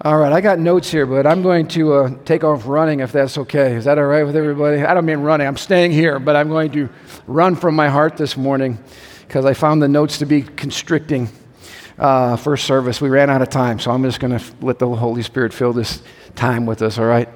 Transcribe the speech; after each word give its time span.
All 0.00 0.16
right, 0.16 0.32
I 0.32 0.40
got 0.40 0.60
notes 0.60 0.92
here, 0.92 1.06
but 1.06 1.26
I'm 1.26 1.42
going 1.42 1.66
to 1.68 1.92
uh, 1.92 2.10
take 2.24 2.44
off 2.44 2.68
running 2.68 3.00
if 3.00 3.10
that's 3.10 3.36
okay. 3.36 3.74
Is 3.74 3.86
that 3.86 3.98
all 3.98 4.04
right 4.04 4.22
with 4.22 4.36
everybody? 4.36 4.84
I 4.84 4.94
don't 4.94 5.04
mean 5.04 5.18
running, 5.18 5.44
I'm 5.44 5.56
staying 5.56 5.90
here, 5.90 6.20
but 6.20 6.36
I'm 6.36 6.48
going 6.48 6.70
to 6.70 6.88
run 7.26 7.56
from 7.56 7.74
my 7.74 7.88
heart 7.88 8.16
this 8.16 8.36
morning 8.36 8.78
because 9.26 9.44
I 9.44 9.54
found 9.54 9.82
the 9.82 9.88
notes 9.88 10.18
to 10.18 10.26
be 10.26 10.42
constricting. 10.42 11.28
Uh, 11.98 12.36
first 12.36 12.64
service, 12.64 13.00
we 13.00 13.08
ran 13.08 13.28
out 13.28 13.42
of 13.42 13.50
time, 13.50 13.80
so 13.80 13.90
I'm 13.90 14.04
just 14.04 14.20
going 14.20 14.38
to 14.38 14.44
let 14.60 14.78
the 14.78 14.88
Holy 14.88 15.24
Spirit 15.24 15.52
fill 15.52 15.72
this 15.72 16.00
time 16.38 16.64
with 16.66 16.80
us, 16.80 16.98
all 16.98 17.04
right? 17.04 17.28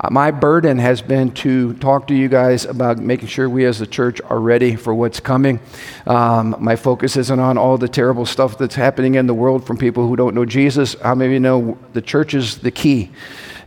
Uh, 0.00 0.08
my 0.10 0.30
burden 0.30 0.78
has 0.78 1.00
been 1.00 1.30
to 1.30 1.74
talk 1.74 2.08
to 2.08 2.14
you 2.14 2.28
guys 2.28 2.64
about 2.64 2.98
making 2.98 3.28
sure 3.28 3.48
we 3.48 3.64
as 3.64 3.80
a 3.80 3.86
church 3.86 4.20
are 4.22 4.40
ready 4.40 4.74
for 4.74 4.92
what's 4.92 5.20
coming. 5.20 5.60
Um, 6.06 6.56
my 6.58 6.74
focus 6.74 7.16
isn't 7.16 7.40
on 7.40 7.56
all 7.56 7.78
the 7.78 7.88
terrible 7.88 8.26
stuff 8.26 8.58
that's 8.58 8.74
happening 8.74 9.14
in 9.14 9.28
the 9.28 9.34
world 9.34 9.64
from 9.66 9.78
people 9.78 10.06
who 10.06 10.16
don't 10.16 10.34
know 10.34 10.44
Jesus. 10.44 10.94
How 11.00 11.14
many 11.14 11.28
of 11.28 11.32
you 11.34 11.40
know 11.40 11.78
the 11.92 12.02
church 12.02 12.34
is 12.34 12.58
the 12.58 12.72
key? 12.72 13.10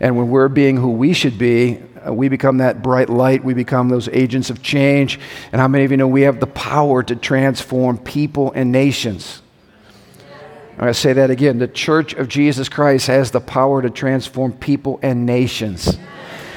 And 0.02 0.18
when 0.18 0.30
we're 0.30 0.50
being 0.50 0.78
who 0.78 0.92
we 0.92 1.14
should 1.14 1.38
be, 1.38 1.80
uh, 2.06 2.14
we 2.14 2.28
become 2.28 2.58
that 2.58 2.84
bright 2.84 3.10
light. 3.10 3.44
We 3.44 3.54
become 3.54 3.90
those 3.90 4.10
agents 4.10 4.50
of 4.50 4.62
change. 4.62 5.20
And 5.52 5.62
how 5.62 5.68
many 5.68 5.86
of 5.86 5.92
you 5.92 5.98
know 5.98 6.08
we 6.08 6.24
have 6.24 6.40
the 6.40 6.48
power 6.48 7.02
to 7.04 7.16
transform 7.16 7.98
people 7.98 8.52
and 8.52 8.72
nations? 8.72 9.41
I'm 10.82 10.86
going 10.86 10.94
to 10.96 11.00
say 11.00 11.14
that 11.14 11.30
again. 11.30 11.60
The 11.60 11.68
church 11.68 12.14
of 12.14 12.28
Jesus 12.28 12.68
Christ 12.68 13.06
has 13.06 13.30
the 13.30 13.40
power 13.40 13.84
to 13.84 13.92
transform 13.92 14.54
people 14.54 15.00
and 15.04 15.28
nations. 15.28 15.96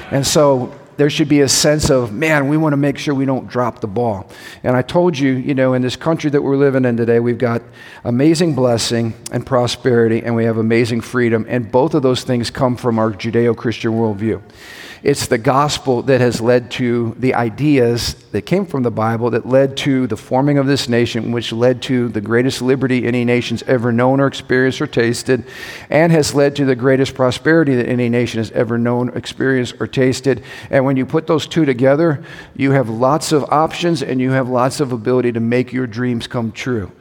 And 0.09 0.25
so 0.25 0.73
there 0.97 1.11
should 1.11 1.29
be 1.29 1.41
a 1.41 1.47
sense 1.47 1.91
of, 1.91 2.11
man, 2.11 2.49
we 2.49 2.57
want 2.57 2.73
to 2.73 2.77
make 2.77 2.97
sure 2.97 3.13
we 3.13 3.25
don't 3.25 3.47
drop 3.47 3.81
the 3.81 3.87
ball. 3.87 4.27
And 4.63 4.75
I 4.75 4.81
told 4.81 5.15
you, 5.15 5.33
you 5.33 5.53
know, 5.53 5.75
in 5.75 5.83
this 5.83 5.95
country 5.95 6.31
that 6.31 6.41
we're 6.41 6.57
living 6.57 6.85
in 6.85 6.97
today, 6.97 7.19
we've 7.19 7.37
got 7.37 7.61
amazing 8.03 8.55
blessing 8.55 9.13
and 9.31 9.45
prosperity, 9.45 10.23
and 10.23 10.35
we 10.35 10.45
have 10.45 10.57
amazing 10.57 11.01
freedom. 11.01 11.45
And 11.47 11.71
both 11.71 11.93
of 11.93 12.01
those 12.01 12.23
things 12.23 12.49
come 12.49 12.77
from 12.77 12.97
our 12.97 13.11
Judeo 13.11 13.55
Christian 13.55 13.91
worldview. 13.91 14.41
It's 15.05 15.27
the 15.27 15.37
gospel 15.37 16.01
that 16.01 16.19
has 16.19 16.41
led 16.41 16.71
to 16.71 17.15
the 17.19 17.35
ideas 17.35 18.15
that 18.31 18.41
came 18.41 18.65
from 18.65 18.81
the 18.81 18.89
Bible 18.89 19.29
that 19.29 19.45
led 19.45 19.77
to 19.77 20.07
the 20.07 20.17
forming 20.17 20.57
of 20.57 20.65
this 20.65 20.89
nation, 20.89 21.31
which 21.31 21.51
led 21.51 21.83
to 21.83 22.09
the 22.09 22.21
greatest 22.21 22.59
liberty 22.59 23.05
any 23.05 23.23
nation's 23.23 23.61
ever 23.67 23.91
known 23.91 24.19
or 24.19 24.25
experienced 24.25 24.81
or 24.81 24.87
tasted, 24.87 25.45
and 25.91 26.11
has 26.11 26.33
led 26.33 26.55
to 26.55 26.65
the 26.65 26.75
greatest 26.75 27.13
prosperity 27.13 27.75
that 27.75 27.87
any 27.87 28.09
nation 28.09 28.39
has 28.39 28.49
ever 28.53 28.79
known, 28.79 29.15
experienced, 29.15 29.75
or 29.79 29.85
tasted. 29.85 30.43
And 30.71 30.85
when 30.85 30.97
you 30.97 31.05
put 31.05 31.27
those 31.27 31.45
two 31.45 31.65
together, 31.65 32.23
you 32.55 32.71
have 32.71 32.89
lots 32.89 33.31
of 33.31 33.43
options 33.51 34.01
and 34.01 34.19
you 34.19 34.31
have 34.31 34.49
lots 34.49 34.79
of 34.79 34.91
ability 34.91 35.33
to 35.33 35.39
make 35.39 35.71
your 35.71 35.85
dreams 35.85 36.25
come 36.25 36.51
true. 36.51 36.91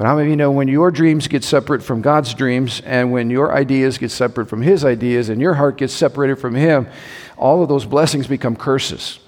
But 0.00 0.06
how 0.06 0.16
many 0.16 0.28
of 0.28 0.30
you 0.30 0.36
know 0.36 0.50
when 0.50 0.66
your 0.66 0.90
dreams 0.90 1.28
get 1.28 1.44
separate 1.44 1.82
from 1.82 2.00
God's 2.00 2.32
dreams, 2.32 2.80
and 2.86 3.12
when 3.12 3.28
your 3.28 3.54
ideas 3.54 3.98
get 3.98 4.10
separate 4.10 4.46
from 4.46 4.62
His 4.62 4.82
ideas, 4.82 5.28
and 5.28 5.42
your 5.42 5.52
heart 5.52 5.76
gets 5.76 5.92
separated 5.92 6.36
from 6.36 6.54
Him, 6.54 6.86
all 7.40 7.62
of 7.62 7.68
those 7.68 7.86
blessings 7.86 8.26
become 8.26 8.54
curses. 8.54 9.18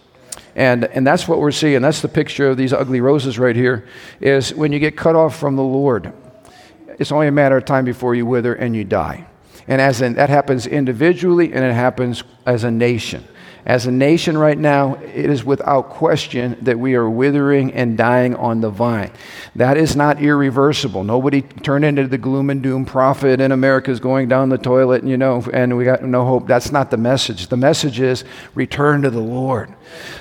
And, 0.55 0.85
and 0.85 1.07
that's 1.07 1.27
what 1.27 1.41
we're 1.41 1.51
seeing. 1.51 1.81
That's 1.81 2.03
the 2.03 2.09
picture 2.09 2.51
of 2.51 2.57
these 2.57 2.73
ugly 2.73 3.01
roses 3.01 3.39
right 3.39 3.57
here, 3.57 3.89
is 4.21 4.55
when 4.55 4.71
you 4.71 4.79
get 4.79 4.97
cut 4.97 5.17
off 5.17 5.37
from 5.37 5.57
the 5.57 5.63
Lord, 5.63 6.13
it's 6.99 7.11
only 7.11 7.27
a 7.27 7.33
matter 7.33 7.57
of 7.57 7.65
time 7.65 7.85
before 7.85 8.15
you 8.15 8.27
wither 8.27 8.55
and 8.55 8.77
you 8.77 8.85
die. 8.85 9.27
And 9.67 9.81
as 9.81 10.03
in, 10.03 10.15
that 10.15 10.29
happens 10.29 10.67
individually 10.67 11.53
and 11.53 11.65
it 11.65 11.73
happens 11.73 12.23
as 12.45 12.65
a 12.65 12.71
nation. 12.71 13.27
As 13.65 13.87
a 13.87 13.93
nation 13.93 14.37
right 14.37 14.59
now, 14.59 14.95
it 14.97 15.31
is 15.31 15.45
without 15.45 15.89
question 15.89 16.57
that 16.63 16.81
we 16.81 16.97
are 16.97 17.09
withering 17.09 17.73
and 17.73 17.97
dying 17.97 18.35
on 18.35 18.61
the 18.61 18.71
vine. 18.71 19.13
That 19.55 19.77
is 19.77 19.95
not 19.95 20.21
irreversible. 20.21 21.05
Nobody 21.05 21.43
turned 21.43 21.85
into 21.85 22.09
the 22.09 22.19
gloom 22.19 22.51
and 22.51 22.61
doom 22.61 22.85
prophet 22.85 23.41
and 23.41 23.53
America's 23.53 24.01
going 24.01 24.29
down 24.29 24.49
the 24.49 24.59
toilet, 24.59 25.03
and 25.03 25.11
you 25.11 25.17
know, 25.17 25.45
and 25.53 25.77
we 25.77 25.85
got 25.85 26.03
no 26.03 26.25
hope. 26.25 26.49
That's 26.49 26.73
not 26.73 26.91
the 26.91 26.97
message. 26.97 27.47
The 27.47 27.57
message 27.57 28.01
is 28.01 28.25
return 28.55 29.03
to 29.03 29.11
the 29.11 29.21
Lord. 29.21 29.73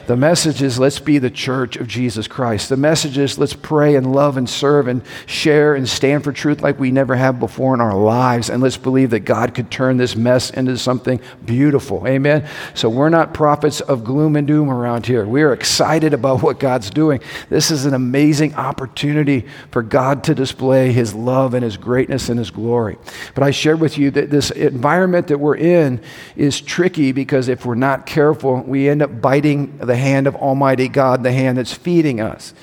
The 0.08 0.17
message 0.17 0.61
is 0.61 0.80
let's 0.80 1.00
be 1.00 1.17
the 1.17 1.30
church 1.30 1.77
of 1.77 1.88
Jesus 1.88 2.27
Christ. 2.27 2.69
The 2.69 2.77
message 2.77 3.17
is 3.17 3.37
let's 3.37 3.54
pray 3.54 3.95
and 3.95 4.14
love 4.14 4.37
and 4.37 4.49
serve 4.49 4.87
and 4.87 5.02
share 5.26 5.76
and 5.76 5.87
stand 5.87 6.23
for 6.23 6.32
truth 6.32 6.61
like 6.61 6.80
we 6.80 6.92
never 6.92 7.15
have 7.15 7.39
before 7.39 7.73
in 7.73 7.82
our 7.82 7.95
lives. 7.95 8.49
And 8.49 8.61
let's 8.61 8.77
believe 8.77 9.11
that 9.11 9.21
God 9.21 9.54
could 9.54 9.71
turn 9.71 9.98
this 9.98 10.15
mess 10.15 10.49
into 10.49 10.77
something 10.77 11.20
beautiful. 11.45 12.08
Amen. 12.08 12.48
So 12.73 12.89
we're 12.89 13.09
not 13.09 13.33
prophets 13.33 13.82
of 13.82 14.04
gloom 14.04 14.36
and 14.36 14.48
doom 14.48 14.70
around 14.70 15.05
here. 15.05 15.26
We're 15.26 15.54
excited 15.54 16.14
about 16.14 16.42
what 16.42 16.59
God's 16.59 16.89
doing. 16.89 17.21
This 17.49 17.71
is 17.71 17.86
an 17.86 17.93
amazing 17.93 18.55
opportunity 18.55 19.45
for 19.71 19.82
God 19.82 20.23
to 20.26 20.36
display 20.36 20.92
his 20.92 21.14
love 21.14 21.53
and 21.53 21.64
his 21.64 21.77
greatness 21.77 22.30
and 22.30 22.38
his 22.38 22.52
glory. 22.52 22.98
But 23.36 23.43
I 23.43 23.52
shared 23.52 23.80
with 23.80 23.98
you 23.98 24.11
that 24.11 24.30
this 24.30 24.52
environment 24.52 25.27
that 25.27 25.38
we're 25.38 25.58
in 25.58 26.02
is 26.36 26.59
tricky 26.59 27.11
because 27.11 27.48
if 27.48 27.65
we're 27.65 27.76
not 27.76 28.05
careful, 28.05 28.61
we 28.61 28.89
end 28.89 29.02
up 29.02 29.21
biting 29.21 29.61
the 29.77 29.95
hand 29.95 30.27
of 30.27 30.36
Almighty 30.36 30.88
God, 30.88 31.23
the 31.23 31.32
hand 31.32 31.58
that's 31.58 31.73
feeding 31.73 32.22
us, 32.22 32.54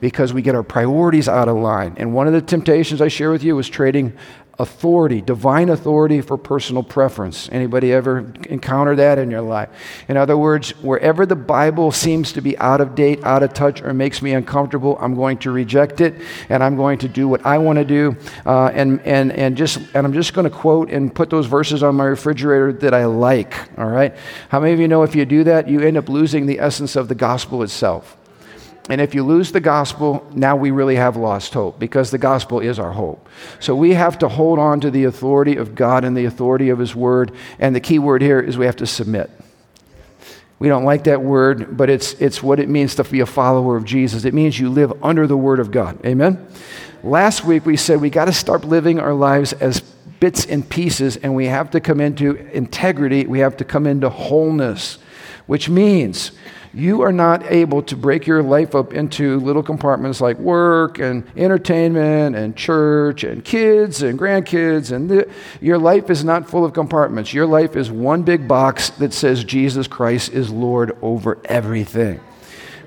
because 0.00 0.32
we 0.32 0.42
get 0.42 0.54
our 0.54 0.62
priorities 0.62 1.28
out 1.28 1.48
of 1.48 1.56
line. 1.56 1.94
And 1.96 2.14
one 2.14 2.26
of 2.26 2.32
the 2.32 2.42
temptations 2.42 3.00
I 3.00 3.08
share 3.08 3.30
with 3.30 3.42
you 3.42 3.58
is 3.58 3.68
trading 3.68 4.12
authority, 4.60 5.20
divine 5.20 5.68
authority 5.68 6.20
for 6.20 6.36
personal 6.36 6.82
preference. 6.82 7.48
Anybody 7.52 7.92
ever 7.92 8.32
encounter 8.48 8.96
that 8.96 9.18
in 9.18 9.30
your 9.30 9.40
life? 9.40 9.68
In 10.08 10.16
other 10.16 10.36
words, 10.36 10.70
wherever 10.82 11.24
the 11.24 11.36
Bible 11.36 11.92
seems 11.92 12.32
to 12.32 12.40
be 12.40 12.58
out 12.58 12.80
of 12.80 12.96
date, 12.96 13.22
out 13.22 13.44
of 13.44 13.54
touch, 13.54 13.80
or 13.82 13.94
makes 13.94 14.20
me 14.20 14.32
uncomfortable, 14.32 14.98
I'm 15.00 15.14
going 15.14 15.38
to 15.38 15.52
reject 15.52 16.00
it 16.00 16.20
and 16.48 16.64
I'm 16.64 16.74
going 16.74 16.98
to 16.98 17.08
do 17.08 17.28
what 17.28 17.46
I 17.46 17.58
want 17.58 17.78
to 17.78 17.84
do. 17.84 18.16
Uh, 18.44 18.66
and, 18.74 19.00
and, 19.02 19.32
and, 19.32 19.56
just, 19.56 19.78
and 19.94 20.04
I'm 20.04 20.12
just 20.12 20.34
going 20.34 20.50
to 20.50 20.56
quote 20.56 20.90
and 20.90 21.14
put 21.14 21.30
those 21.30 21.46
verses 21.46 21.84
on 21.84 21.94
my 21.94 22.04
refrigerator 22.04 22.72
that 22.72 22.94
I 22.94 23.04
like. 23.04 23.78
All 23.78 23.88
right? 23.88 24.14
How 24.48 24.58
many 24.58 24.72
of 24.72 24.80
you 24.80 24.88
know 24.88 25.04
if 25.04 25.14
you 25.14 25.24
do 25.24 25.44
that, 25.44 25.68
you 25.68 25.80
end 25.80 25.96
up 25.96 26.08
losing 26.08 26.46
the 26.46 26.58
essence 26.58 26.96
of 26.96 27.06
the 27.06 27.14
gospel 27.14 27.62
itself? 27.62 28.16
And 28.88 29.00
if 29.00 29.14
you 29.14 29.22
lose 29.22 29.52
the 29.52 29.60
gospel, 29.60 30.26
now 30.32 30.56
we 30.56 30.70
really 30.70 30.96
have 30.96 31.16
lost 31.16 31.52
hope 31.52 31.78
because 31.78 32.10
the 32.10 32.18
gospel 32.18 32.60
is 32.60 32.78
our 32.78 32.92
hope. 32.92 33.28
So 33.60 33.74
we 33.74 33.94
have 33.94 34.18
to 34.20 34.28
hold 34.28 34.58
on 34.58 34.80
to 34.80 34.90
the 34.90 35.04
authority 35.04 35.56
of 35.56 35.74
God 35.74 36.04
and 36.04 36.16
the 36.16 36.24
authority 36.24 36.70
of 36.70 36.78
His 36.78 36.94
word. 36.94 37.32
And 37.58 37.76
the 37.76 37.80
key 37.80 37.98
word 37.98 38.22
here 38.22 38.40
is 38.40 38.56
we 38.56 38.66
have 38.66 38.76
to 38.76 38.86
submit. 38.86 39.30
We 40.58 40.68
don't 40.68 40.84
like 40.84 41.04
that 41.04 41.22
word, 41.22 41.76
but 41.76 41.88
it's, 41.88 42.14
it's 42.14 42.42
what 42.42 42.58
it 42.58 42.68
means 42.68 42.96
to 42.96 43.04
be 43.04 43.20
a 43.20 43.26
follower 43.26 43.76
of 43.76 43.84
Jesus. 43.84 44.24
It 44.24 44.34
means 44.34 44.58
you 44.58 44.70
live 44.70 44.92
under 45.04 45.26
the 45.26 45.36
word 45.36 45.60
of 45.60 45.70
God. 45.70 46.04
Amen? 46.04 46.48
Last 47.04 47.44
week 47.44 47.64
we 47.64 47.76
said 47.76 48.00
we 48.00 48.10
got 48.10 48.24
to 48.24 48.32
start 48.32 48.64
living 48.64 48.98
our 48.98 49.14
lives 49.14 49.52
as 49.52 49.80
bits 50.20 50.46
and 50.46 50.68
pieces, 50.68 51.16
and 51.16 51.36
we 51.36 51.46
have 51.46 51.70
to 51.70 51.80
come 51.80 52.00
into 52.00 52.34
integrity. 52.52 53.26
We 53.26 53.38
have 53.38 53.56
to 53.58 53.64
come 53.64 53.86
into 53.86 54.08
wholeness, 54.08 54.98
which 55.48 55.68
means 55.68 56.30
you 56.74 57.00
are 57.00 57.12
not 57.12 57.42
able 57.50 57.82
to 57.82 57.96
break 57.96 58.26
your 58.26 58.42
life 58.42 58.74
up 58.74 58.92
into 58.92 59.40
little 59.40 59.62
compartments 59.62 60.20
like 60.20 60.38
work 60.38 60.98
and 60.98 61.26
entertainment 61.36 62.36
and 62.36 62.54
church 62.54 63.24
and 63.24 63.42
kids 63.42 64.02
and 64.02 64.18
grandkids. 64.18 64.92
And 64.92 65.08
the, 65.08 65.30
your 65.62 65.78
life 65.78 66.10
is 66.10 66.22
not 66.22 66.48
full 66.50 66.66
of 66.66 66.74
compartments. 66.74 67.32
Your 67.32 67.46
life 67.46 67.76
is 67.76 67.90
one 67.90 68.24
big 68.24 68.46
box 68.46 68.90
that 68.90 69.14
says 69.14 69.42
Jesus 69.42 69.88
Christ 69.88 70.34
is 70.34 70.50
Lord 70.50 70.96
over 71.00 71.38
everything. 71.46 72.20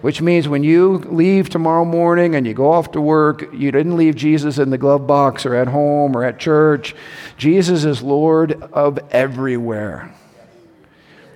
Which 0.02 0.22
means 0.22 0.48
when 0.48 0.64
you 0.64 1.00
leave 1.00 1.50
tomorrow 1.50 1.86
morning 1.86 2.36
and 2.36 2.46
you 2.46 2.54
go 2.54 2.72
off 2.72 2.92
to 2.92 3.02
work, 3.02 3.52
you 3.54 3.72
didn't 3.72 3.98
leave 3.98 4.16
Jesus 4.16 4.60
in 4.60 4.70
the 4.70 4.78
glove 4.78 5.08
box 5.08 5.48
or 5.48 5.56
at 5.56 5.68
home 5.68 6.16
or 6.16 6.24
at 6.24 6.38
church. 6.38 6.96
Jesus 7.38 7.86
is 7.86 8.04
Lord 8.04 8.62
of 8.72 9.00
everywhere. 9.10 10.14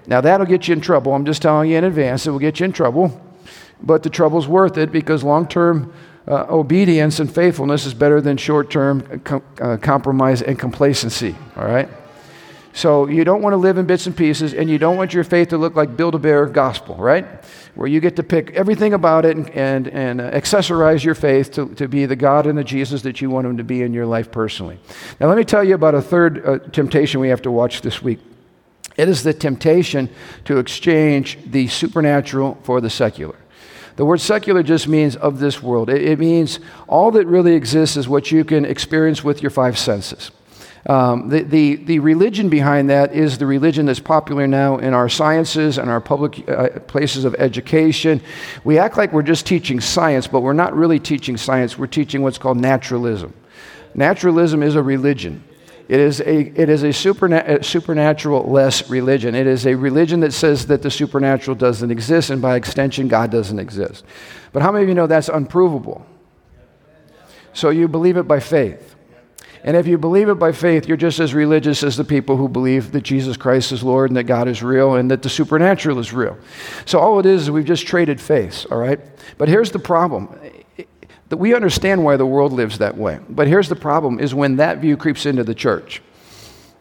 Now, 0.08 0.22
that'll 0.22 0.46
get 0.46 0.68
you 0.68 0.74
in 0.74 0.82
trouble. 0.82 1.14
I'm 1.14 1.26
just 1.26 1.42
telling 1.42 1.70
you 1.70 1.78
in 1.78 1.84
advance, 1.84 2.28
it 2.28 2.32
will 2.32 2.40
get 2.40 2.60
you 2.60 2.66
in 2.66 2.72
trouble. 2.72 3.22
But 3.82 4.04
the 4.04 4.10
trouble's 4.10 4.48
worth 4.48 4.78
it 4.78 4.92
because 4.92 5.24
long 5.24 5.48
term 5.48 5.94
uh, 6.28 6.46
obedience 6.50 7.20
and 7.20 7.34
faithfulness 7.34 7.86
is 7.86 7.94
better 7.94 8.22
than 8.22 8.38
short 8.38 8.72
term 8.72 9.20
com- 9.20 9.44
uh, 9.62 9.78
compromise 9.78 10.42
and 10.42 10.58
complacency. 10.58 11.36
All 11.56 11.66
right? 11.66 11.90
So 12.74 13.08
you 13.08 13.24
don't 13.24 13.42
want 13.42 13.54
to 13.54 13.58
live 13.58 13.78
in 13.78 13.86
bits 13.86 14.06
and 14.06 14.16
pieces, 14.16 14.54
and 14.54 14.70
you 14.70 14.78
don't 14.78 14.98
want 14.98 15.14
your 15.14 15.24
faith 15.24 15.48
to 15.50 15.58
look 15.58 15.76
like 15.76 15.96
Build 15.96 16.14
a 16.14 16.20
Bear 16.20 16.46
gospel, 16.46 16.96
right? 16.96 17.26
Where 17.74 17.88
you 17.88 18.02
get 18.02 18.18
to 18.18 18.24
pick 18.24 18.52
everything 18.52 18.94
about 18.94 19.24
it 19.24 19.38
and, 19.38 19.50
and, 19.52 19.88
and 19.88 20.20
accessorize 20.20 21.02
your 21.02 21.16
faith 21.16 21.52
to, 21.54 21.74
to 21.76 21.88
be 21.88 22.06
the 22.06 22.18
God 22.18 22.46
and 22.46 22.58
the 22.58 22.66
Jesus 22.66 23.02
that 23.04 23.22
you 23.22 23.30
want 23.30 23.48
him 23.48 23.56
to 23.58 23.64
be 23.64 23.82
in 23.82 23.94
your 23.94 24.06
life 24.06 24.30
personally. 24.30 24.78
Now, 25.22 25.28
let 25.28 25.38
me 25.38 25.46
tell 25.46 25.64
you 25.64 25.74
about 25.74 25.96
a 25.96 26.02
third 26.02 26.46
uh, 26.46 26.60
temptation 26.72 27.22
we 27.22 27.30
have 27.30 27.42
to 27.44 27.52
watch 27.52 27.80
this 27.80 28.02
week. 28.02 28.20
It 28.98 29.10
is 29.10 29.24
the 29.24 29.34
temptation 29.34 30.10
to 30.46 30.58
exchange 30.58 31.38
the 31.46 31.68
supernatural 31.68 32.58
for 32.64 32.82
the 32.82 32.90
secular. 32.90 33.36
The 33.96 34.06
word 34.06 34.20
secular 34.20 34.64
just 34.64 34.88
means 34.88 35.16
of 35.16 35.40
this 35.40 35.62
world. 35.64 35.90
It, 35.90 36.04
it 36.04 36.20
means 36.20 36.60
all 36.88 37.12
that 37.12 37.26
really 37.28 37.56
exists 37.56 37.98
is 37.98 38.08
what 38.10 38.32
you 38.32 38.44
can 38.44 38.66
experience 38.66 39.24
with 39.24 39.42
your 39.42 39.52
five 39.52 39.78
senses. 39.78 40.32
Um, 40.88 41.30
the, 41.30 41.42
the, 41.42 41.76
the, 41.78 42.00
religion 42.00 42.48
behind 42.48 42.92
that 42.92 43.16
is 43.16 43.40
the 43.40 43.48
religion 43.48 43.88
that's 43.88 44.00
popular 44.00 44.46
now 44.46 44.78
in 44.78 44.94
our 44.94 45.10
sciences 45.10 45.80
and 45.80 45.90
our 45.90 46.00
public 46.00 46.48
uh, 46.48 46.80
places 46.82 47.26
of 47.26 47.34
education. 47.36 48.22
We 48.64 48.78
act 48.78 48.96
like 48.96 49.12
we're 49.12 49.24
just 49.24 49.48
teaching 49.48 49.82
science, 49.82 50.28
but 50.28 50.42
we're 50.42 50.54
not 50.54 50.76
really 50.76 51.00
teaching 51.00 51.38
science. 51.38 51.76
We're 51.76 51.88
teaching 51.88 52.22
what's 52.22 52.38
called 52.38 52.58
naturalism. 52.58 53.34
Naturalism 53.96 54.62
is 54.62 54.76
a 54.76 54.84
religion. 54.84 55.44
It 55.88 56.00
is 56.00 56.20
a, 56.22 56.40
it 56.60 56.70
is 56.70 56.84
a, 56.84 56.88
superna- 56.88 57.64
supernatural 57.64 58.50
less 58.50 58.90
religion. 58.90 59.36
It 59.36 59.46
is 59.46 59.68
a 59.68 59.76
religion 59.76 60.20
that 60.22 60.34
says 60.34 60.66
that 60.68 60.82
the 60.82 60.90
supernatural 60.90 61.56
doesn't 61.56 61.92
exist, 61.92 62.32
and 62.32 62.42
by 62.42 62.56
extension, 62.56 63.08
God 63.08 63.30
doesn't 63.30 63.60
exist. 63.60 64.04
But 64.52 64.64
how 64.64 64.72
many 64.72 64.84
of 64.84 64.90
you 64.90 64.96
know 64.96 65.08
that's 65.08 65.30
unprovable? 65.30 66.06
So 67.54 67.70
you 67.70 67.88
believe 67.88 68.18
it 68.18 68.28
by 68.28 68.40
faith. 68.40 68.96
And 69.64 69.76
if 69.76 69.88
you 69.88 69.98
believe 69.98 70.30
it 70.30 70.36
by 70.36 70.52
faith, 70.52 70.88
you're 70.88 70.96
just 70.96 71.20
as 71.20 71.34
religious 71.34 71.82
as 71.82 71.98
the 71.98 72.04
people 72.04 72.38
who 72.38 72.48
believe 72.48 72.92
that 72.92 73.02
Jesus 73.02 73.36
Christ 73.36 73.72
is 73.72 73.82
Lord 73.82 74.12
and 74.12 74.18
that 74.18 74.26
God 74.26 74.48
is 74.48 74.62
real 74.62 74.94
and 74.94 75.10
that 75.10 75.24
the 75.24 75.30
supernatural 75.30 75.98
is 75.98 76.14
real. 76.14 76.38
So 76.86 77.00
all 77.00 77.20
it 77.20 77.26
is 77.26 77.44
is 77.44 77.52
we've 77.52 77.66
just 77.66 77.88
traded 77.88 78.22
faith, 78.22 78.68
all 78.70 78.78
right? 78.78 79.00
But 79.40 79.50
here's 79.50 79.72
the 79.72 79.80
problem. 79.80 80.40
That 81.30 81.38
we 81.38 81.56
understand 81.56 82.04
why 82.04 82.18
the 82.18 82.26
world 82.26 82.54
lives 82.54 82.78
that 82.78 82.98
way. 82.98 83.20
But 83.28 83.48
here's 83.48 83.70
the 83.70 83.76
problem 83.76 84.20
is 84.20 84.36
when 84.36 84.58
that 84.58 84.78
view 84.78 84.96
creeps 84.96 85.26
into 85.26 85.44
the 85.44 85.56
church. 85.56 86.02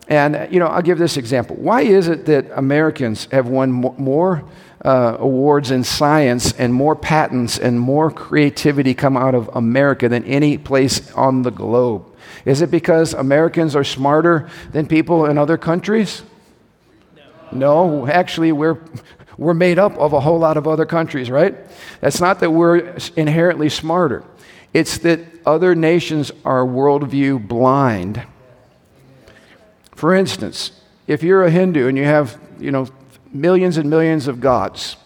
And 0.07 0.49
you 0.53 0.61
know, 0.61 0.67
I'll 0.67 0.83
give 0.83 0.99
this 0.99 1.17
example. 1.17 1.57
Why 1.57 1.83
is 1.83 2.09
it 2.09 2.27
that 2.27 2.51
Americans 2.55 3.27
have 3.33 3.49
won 3.49 3.73
more 3.73 4.45
uh, 4.85 5.17
awards 5.19 5.71
in 5.71 5.83
science 5.83 6.53
and 6.53 6.75
more 6.75 6.95
patents 6.95 7.59
and 7.59 7.81
more 7.81 8.11
creativity 8.11 8.93
come 8.93 9.17
out 9.17 9.35
of 9.35 9.49
America 9.55 10.09
than 10.09 10.25
any 10.25 10.59
place 10.59 11.11
on 11.13 11.43
the 11.43 11.51
globe? 11.51 12.05
Is 12.45 12.61
it 12.61 12.71
because 12.71 13.15
Americans 13.15 13.75
are 13.75 13.85
smarter 13.85 14.49
than 14.73 14.87
people 14.87 15.27
in 15.27 15.39
other 15.39 15.57
countries? 15.57 16.23
No, 17.51 18.03
no 18.03 18.07
actually, 18.07 18.53
we're, 18.53 18.79
we're 19.39 19.55
made 19.55 19.79
up 19.79 19.97
of 19.97 20.13
a 20.13 20.21
whole 20.21 20.39
lot 20.39 20.59
of 20.59 20.69
other 20.69 20.85
countries, 20.85 21.31
right? 21.31 21.57
That's 22.01 22.21
not 22.21 22.41
that 22.41 22.51
we're 22.51 22.97
inherently 23.17 23.71
smarter, 23.71 24.23
it's 24.75 24.99
that 24.99 25.21
other 25.47 25.75
nations 25.75 26.33
are 26.45 26.67
worldview 26.67 27.47
blind. 27.47 28.23
For 29.95 30.13
instance, 30.13 30.73
if 31.07 31.23
you're 31.23 31.45
a 31.45 31.51
Hindu 31.51 31.87
and 31.89 31.97
you 31.97 32.05
have, 32.05 32.39
you 32.59 32.73
know, 32.73 32.89
millions 33.33 33.79
and 33.79 33.89
millions 33.89 34.27
of 34.27 34.41
gods, 34.41 34.97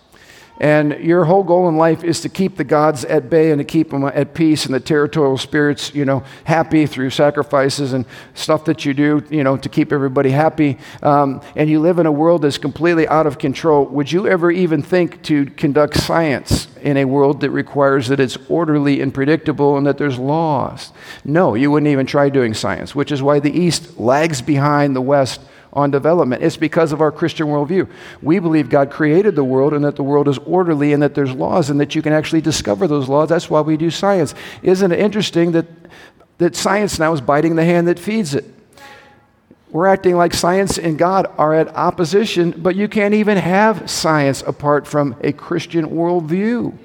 and 0.61 0.99
your 1.01 1.25
whole 1.25 1.45
goal 1.45 1.69
in 1.69 1.77
life 1.77 2.03
is 2.03 2.21
to 2.23 2.29
keep 2.29 2.57
the 2.57 2.65
gods 2.65 3.05
at 3.05 3.31
bay 3.31 3.53
and 3.53 3.61
to 3.61 3.65
keep 3.65 3.91
them 3.91 4.05
at 4.05 4.35
peace 4.35 4.67
and 4.67 4.75
the 4.75 4.81
territorial 4.81 5.39
spirits, 5.39 5.95
you 5.95 6.05
know, 6.05 6.25
happy 6.45 6.85
through 6.87 7.11
sacrifices 7.11 7.93
and 7.93 8.05
stuff 8.35 8.65
that 8.65 8.85
you 8.85 8.93
do, 8.93 9.23
you 9.31 9.45
know, 9.45 9.57
to 9.57 9.69
keep 9.69 9.93
everybody 9.93 10.31
happy. 10.31 10.79
Um, 11.03 11.43
and 11.55 11.71
you 11.71 11.79
live 11.79 12.01
in 12.01 12.07
a 12.07 12.13
world 12.13 12.43
that's 12.43 12.59
completely 12.59 13.07
out 13.07 13.27
of 13.27 13.39
control. 13.39 13.85
Would 13.87 14.11
you 14.11 14.27
ever 14.27 14.51
even 14.51 14.83
think 14.83 15.23
to 15.25 15.47
conduct 15.47 15.97
science 15.97 16.68
in 16.83 16.97
a 16.97 17.05
world 17.05 17.41
that 17.41 17.51
requires 17.51 18.09
that 18.09 18.21
it's 18.21 18.37
orderly 18.49 19.01
and 19.01 19.13
predictable 19.13 19.77
and 19.77 19.87
that 19.87 19.99
there's 19.99 20.19
laws? 20.19 20.93
No, 21.25 21.55
you 21.55 21.71
wouldn't 21.71 21.91
even 21.91 22.07
try 22.07 22.29
doing 22.29 22.55
science, 22.55 22.95
which 22.95 23.13
is 23.13 23.23
why 23.23 23.41
the 23.41 23.53
East 23.53 23.99
lags 23.99 24.43
behind 24.43 24.97
the 24.97 25.01
West 25.01 25.41
on 25.73 25.91
development. 25.91 26.43
It's 26.43 26.57
because 26.57 26.93
of 26.93 27.01
our 27.01 27.13
Christian 27.13 27.47
worldview. 27.47 27.89
We 28.23 28.39
believe 28.39 28.71
God 28.71 28.91
created 28.91 29.37
the 29.37 29.45
world 29.45 29.73
and 29.75 29.85
that 29.85 29.97
the 29.97 30.03
world 30.03 30.29
is 30.29 30.39
orderly 30.39 30.93
and 30.93 31.03
that 31.03 31.15
there's 31.15 31.33
laws 31.33 31.71
and 31.71 31.79
that 31.81 31.95
you 31.95 32.03
can 32.03 32.13
actually 32.13 32.41
discover 32.41 32.87
those 32.87 33.09
laws. 33.09 33.29
That's 33.29 33.51
why 33.51 33.61
we 33.61 33.77
do 33.77 33.91
science. 33.91 34.35
Isn't 34.63 34.93
it 34.93 34.99
interesting 34.99 35.53
that, 35.53 35.67
that 36.39 36.57
science 36.57 36.99
now 36.99 37.13
is 37.13 37.21
biting 37.21 37.57
the 37.57 37.65
hand 37.65 37.87
that 37.89 37.99
feeds 37.99 38.35
it? 38.35 38.45
We're 39.71 39.87
acting 39.87 40.17
like 40.17 40.33
science 40.33 40.79
and 40.79 40.99
God 40.99 41.27
are 41.37 41.53
at 41.53 41.69
opposition, 41.77 42.53
but 42.53 42.75
you 42.75 42.89
can't 42.89 43.15
even 43.15 43.37
have 43.37 43.91
science 43.91 44.43
apart 44.47 44.87
from 44.87 45.15
a 45.21 45.33
Christian 45.33 45.91
worldview. 45.91 46.77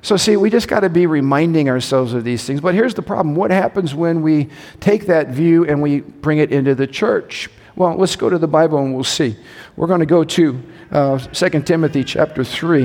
So, 0.00 0.16
see, 0.16 0.36
we 0.36 0.50
just 0.50 0.68
got 0.68 0.80
to 0.80 0.90
be 0.90 1.06
reminding 1.06 1.68
ourselves 1.68 2.12
of 2.12 2.24
these 2.24 2.44
things. 2.44 2.60
But 2.60 2.74
here's 2.74 2.94
the 2.94 3.02
problem 3.02 3.34
what 3.34 3.50
happens 3.50 3.94
when 3.94 4.22
we 4.22 4.50
take 4.78 5.06
that 5.06 5.28
view 5.28 5.64
and 5.64 5.80
we 5.80 6.00
bring 6.00 6.38
it 6.38 6.52
into 6.52 6.74
the 6.74 6.86
church? 6.86 7.48
Well, 7.74 7.96
let's 7.96 8.14
go 8.14 8.30
to 8.30 8.38
the 8.38 8.46
Bible 8.46 8.78
and 8.78 8.94
we'll 8.94 9.02
see. 9.02 9.36
We're 9.76 9.86
going 9.88 10.00
to 10.00 10.06
go 10.06 10.22
to 10.22 10.62
uh, 10.92 11.18
2 11.18 11.62
Timothy 11.62 12.04
chapter 12.04 12.44
3, 12.44 12.84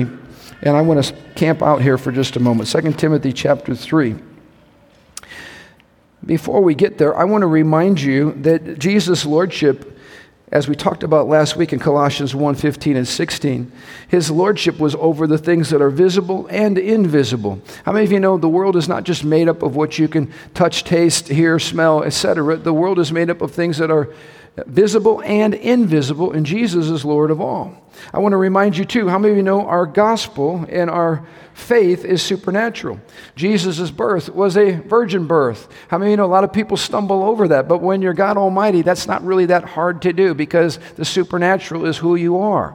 and 0.62 0.76
I 0.76 0.80
want 0.80 1.04
to 1.04 1.14
camp 1.36 1.62
out 1.62 1.82
here 1.82 1.98
for 1.98 2.10
just 2.10 2.34
a 2.36 2.40
moment. 2.40 2.68
2 2.68 2.92
Timothy 2.94 3.32
chapter 3.32 3.74
3. 3.76 4.16
Before 6.24 6.60
we 6.60 6.74
get 6.74 6.98
there, 6.98 7.16
I 7.16 7.24
want 7.24 7.42
to 7.42 7.46
remind 7.46 8.00
you 8.00 8.32
that 8.42 8.78
Jesus' 8.78 9.24
lordship 9.24 9.98
as 10.52 10.66
we 10.66 10.74
talked 10.74 11.04
about 11.04 11.28
last 11.28 11.54
week 11.54 11.72
in 11.72 11.78
Colossians 11.78 12.34
1 12.34 12.56
15 12.56 12.96
and 12.96 13.06
16, 13.06 13.70
his 14.08 14.30
lordship 14.30 14.80
was 14.80 14.96
over 14.96 15.26
the 15.26 15.38
things 15.38 15.70
that 15.70 15.80
are 15.80 15.90
visible 15.90 16.48
and 16.48 16.76
invisible. 16.76 17.62
How 17.84 17.92
many 17.92 18.04
of 18.04 18.10
you 18.10 18.18
know 18.18 18.36
the 18.36 18.48
world 18.48 18.74
is 18.74 18.88
not 18.88 19.04
just 19.04 19.22
made 19.22 19.48
up 19.48 19.62
of 19.62 19.76
what 19.76 19.98
you 19.98 20.08
can 20.08 20.32
touch, 20.52 20.82
taste, 20.82 21.28
hear, 21.28 21.60
smell, 21.60 22.02
etc.? 22.02 22.56
The 22.56 22.74
world 22.74 22.98
is 22.98 23.12
made 23.12 23.30
up 23.30 23.40
of 23.42 23.52
things 23.52 23.78
that 23.78 23.92
are 23.92 24.12
visible 24.66 25.22
and 25.22 25.54
invisible, 25.54 26.32
and 26.32 26.44
Jesus 26.44 26.88
is 26.88 27.04
Lord 27.04 27.30
of 27.30 27.40
all. 27.40 27.74
I 28.12 28.18
want 28.18 28.32
to 28.32 28.36
remind 28.36 28.76
you, 28.76 28.84
too, 28.84 29.08
how 29.08 29.18
many 29.18 29.32
of 29.32 29.36
you 29.36 29.42
know 29.42 29.66
our 29.66 29.86
gospel 29.86 30.64
and 30.68 30.90
our 30.90 31.26
faith 31.54 32.04
is 32.04 32.22
supernatural? 32.22 33.00
Jesus' 33.36 33.90
birth 33.90 34.28
was 34.30 34.56
a 34.56 34.72
virgin 34.72 35.26
birth. 35.26 35.68
How 35.88 35.98
many 35.98 36.10
of 36.10 36.12
you 36.12 36.16
know 36.16 36.24
a 36.24 36.26
lot 36.26 36.44
of 36.44 36.52
people 36.52 36.76
stumble 36.76 37.22
over 37.22 37.48
that? 37.48 37.68
But 37.68 37.78
when 37.78 38.02
you're 38.02 38.14
God 38.14 38.36
Almighty, 38.36 38.82
that's 38.82 39.06
not 39.06 39.24
really 39.24 39.46
that 39.46 39.64
hard 39.64 40.02
to 40.02 40.12
do 40.12 40.34
because 40.34 40.78
the 40.96 41.04
supernatural 41.04 41.86
is 41.86 41.98
who 41.98 42.16
you 42.16 42.38
are. 42.38 42.74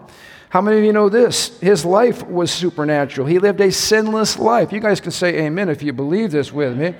How 0.49 0.61
many 0.61 0.77
of 0.77 0.83
you 0.83 0.93
know 0.93 1.09
this? 1.09 1.59
His 1.59 1.83
life 1.83 2.25
was 2.25 2.51
supernatural. 2.51 3.27
He 3.27 3.39
lived 3.39 3.59
a 3.59 3.71
sinless 3.71 4.39
life. 4.39 4.71
You 4.71 4.79
guys 4.79 5.01
can 5.01 5.11
say 5.11 5.45
amen 5.45 5.69
if 5.69 5.83
you 5.83 5.91
believe 5.91 6.31
this 6.31 6.53
with 6.53 6.77
me. 6.77 6.95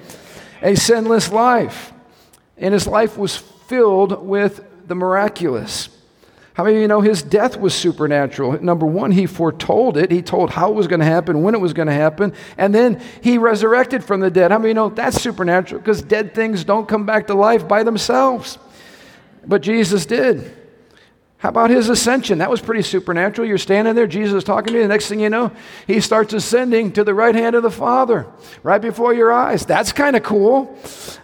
A 0.62 0.76
sinless 0.76 1.32
life. 1.32 1.94
And 2.58 2.74
his 2.74 2.88
life 2.88 3.18
was 3.18 3.38
filled 3.68 4.26
with 4.26 4.64
the 4.88 4.96
miraculous. 4.96 5.90
How 6.54 6.64
many 6.64 6.78
of 6.78 6.82
you 6.84 6.88
know 6.88 7.02
his 7.02 7.22
death 7.22 7.60
was 7.60 7.74
supernatural? 7.74 8.64
Number 8.64 8.86
one, 8.86 9.12
he 9.12 9.26
foretold 9.26 9.98
it. 9.98 10.10
He 10.10 10.22
told 10.22 10.52
how 10.52 10.72
it 10.72 10.76
was 10.76 10.88
going 10.88 11.02
to 11.02 11.06
happen, 11.06 11.42
when 11.42 11.54
it 11.54 11.60
was 11.60 11.74
going 11.74 11.90
to 11.90 11.94
happen, 11.94 12.34
and 12.58 12.74
then 12.74 13.02
he 13.22 13.38
resurrected 13.38 14.06
from 14.06 14.22
the 14.22 14.32
dead. 14.32 14.52
How 14.52 14.58
many 14.58 14.70
of 14.70 14.70
you 14.70 14.74
know 14.76 14.90
that's 14.90 15.22
supernatural? 15.22 15.82
Because 15.82 16.02
dead 16.02 16.34
things 16.34 16.64
don't 16.64 16.88
come 16.88 17.06
back 17.06 17.28
to 17.28 17.34
life 17.34 17.68
by 17.68 17.84
themselves. 17.84 18.58
But 19.46 19.64
Jesus 19.64 20.06
did. 20.06 20.56
How 21.40 21.50
about 21.50 21.70
his 21.70 21.90
ascension? 21.90 22.38
That 22.38 22.50
was 22.50 22.62
pretty 22.62 22.84
supernatural. 22.84 23.48
You're 23.48 23.58
standing 23.58 23.94
there, 23.94 24.08
Jesus 24.08 24.44
talking 24.46 24.74
to 24.74 24.80
you. 24.80 24.84
The 24.84 24.88
next 24.88 25.10
thing 25.10 25.20
you 25.20 25.30
know, 25.30 25.52
he 25.86 26.00
starts 26.00 26.34
ascending 26.34 26.94
to 26.94 27.04
the 27.04 27.14
right 27.14 27.36
hand 27.36 27.56
of 27.56 27.64
the 27.64 27.70
Father 27.70 28.26
right 28.64 28.82
before 28.82 29.14
your 29.14 29.32
eyes. 29.32 29.66
That's 29.66 29.92
kind 29.92 30.16
of 30.16 30.24
cool. 30.24 30.76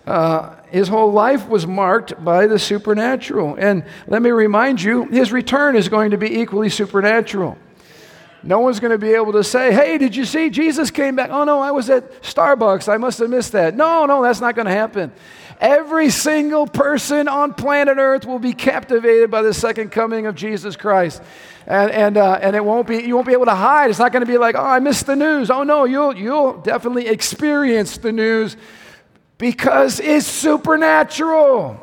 Uh, 0.06 0.58
his 0.72 0.88
whole 0.88 1.12
life 1.12 1.48
was 1.48 1.68
marked 1.68 2.24
by 2.24 2.48
the 2.48 2.58
supernatural. 2.58 3.56
And 3.56 3.84
let 4.08 4.22
me 4.22 4.32
remind 4.32 4.82
you, 4.82 5.04
his 5.06 5.32
return 5.32 5.76
is 5.76 5.90
going 5.90 6.12
to 6.12 6.18
be 6.18 6.40
equally 6.40 6.70
supernatural. 6.70 7.58
No 8.44 8.60
one's 8.60 8.80
going 8.80 8.92
to 8.92 8.98
be 8.98 9.14
able 9.14 9.34
to 9.34 9.44
say, 9.44 9.72
hey, 9.72 10.00
did 10.00 10.16
you 10.16 10.26
see 10.26 10.50
Jesus 10.50 10.90
came 10.90 11.16
back? 11.16 11.30
Oh, 11.30 11.44
no, 11.44 11.60
I 11.60 11.72
was 11.72 11.90
at 11.92 12.24
Starbucks. 12.24 12.92
I 12.92 12.98
must 12.98 13.20
have 13.20 13.30
missed 13.30 13.52
that. 13.52 13.76
No, 13.76 14.06
no, 14.06 14.24
that's 14.24 14.42
not 14.42 14.56
going 14.56 14.66
to 14.66 14.72
happen. 14.72 15.12
Every 15.60 16.10
single 16.10 16.66
person 16.66 17.28
on 17.28 17.54
planet 17.54 17.98
Earth 18.00 18.26
will 18.26 18.40
be 18.40 18.54
captivated 18.54 19.30
by 19.30 19.44
the 19.44 19.54
second 19.54 19.92
coming 19.92 20.26
of 20.26 20.34
Jesus 20.34 20.76
Christ. 20.76 21.22
And, 21.68 21.92
and, 21.92 22.18
uh, 22.18 22.40
and 22.42 22.56
it 22.56 22.66
won't 22.66 22.88
be, 22.88 23.04
you 23.04 23.14
won't 23.14 23.28
be 23.28 23.34
able 23.34 23.46
to 23.46 23.54
hide. 23.54 23.92
It's 23.92 24.00
not 24.00 24.12
going 24.12 24.26
to 24.26 24.32
be 24.32 24.40
like, 24.40 24.56
oh, 24.56 24.64
I 24.64 24.80
missed 24.80 25.06
the 25.06 25.16
news. 25.16 25.52
Oh, 25.52 25.62
no, 25.62 25.84
you'll, 25.84 26.18
you'll 26.18 26.54
definitely 26.62 27.08
experience 27.10 27.98
the 28.00 28.12
news 28.12 28.58
because 29.42 30.00
it's 30.00 30.28
supernatural. 30.28 31.76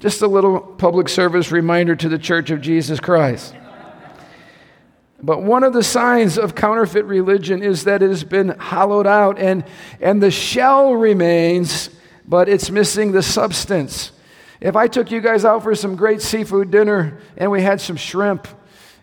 Just 0.00 0.22
a 0.22 0.26
little 0.26 0.58
public 0.60 1.10
service 1.10 1.52
reminder 1.52 1.94
to 1.94 2.08
the 2.08 2.18
Church 2.18 2.48
of 2.48 2.62
Jesus 2.62 3.00
Christ. 3.00 3.54
But 5.22 5.42
one 5.42 5.62
of 5.62 5.74
the 5.74 5.82
signs 5.82 6.38
of 6.38 6.54
counterfeit 6.54 7.04
religion 7.04 7.62
is 7.62 7.84
that 7.84 8.02
it 8.02 8.08
has 8.08 8.24
been 8.24 8.48
hollowed 8.58 9.06
out 9.06 9.38
and, 9.38 9.62
and 10.00 10.22
the 10.22 10.30
shell 10.30 10.94
remains, 10.94 11.90
but 12.26 12.48
it's 12.48 12.70
missing 12.70 13.12
the 13.12 13.22
substance. 13.22 14.12
If 14.58 14.74
I 14.74 14.88
took 14.88 15.10
you 15.10 15.20
guys 15.20 15.44
out 15.44 15.62
for 15.62 15.74
some 15.74 15.96
great 15.96 16.22
seafood 16.22 16.70
dinner 16.70 17.18
and 17.36 17.50
we 17.50 17.60
had 17.60 17.78
some 17.78 17.96
shrimp, 17.96 18.48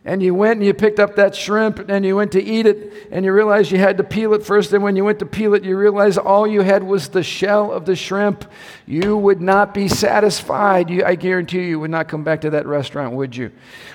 and 0.06 0.22
you 0.22 0.36
went 0.36 0.58
and 0.58 0.66
you 0.66 0.74
picked 0.74 1.00
up 1.00 1.16
that 1.16 1.34
shrimp 1.34 1.90
and 1.90 2.06
you 2.06 2.16
went 2.16 2.34
to 2.34 2.44
eat 2.44 2.66
it 2.66 3.08
and 3.10 3.24
you 3.24 3.32
realized 3.32 3.72
you 3.72 3.78
had 3.78 3.98
to 3.98 4.04
peel 4.04 4.34
it 4.34 4.46
first. 4.46 4.74
And 4.74 4.84
when 4.84 4.98
you 4.98 5.06
went 5.06 5.20
to 5.20 5.26
peel 5.26 5.54
it, 5.54 5.64
you 5.64 5.78
realized 5.78 6.18
all 6.18 6.46
you 6.46 6.62
had 6.62 6.84
was 6.84 7.08
the 7.10 7.24
shell 7.24 7.72
of 7.72 7.86
the 7.86 7.96
shrimp. 7.96 8.44
You 8.86 9.16
would 9.16 9.40
not 9.40 9.74
be 9.74 9.88
satisfied. 9.88 10.90
You, 10.90 11.06
I 11.06 11.16
guarantee 11.16 11.60
you, 11.60 11.64
you 11.64 11.80
would 11.80 11.92
not 11.92 12.10
come 12.10 12.26
back 12.26 12.42
to 12.42 12.50
that 12.50 12.66
restaurant, 12.66 13.14
would 13.14 13.34
you? 13.34 13.52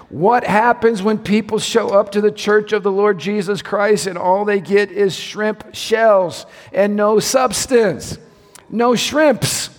What 0.09 0.45
happens 0.45 1.03
when 1.03 1.19
people 1.19 1.59
show 1.59 1.91
up 1.91 2.13
to 2.13 2.23
the 2.23 2.33
church 2.33 2.73
of 2.73 2.83
the 2.83 2.93
Lord 2.93 3.19
Jesus 3.19 3.61
Christ 3.61 4.07
and 4.07 4.17
all 4.17 4.47
they 4.47 4.61
get 4.61 4.91
is 4.91 5.15
shrimp 5.15 5.75
shells 5.75 6.47
and 6.73 6.97
no 6.97 7.21
substance? 7.21 8.17
No 8.71 8.95
shrimps 8.95 9.78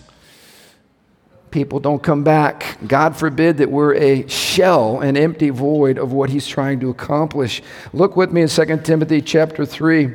people 1.51 1.79
don't 1.79 2.01
come 2.03 2.23
back. 2.23 2.77
God 2.85 3.15
forbid 3.15 3.57
that 3.57 3.71
we're 3.71 3.95
a 3.95 4.27
shell, 4.27 5.01
an 5.01 5.17
empty 5.17 5.49
void 5.49 5.97
of 5.97 6.13
what 6.13 6.29
he's 6.29 6.47
trying 6.47 6.79
to 6.81 6.89
accomplish. 6.89 7.61
Look 7.93 8.15
with 8.15 8.31
me 8.31 8.41
in 8.41 8.47
2 8.47 8.77
Timothy 8.83 9.21
chapter 9.21 9.65
3. 9.65 10.11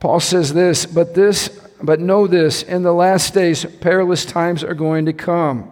Paul 0.00 0.20
says 0.20 0.52
this, 0.54 0.86
but 0.86 1.14
this 1.14 1.48
But 1.82 2.00
know 2.00 2.26
this 2.26 2.62
in 2.62 2.82
the 2.82 2.94
last 2.94 3.34
days, 3.34 3.64
perilous 3.64 4.24
times 4.24 4.64
are 4.64 4.74
going 4.74 5.06
to 5.06 5.12
come. 5.12 5.70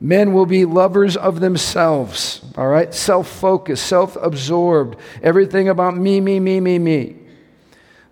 Men 0.00 0.32
will 0.32 0.46
be 0.46 0.64
lovers 0.64 1.16
of 1.16 1.40
themselves, 1.40 2.44
all 2.58 2.66
right? 2.66 2.92
Self 2.92 3.28
focused, 3.28 3.86
self 3.86 4.16
absorbed, 4.16 4.98
everything 5.22 5.68
about 5.68 5.96
me, 5.96 6.20
me, 6.20 6.40
me, 6.40 6.60
me, 6.60 6.78
me. 6.78 7.16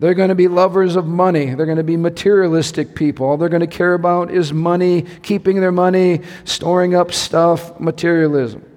They're 0.02 0.14
going 0.14 0.30
to 0.30 0.34
be 0.34 0.48
lovers 0.48 0.96
of 0.96 1.06
money. 1.06 1.54
They're 1.54 1.64
going 1.64 1.78
to 1.78 1.84
be 1.84 1.96
materialistic 1.96 2.96
people. 2.96 3.24
All 3.24 3.36
they're 3.36 3.48
going 3.48 3.60
to 3.60 3.68
care 3.68 3.94
about 3.94 4.32
is 4.32 4.52
money, 4.52 5.02
keeping 5.22 5.60
their 5.60 5.70
money, 5.70 6.22
storing 6.44 6.96
up 6.96 7.12
stuff, 7.12 7.78
materialism. 7.78 8.68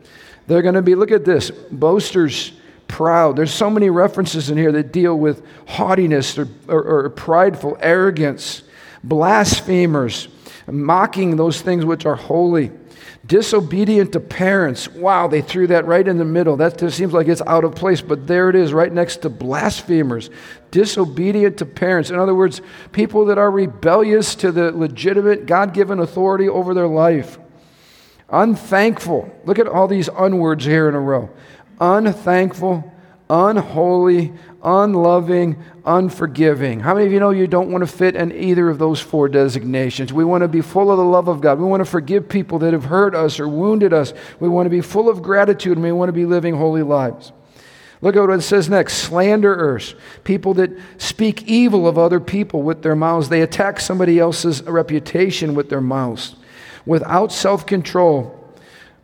They're 0.45 0.61
going 0.61 0.75
to 0.75 0.83
be, 0.83 0.93
look 0.93 1.09
at 1.09 1.25
this, 1.25 1.49
boasters, 1.49 2.51
proud. 2.87 3.37
There's 3.37 3.51
so 3.51 3.71
many 3.71 3.89
references 3.89 4.51
in 4.51 4.57
here 4.59 4.71
that 4.73 4.93
deal 4.93 5.17
with 5.17 5.43
haughtiness 5.67 6.37
or, 6.37 6.47
or, 6.67 7.05
or 7.05 7.09
prideful, 7.09 7.75
arrogance, 7.79 8.61
blasphemers, 9.03 10.27
mocking 10.67 11.37
those 11.37 11.59
things 11.59 11.85
which 11.85 12.05
are 12.05 12.15
holy 12.15 12.69
disobedient 13.25 14.11
to 14.13 14.19
parents. 14.19 14.87
Wow, 14.89 15.27
they 15.27 15.41
threw 15.41 15.67
that 15.67 15.85
right 15.85 16.07
in 16.07 16.17
the 16.17 16.25
middle. 16.25 16.57
That 16.57 16.77
just 16.77 16.97
seems 16.97 17.13
like 17.13 17.27
it's 17.27 17.41
out 17.47 17.63
of 17.63 17.75
place, 17.75 18.01
but 18.01 18.27
there 18.27 18.49
it 18.49 18.55
is, 18.55 18.73
right 18.73 18.91
next 18.91 19.17
to 19.23 19.29
blasphemers. 19.29 20.29
Disobedient 20.71 21.57
to 21.57 21.65
parents. 21.65 22.09
In 22.09 22.19
other 22.19 22.35
words, 22.35 22.61
people 22.91 23.25
that 23.25 23.37
are 23.37 23.49
rebellious 23.49 24.35
to 24.35 24.51
the 24.51 24.71
legitimate 24.71 25.45
God 25.45 25.73
given 25.73 25.99
authority 25.99 26.47
over 26.47 26.73
their 26.73 26.87
life. 26.87 27.39
Unthankful. 28.29 29.33
Look 29.45 29.59
at 29.59 29.67
all 29.67 29.87
these 29.87 30.09
unwords 30.09 30.65
here 30.65 30.89
in 30.89 30.95
a 30.95 30.99
row. 30.99 31.29
Unthankful, 31.79 32.91
unholy, 33.29 34.33
unloving, 34.63 35.57
unforgiving. 35.85 36.79
How 36.79 36.93
many 36.93 37.07
of 37.07 37.11
you 37.11 37.19
know 37.19 37.31
you 37.31 37.47
don't 37.47 37.71
want 37.71 37.81
to 37.81 37.87
fit 37.87 38.15
in 38.15 38.31
either 38.31 38.69
of 38.69 38.77
those 38.77 38.99
four 38.99 39.27
designations? 39.29 40.13
We 40.13 40.23
want 40.23 40.43
to 40.43 40.47
be 40.47 40.61
full 40.61 40.91
of 40.91 40.97
the 40.97 41.03
love 41.03 41.27
of 41.27 41.41
God. 41.41 41.59
We 41.59 41.65
want 41.65 41.81
to 41.81 41.89
forgive 41.89 42.29
people 42.29 42.59
that 42.59 42.73
have 42.73 42.85
hurt 42.85 43.15
us 43.15 43.39
or 43.39 43.47
wounded 43.47 43.93
us. 43.93 44.13
We 44.39 44.49
want 44.49 44.65
to 44.67 44.69
be 44.69 44.81
full 44.81 45.09
of 45.09 45.21
gratitude 45.21 45.77
and 45.77 45.83
we 45.83 45.91
want 45.91 46.09
to 46.09 46.13
be 46.13 46.25
living 46.25 46.55
holy 46.55 46.83
lives. 46.83 47.31
Look 48.01 48.15
at 48.15 48.21
what 48.21 48.29
it 48.31 48.41
says 48.41 48.69
next 48.69 48.97
slanderers, 48.97 49.95
people 50.23 50.53
that 50.55 50.69
speak 50.97 51.43
evil 51.43 51.87
of 51.87 51.97
other 51.97 52.19
people 52.19 52.61
with 52.61 52.83
their 52.83 52.95
mouths. 52.95 53.29
They 53.29 53.41
attack 53.41 53.79
somebody 53.79 54.19
else's 54.19 54.61
reputation 54.63 55.55
with 55.55 55.69
their 55.69 55.81
mouths. 55.81 56.35
Without 56.85 57.31
self 57.31 57.65
control, 57.65 58.53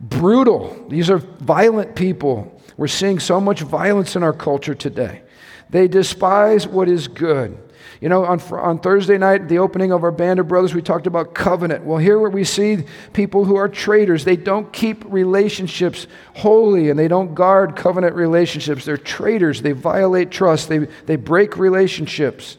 brutal. 0.00 0.86
These 0.88 1.10
are 1.10 1.18
violent 1.18 1.96
people. 1.96 2.60
We're 2.82 2.88
seeing 2.88 3.20
so 3.20 3.40
much 3.40 3.60
violence 3.60 4.16
in 4.16 4.24
our 4.24 4.32
culture 4.32 4.74
today. 4.74 5.22
They 5.70 5.86
despise 5.86 6.66
what 6.66 6.88
is 6.88 7.06
good. 7.06 7.56
You 8.00 8.08
know, 8.08 8.24
on, 8.24 8.40
on 8.40 8.80
Thursday 8.80 9.18
night, 9.18 9.46
the 9.46 9.58
opening 9.58 9.92
of 9.92 10.02
our 10.02 10.10
Band 10.10 10.40
of 10.40 10.48
Brothers, 10.48 10.74
we 10.74 10.82
talked 10.82 11.06
about 11.06 11.32
covenant. 11.32 11.84
Well, 11.84 11.98
here 11.98 12.18
we 12.28 12.42
see 12.42 12.78
people 13.12 13.44
who 13.44 13.54
are 13.54 13.68
traitors. 13.68 14.24
They 14.24 14.34
don't 14.34 14.72
keep 14.72 15.04
relationships 15.06 16.08
holy 16.34 16.90
and 16.90 16.98
they 16.98 17.06
don't 17.06 17.36
guard 17.36 17.76
covenant 17.76 18.16
relationships. 18.16 18.84
They're 18.84 18.96
traitors. 18.96 19.62
They 19.62 19.70
violate 19.70 20.32
trust. 20.32 20.68
They, 20.68 20.78
they 21.06 21.14
break 21.14 21.56
relationships. 21.58 22.56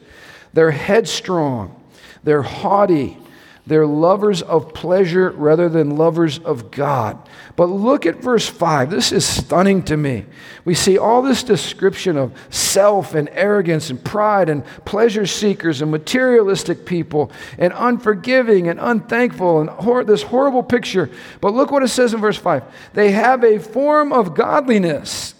They're 0.54 0.70
headstrong. 0.70 1.78
They're 2.22 2.40
haughty. 2.40 3.18
They're 3.66 3.86
lovers 3.86 4.42
of 4.42 4.74
pleasure 4.74 5.30
rather 5.30 5.70
than 5.70 5.96
lovers 5.96 6.38
of 6.38 6.70
God. 6.70 7.18
But 7.56 7.70
look 7.70 8.04
at 8.04 8.16
verse 8.16 8.46
5. 8.46 8.90
This 8.90 9.10
is 9.10 9.24
stunning 9.26 9.82
to 9.84 9.96
me. 9.96 10.26
We 10.66 10.74
see 10.74 10.98
all 10.98 11.22
this 11.22 11.42
description 11.42 12.18
of 12.18 12.32
self 12.50 13.14
and 13.14 13.30
arrogance 13.32 13.88
and 13.88 14.04
pride 14.04 14.50
and 14.50 14.66
pleasure 14.84 15.26
seekers 15.26 15.80
and 15.80 15.90
materialistic 15.90 16.84
people 16.84 17.32
and 17.56 17.72
unforgiving 17.74 18.68
and 18.68 18.78
unthankful 18.78 19.62
and 19.62 19.70
hor- 19.70 20.04
this 20.04 20.22
horrible 20.22 20.62
picture. 20.62 21.08
But 21.40 21.54
look 21.54 21.70
what 21.70 21.82
it 21.82 21.88
says 21.88 22.12
in 22.12 22.20
verse 22.20 22.36
5 22.36 22.64
they 22.92 23.12
have 23.12 23.44
a 23.44 23.58
form 23.58 24.12
of 24.12 24.34
godliness. 24.34 25.34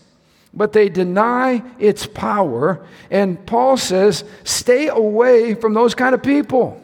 But 0.56 0.72
they 0.72 0.88
deny 0.88 1.64
its 1.80 2.06
power. 2.06 2.86
And 3.10 3.44
Paul 3.44 3.76
says, 3.76 4.22
stay 4.44 4.86
away 4.86 5.54
from 5.54 5.74
those 5.74 5.96
kind 5.96 6.14
of 6.14 6.22
people. 6.22 6.80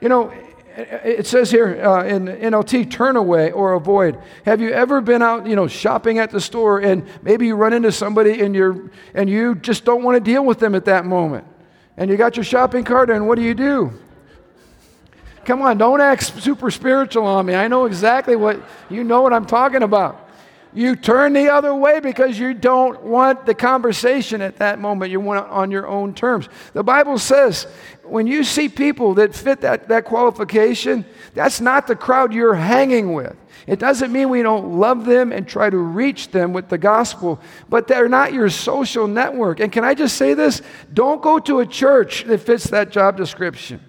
You 0.00 0.08
know, 0.08 0.32
it 0.80 1.26
says 1.26 1.50
here 1.50 1.82
uh, 1.84 2.04
in 2.04 2.26
NLT, 2.26 2.90
turn 2.90 3.16
away 3.16 3.50
or 3.52 3.74
avoid. 3.74 4.18
Have 4.44 4.60
you 4.60 4.70
ever 4.70 5.00
been 5.00 5.22
out, 5.22 5.46
you 5.46 5.56
know, 5.56 5.66
shopping 5.66 6.18
at 6.18 6.30
the 6.30 6.40
store 6.40 6.80
and 6.80 7.06
maybe 7.22 7.46
you 7.46 7.56
run 7.56 7.72
into 7.72 7.92
somebody 7.92 8.40
and 8.40 8.54
you're 8.54 8.90
and 9.14 9.28
you 9.28 9.54
just 9.54 9.84
don't 9.84 10.02
want 10.02 10.16
to 10.16 10.20
deal 10.20 10.44
with 10.44 10.58
them 10.58 10.74
at 10.74 10.84
that 10.86 11.04
moment, 11.04 11.44
and 11.96 12.10
you 12.10 12.16
got 12.16 12.36
your 12.36 12.44
shopping 12.44 12.84
cart 12.84 13.10
and 13.10 13.26
what 13.26 13.36
do 13.36 13.42
you 13.42 13.54
do? 13.54 13.92
Come 15.44 15.62
on, 15.62 15.78
don't 15.78 16.00
act 16.00 16.24
super 16.42 16.70
spiritual 16.70 17.26
on 17.26 17.46
me. 17.46 17.54
I 17.54 17.68
know 17.68 17.86
exactly 17.86 18.36
what 18.36 18.60
you 18.88 19.04
know 19.04 19.22
what 19.22 19.32
I'm 19.32 19.46
talking 19.46 19.82
about. 19.82 20.28
You 20.72 20.94
turn 20.94 21.32
the 21.32 21.48
other 21.48 21.74
way 21.74 21.98
because 21.98 22.38
you 22.38 22.54
don't 22.54 23.02
want 23.02 23.44
the 23.44 23.54
conversation 23.54 24.40
at 24.40 24.58
that 24.58 24.78
moment. 24.78 25.10
You 25.10 25.18
want 25.18 25.44
it 25.44 25.50
on 25.50 25.72
your 25.72 25.88
own 25.88 26.14
terms. 26.14 26.48
The 26.74 26.84
Bible 26.84 27.18
says 27.18 27.66
when 28.10 28.26
you 28.26 28.44
see 28.44 28.68
people 28.68 29.14
that 29.14 29.34
fit 29.34 29.60
that, 29.62 29.88
that 29.88 30.04
qualification, 30.04 31.04
that's 31.34 31.60
not 31.60 31.86
the 31.86 31.96
crowd 31.96 32.32
you're 32.32 32.54
hanging 32.54 33.12
with. 33.12 33.36
It 33.66 33.78
doesn't 33.78 34.10
mean 34.10 34.30
we 34.30 34.42
don't 34.42 34.78
love 34.78 35.04
them 35.04 35.32
and 35.32 35.46
try 35.46 35.70
to 35.70 35.76
reach 35.76 36.30
them 36.30 36.52
with 36.52 36.68
the 36.68 36.78
gospel, 36.78 37.40
but 37.68 37.86
they're 37.86 38.08
not 38.08 38.32
your 38.32 38.48
social 38.48 39.06
network. 39.06 39.60
And 39.60 39.70
can 39.70 39.84
I 39.84 39.94
just 39.94 40.16
say 40.16 40.34
this? 40.34 40.62
Don't 40.92 41.22
go 41.22 41.38
to 41.40 41.60
a 41.60 41.66
church 41.66 42.24
that 42.24 42.38
fits 42.38 42.64
that 42.70 42.90
job 42.90 43.16
description. 43.16 43.80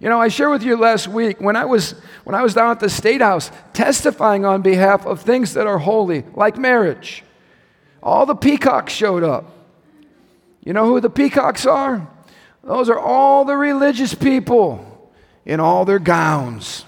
You 0.00 0.08
know, 0.08 0.20
I 0.20 0.28
shared 0.28 0.50
with 0.50 0.64
you 0.64 0.76
last 0.76 1.06
week 1.06 1.40
when 1.40 1.54
I 1.54 1.64
was 1.64 1.92
when 2.24 2.34
I 2.34 2.42
was 2.42 2.54
down 2.54 2.72
at 2.72 2.80
the 2.80 2.90
state 2.90 3.20
house 3.20 3.52
testifying 3.72 4.44
on 4.44 4.60
behalf 4.60 5.06
of 5.06 5.20
things 5.20 5.54
that 5.54 5.68
are 5.68 5.78
holy, 5.78 6.24
like 6.34 6.56
marriage. 6.56 7.22
All 8.02 8.26
the 8.26 8.34
peacocks 8.34 8.92
showed 8.92 9.22
up. 9.22 9.52
You 10.64 10.72
know 10.72 10.86
who 10.86 11.00
the 11.00 11.10
peacocks 11.10 11.66
are? 11.66 12.08
Those 12.64 12.88
are 12.88 12.98
all 12.98 13.44
the 13.44 13.56
religious 13.56 14.14
people 14.14 15.10
in 15.44 15.60
all 15.60 15.84
their 15.84 15.98
gowns. 15.98 16.84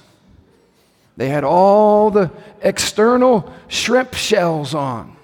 They 1.17 1.29
had 1.29 1.45
all 1.45 2.11
the 2.11 2.31
external 2.63 3.53
shrimp 3.69 4.15
shells 4.15 4.75
on. 4.75 5.17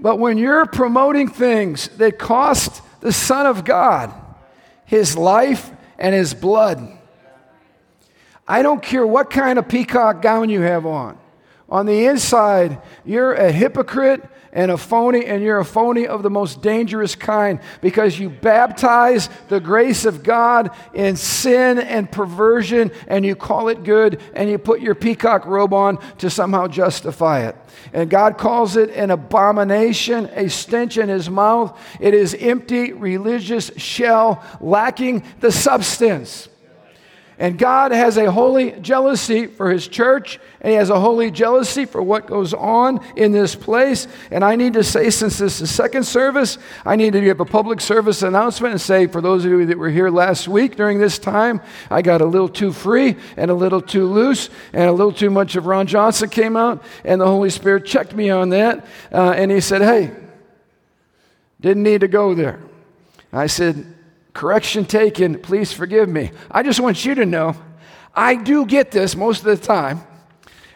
But 0.00 0.18
when 0.18 0.36
you're 0.36 0.66
promoting 0.66 1.28
things 1.28 1.86
that 1.98 2.18
cost 2.18 2.82
the 3.00 3.12
Son 3.12 3.46
of 3.46 3.64
God 3.64 4.12
his 4.84 5.16
life 5.16 5.70
and 5.96 6.14
his 6.14 6.34
blood, 6.34 6.98
I 8.46 8.62
don't 8.62 8.82
care 8.82 9.06
what 9.06 9.30
kind 9.30 9.58
of 9.58 9.68
peacock 9.68 10.20
gown 10.20 10.50
you 10.50 10.60
have 10.60 10.86
on. 10.86 11.18
On 11.68 11.86
the 11.86 12.06
inside, 12.06 12.82
you're 13.04 13.32
a 13.32 13.50
hypocrite 13.52 14.22
and 14.52 14.70
a 14.70 14.76
phony, 14.76 15.24
and 15.24 15.42
you're 15.42 15.58
a 15.58 15.64
phony 15.64 16.06
of 16.06 16.22
the 16.22 16.30
most 16.30 16.60
dangerous 16.60 17.14
kind 17.14 17.58
because 17.80 18.18
you 18.18 18.28
baptize 18.28 19.30
the 19.48 19.60
grace 19.60 20.04
of 20.04 20.22
God 20.22 20.70
in 20.92 21.16
sin 21.16 21.78
and 21.78 22.10
perversion, 22.10 22.90
and 23.08 23.24
you 23.24 23.34
call 23.34 23.68
it 23.68 23.82
good, 23.82 24.20
and 24.34 24.50
you 24.50 24.58
put 24.58 24.80
your 24.80 24.94
peacock 24.94 25.46
robe 25.46 25.72
on 25.72 25.98
to 26.18 26.28
somehow 26.28 26.66
justify 26.66 27.46
it. 27.48 27.56
And 27.94 28.10
God 28.10 28.36
calls 28.36 28.76
it 28.76 28.90
an 28.90 29.10
abomination, 29.10 30.26
a 30.34 30.48
stench 30.48 30.98
in 30.98 31.08
his 31.08 31.30
mouth. 31.30 31.78
It 31.98 32.12
is 32.12 32.36
empty 32.38 32.92
religious 32.92 33.70
shell 33.76 34.44
lacking 34.60 35.24
the 35.40 35.50
substance. 35.50 36.48
And 37.42 37.58
God 37.58 37.90
has 37.90 38.18
a 38.18 38.30
holy 38.30 38.70
jealousy 38.70 39.48
for 39.48 39.72
His 39.72 39.88
church, 39.88 40.38
and 40.60 40.70
He 40.70 40.76
has 40.76 40.90
a 40.90 41.00
holy 41.00 41.28
jealousy 41.32 41.86
for 41.86 42.00
what 42.00 42.28
goes 42.28 42.54
on 42.54 43.04
in 43.16 43.32
this 43.32 43.56
place. 43.56 44.06
And 44.30 44.44
I 44.44 44.54
need 44.54 44.74
to 44.74 44.84
say, 44.84 45.10
since 45.10 45.38
this 45.38 45.60
is 45.60 45.68
second 45.68 46.04
service, 46.04 46.56
I 46.86 46.94
need 46.94 47.14
to 47.14 47.20
give 47.20 47.40
a 47.40 47.44
public 47.44 47.80
service 47.80 48.22
announcement 48.22 48.70
and 48.70 48.80
say, 48.80 49.08
for 49.08 49.20
those 49.20 49.44
of 49.44 49.50
you 49.50 49.66
that 49.66 49.76
were 49.76 49.90
here 49.90 50.08
last 50.08 50.46
week 50.46 50.76
during 50.76 51.00
this 51.00 51.18
time, 51.18 51.60
I 51.90 52.00
got 52.00 52.20
a 52.20 52.26
little 52.26 52.48
too 52.48 52.70
free 52.70 53.16
and 53.36 53.50
a 53.50 53.54
little 53.54 53.80
too 53.80 54.06
loose, 54.06 54.48
and 54.72 54.84
a 54.84 54.92
little 54.92 55.12
too 55.12 55.30
much 55.30 55.56
of 55.56 55.66
Ron 55.66 55.88
Johnson 55.88 56.28
came 56.28 56.56
out, 56.56 56.80
and 57.04 57.20
the 57.20 57.26
Holy 57.26 57.50
Spirit 57.50 57.86
checked 57.86 58.14
me 58.14 58.30
on 58.30 58.50
that. 58.50 58.86
Uh, 59.10 59.32
and 59.32 59.50
He 59.50 59.60
said, 59.60 59.82
Hey, 59.82 60.12
didn't 61.60 61.82
need 61.82 62.02
to 62.02 62.08
go 62.08 62.34
there. 62.36 62.60
I 63.32 63.48
said, 63.48 63.84
Correction 64.34 64.84
taken, 64.84 65.38
please 65.38 65.72
forgive 65.72 66.08
me. 66.08 66.30
I 66.50 66.62
just 66.62 66.80
want 66.80 67.04
you 67.04 67.14
to 67.16 67.26
know 67.26 67.56
I 68.14 68.34
do 68.34 68.66
get 68.66 68.90
this 68.90 69.16
most 69.16 69.40
of 69.40 69.44
the 69.44 69.56
time. 69.56 70.02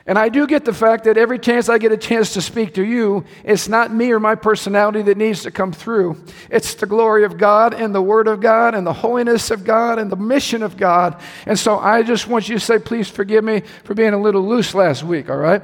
And 0.08 0.16
I 0.16 0.28
do 0.28 0.46
get 0.46 0.64
the 0.64 0.72
fact 0.72 1.04
that 1.04 1.18
every 1.18 1.38
chance 1.40 1.68
I 1.68 1.78
get 1.78 1.90
a 1.90 1.96
chance 1.96 2.34
to 2.34 2.40
speak 2.40 2.74
to 2.74 2.84
you, 2.84 3.24
it's 3.42 3.68
not 3.68 3.92
me 3.92 4.12
or 4.12 4.20
my 4.20 4.36
personality 4.36 5.02
that 5.02 5.16
needs 5.16 5.42
to 5.42 5.50
come 5.50 5.72
through. 5.72 6.22
It's 6.48 6.74
the 6.74 6.86
glory 6.86 7.24
of 7.24 7.38
God 7.38 7.74
and 7.74 7.92
the 7.92 8.00
Word 8.00 8.28
of 8.28 8.40
God 8.40 8.76
and 8.76 8.86
the 8.86 8.92
holiness 8.92 9.50
of 9.50 9.64
God 9.64 9.98
and 9.98 10.10
the 10.10 10.16
mission 10.16 10.62
of 10.62 10.76
God. 10.76 11.20
And 11.44 11.58
so 11.58 11.80
I 11.80 12.04
just 12.04 12.28
want 12.28 12.48
you 12.48 12.56
to 12.56 12.64
say, 12.64 12.78
please 12.78 13.10
forgive 13.10 13.42
me 13.42 13.62
for 13.82 13.94
being 13.94 14.12
a 14.12 14.20
little 14.20 14.46
loose 14.46 14.76
last 14.76 15.02
week, 15.02 15.28
all 15.28 15.38
right? 15.38 15.62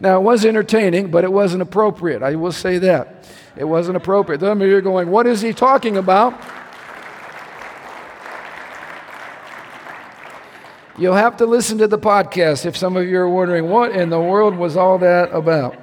Now, 0.00 0.18
it 0.18 0.24
was 0.24 0.44
entertaining, 0.44 1.12
but 1.12 1.22
it 1.22 1.32
wasn't 1.32 1.62
appropriate. 1.62 2.20
I 2.24 2.34
will 2.34 2.52
say 2.52 2.78
that. 2.78 3.28
It 3.56 3.64
wasn't 3.64 3.96
appropriate. 3.96 4.40
Some 4.40 4.60
of 4.60 4.66
you 4.66 4.76
are 4.76 4.80
going, 4.80 5.08
What 5.08 5.28
is 5.28 5.40
he 5.40 5.52
talking 5.52 5.96
about? 5.96 6.34
You'll 10.96 11.14
have 11.14 11.38
to 11.38 11.46
listen 11.46 11.78
to 11.78 11.88
the 11.88 11.98
podcast 11.98 12.66
if 12.66 12.76
some 12.76 12.96
of 12.96 13.06
you 13.08 13.18
are 13.18 13.28
wondering, 13.28 13.68
What 13.68 13.92
in 13.92 14.10
the 14.10 14.20
world 14.20 14.56
was 14.56 14.76
all 14.76 14.98
that 14.98 15.32
about? 15.32 15.76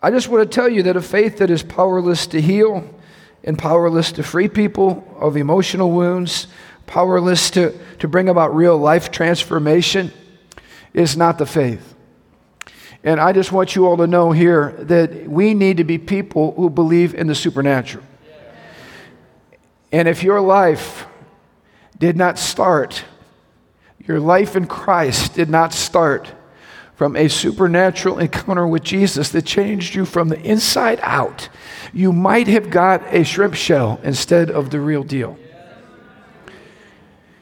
I 0.00 0.10
just 0.10 0.28
want 0.28 0.48
to 0.48 0.54
tell 0.54 0.68
you 0.68 0.84
that 0.84 0.96
a 0.96 1.02
faith 1.02 1.38
that 1.38 1.50
is 1.50 1.64
powerless 1.64 2.28
to 2.28 2.40
heal 2.40 2.88
and 3.42 3.58
powerless 3.58 4.12
to 4.12 4.22
free 4.22 4.48
people 4.48 5.04
of 5.18 5.36
emotional 5.36 5.90
wounds, 5.90 6.46
powerless 6.86 7.50
to, 7.50 7.76
to 7.98 8.06
bring 8.06 8.28
about 8.28 8.54
real 8.54 8.78
life 8.78 9.10
transformation, 9.10 10.12
is 10.94 11.16
not 11.16 11.38
the 11.38 11.46
faith. 11.46 11.94
And 13.02 13.20
I 13.20 13.32
just 13.32 13.50
want 13.50 13.74
you 13.74 13.86
all 13.86 13.96
to 13.96 14.06
know 14.06 14.30
here 14.30 14.76
that 14.78 15.28
we 15.28 15.54
need 15.54 15.78
to 15.78 15.84
be 15.84 15.98
people 15.98 16.52
who 16.52 16.70
believe 16.70 17.12
in 17.14 17.26
the 17.26 17.34
supernatural. 17.34 18.04
And 19.96 20.08
if 20.08 20.22
your 20.22 20.42
life 20.42 21.06
did 21.98 22.18
not 22.18 22.38
start, 22.38 23.02
your 24.06 24.20
life 24.20 24.54
in 24.54 24.66
Christ 24.66 25.32
did 25.32 25.48
not 25.48 25.72
start 25.72 26.34
from 26.96 27.16
a 27.16 27.28
supernatural 27.28 28.18
encounter 28.18 28.66
with 28.66 28.82
Jesus 28.82 29.30
that 29.30 29.46
changed 29.46 29.94
you 29.94 30.04
from 30.04 30.28
the 30.28 30.38
inside 30.42 31.00
out, 31.02 31.48
you 31.94 32.12
might 32.12 32.46
have 32.46 32.68
got 32.68 33.04
a 33.14 33.24
shrimp 33.24 33.54
shell 33.54 33.98
instead 34.02 34.50
of 34.50 34.68
the 34.68 34.80
real 34.80 35.02
deal. 35.02 35.38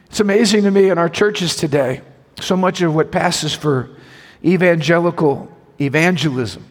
It's 0.06 0.20
amazing 0.20 0.62
to 0.62 0.70
me 0.70 0.90
in 0.90 0.96
our 0.96 1.08
churches 1.08 1.56
today, 1.56 2.02
so 2.40 2.56
much 2.56 2.82
of 2.82 2.94
what 2.94 3.10
passes 3.10 3.52
for 3.52 3.90
evangelical 4.44 5.50
evangelism 5.80 6.64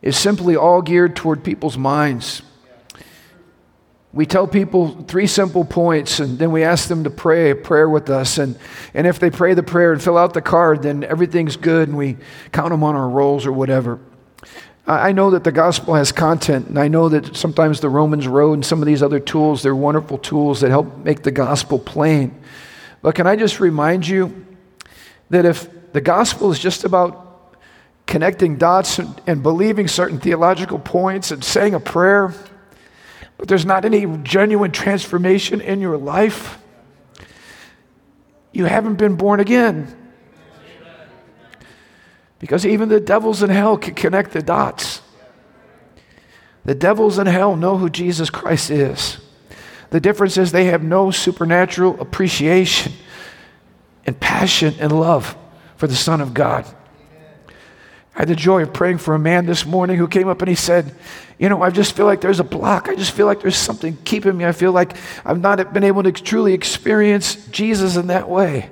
is 0.00 0.16
simply 0.16 0.56
all 0.56 0.80
geared 0.80 1.14
toward 1.14 1.44
people's 1.44 1.76
minds 1.76 2.40
we 4.14 4.26
tell 4.26 4.46
people 4.46 5.02
three 5.08 5.26
simple 5.26 5.64
points 5.64 6.20
and 6.20 6.38
then 6.38 6.52
we 6.52 6.62
ask 6.62 6.88
them 6.88 7.02
to 7.02 7.10
pray 7.10 7.50
a 7.50 7.56
prayer 7.56 7.88
with 7.88 8.08
us. 8.08 8.38
And, 8.38 8.56
and 8.94 9.08
if 9.08 9.18
they 9.18 9.28
pray 9.28 9.54
the 9.54 9.62
prayer 9.64 9.92
and 9.92 10.00
fill 10.00 10.16
out 10.16 10.34
the 10.34 10.40
card 10.40 10.82
then 10.82 11.02
everything's 11.02 11.56
good 11.56 11.88
and 11.88 11.98
we 11.98 12.16
count 12.52 12.70
them 12.70 12.84
on 12.84 12.94
our 12.94 13.08
rolls 13.08 13.44
or 13.44 13.52
whatever. 13.52 13.98
I 14.86 15.12
know 15.12 15.30
that 15.30 15.44
the 15.44 15.52
gospel 15.52 15.94
has 15.94 16.12
content 16.12 16.68
and 16.68 16.78
i 16.78 16.88
know 16.88 17.08
that 17.08 17.34
sometimes 17.34 17.80
the 17.80 17.88
romans 17.88 18.28
road 18.28 18.52
and 18.52 18.64
some 18.64 18.80
of 18.80 18.86
these 18.86 19.02
other 19.02 19.18
tools 19.18 19.62
they're 19.62 19.74
wonderful 19.74 20.18
tools 20.18 20.60
that 20.60 20.70
help 20.70 20.98
make 20.98 21.22
the 21.22 21.32
gospel 21.32 21.78
plain. 21.78 22.40
But 23.02 23.16
can 23.16 23.26
i 23.26 23.34
just 23.34 23.58
remind 23.58 24.06
you 24.06 24.46
that 25.30 25.44
if 25.44 25.68
the 25.92 26.00
gospel 26.00 26.52
is 26.52 26.58
just 26.58 26.84
about 26.84 27.22
connecting 28.06 28.58
dots 28.58 28.98
and, 28.98 29.20
and 29.26 29.42
believing 29.42 29.88
certain 29.88 30.20
theological 30.20 30.78
points 30.78 31.30
and 31.30 31.42
saying 31.42 31.74
a 31.74 31.80
prayer 31.80 32.34
but 33.38 33.48
there's 33.48 33.66
not 33.66 33.84
any 33.84 34.06
genuine 34.22 34.70
transformation 34.70 35.60
in 35.60 35.80
your 35.80 35.96
life, 35.96 36.58
you 38.52 38.64
haven't 38.64 38.96
been 38.96 39.16
born 39.16 39.40
again. 39.40 39.94
Because 42.38 42.66
even 42.66 42.88
the 42.88 43.00
devils 43.00 43.42
in 43.42 43.50
hell 43.50 43.76
can 43.76 43.94
connect 43.94 44.32
the 44.32 44.42
dots. 44.42 45.00
The 46.64 46.74
devils 46.74 47.18
in 47.18 47.26
hell 47.26 47.56
know 47.56 47.76
who 47.76 47.90
Jesus 47.90 48.30
Christ 48.30 48.70
is. 48.70 49.18
The 49.90 50.00
difference 50.00 50.36
is 50.36 50.52
they 50.52 50.66
have 50.66 50.82
no 50.82 51.10
supernatural 51.10 52.00
appreciation 52.00 52.92
and 54.06 54.18
passion 54.18 54.74
and 54.78 54.92
love 54.92 55.36
for 55.76 55.86
the 55.86 55.96
Son 55.96 56.20
of 56.20 56.34
God. 56.34 56.66
I 58.14 58.20
had 58.20 58.28
the 58.28 58.36
joy 58.36 58.62
of 58.62 58.72
praying 58.72 58.98
for 58.98 59.14
a 59.14 59.18
man 59.18 59.46
this 59.46 59.66
morning 59.66 59.96
who 59.96 60.06
came 60.06 60.28
up 60.28 60.40
and 60.40 60.48
he 60.48 60.54
said, 60.54 60.94
You 61.38 61.48
know, 61.48 61.62
I 61.62 61.70
just 61.70 61.96
feel 61.96 62.06
like 62.06 62.20
there's 62.20 62.40
a 62.40 62.44
block. 62.44 62.88
I 62.88 62.94
just 62.94 63.10
feel 63.10 63.26
like 63.26 63.40
there's 63.40 63.56
something 63.56 63.96
keeping 64.04 64.36
me. 64.36 64.44
I 64.44 64.52
feel 64.52 64.72
like 64.72 64.96
I've 65.24 65.40
not 65.40 65.72
been 65.72 65.84
able 65.84 66.04
to 66.04 66.12
truly 66.12 66.54
experience 66.54 67.34
Jesus 67.46 67.96
in 67.96 68.06
that 68.08 68.28
way. 68.28 68.70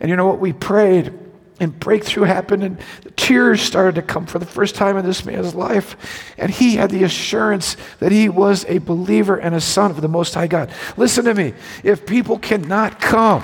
And 0.00 0.10
you 0.10 0.16
know 0.16 0.26
what? 0.26 0.38
We 0.38 0.52
prayed 0.52 1.12
and 1.60 1.78
breakthrough 1.78 2.24
happened 2.24 2.62
and 2.62 2.78
the 3.02 3.10
tears 3.12 3.60
started 3.60 3.94
to 3.94 4.02
come 4.02 4.26
for 4.26 4.38
the 4.38 4.46
first 4.46 4.74
time 4.74 4.96
in 4.96 5.04
this 5.04 5.24
man's 5.24 5.54
life. 5.54 6.34
And 6.36 6.50
he 6.50 6.76
had 6.76 6.90
the 6.90 7.04
assurance 7.04 7.76
that 8.00 8.12
he 8.12 8.28
was 8.28 8.64
a 8.68 8.78
believer 8.78 9.36
and 9.36 9.54
a 9.54 9.60
son 9.60 9.90
of 9.90 10.00
the 10.00 10.08
Most 10.08 10.34
High 10.34 10.46
God. 10.46 10.70
Listen 10.96 11.24
to 11.24 11.34
me. 11.34 11.54
If 11.82 12.06
people 12.06 12.38
cannot 12.38 13.00
come, 13.00 13.42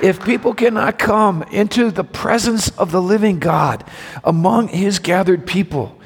If 0.00 0.24
people 0.24 0.54
cannot 0.54 0.98
come 0.98 1.42
into 1.44 1.90
the 1.90 2.04
presence 2.04 2.70
of 2.70 2.90
the 2.90 3.02
living 3.02 3.38
God 3.38 3.84
among 4.24 4.68
his 4.68 4.98
gathered 4.98 5.46
people, 5.46 6.00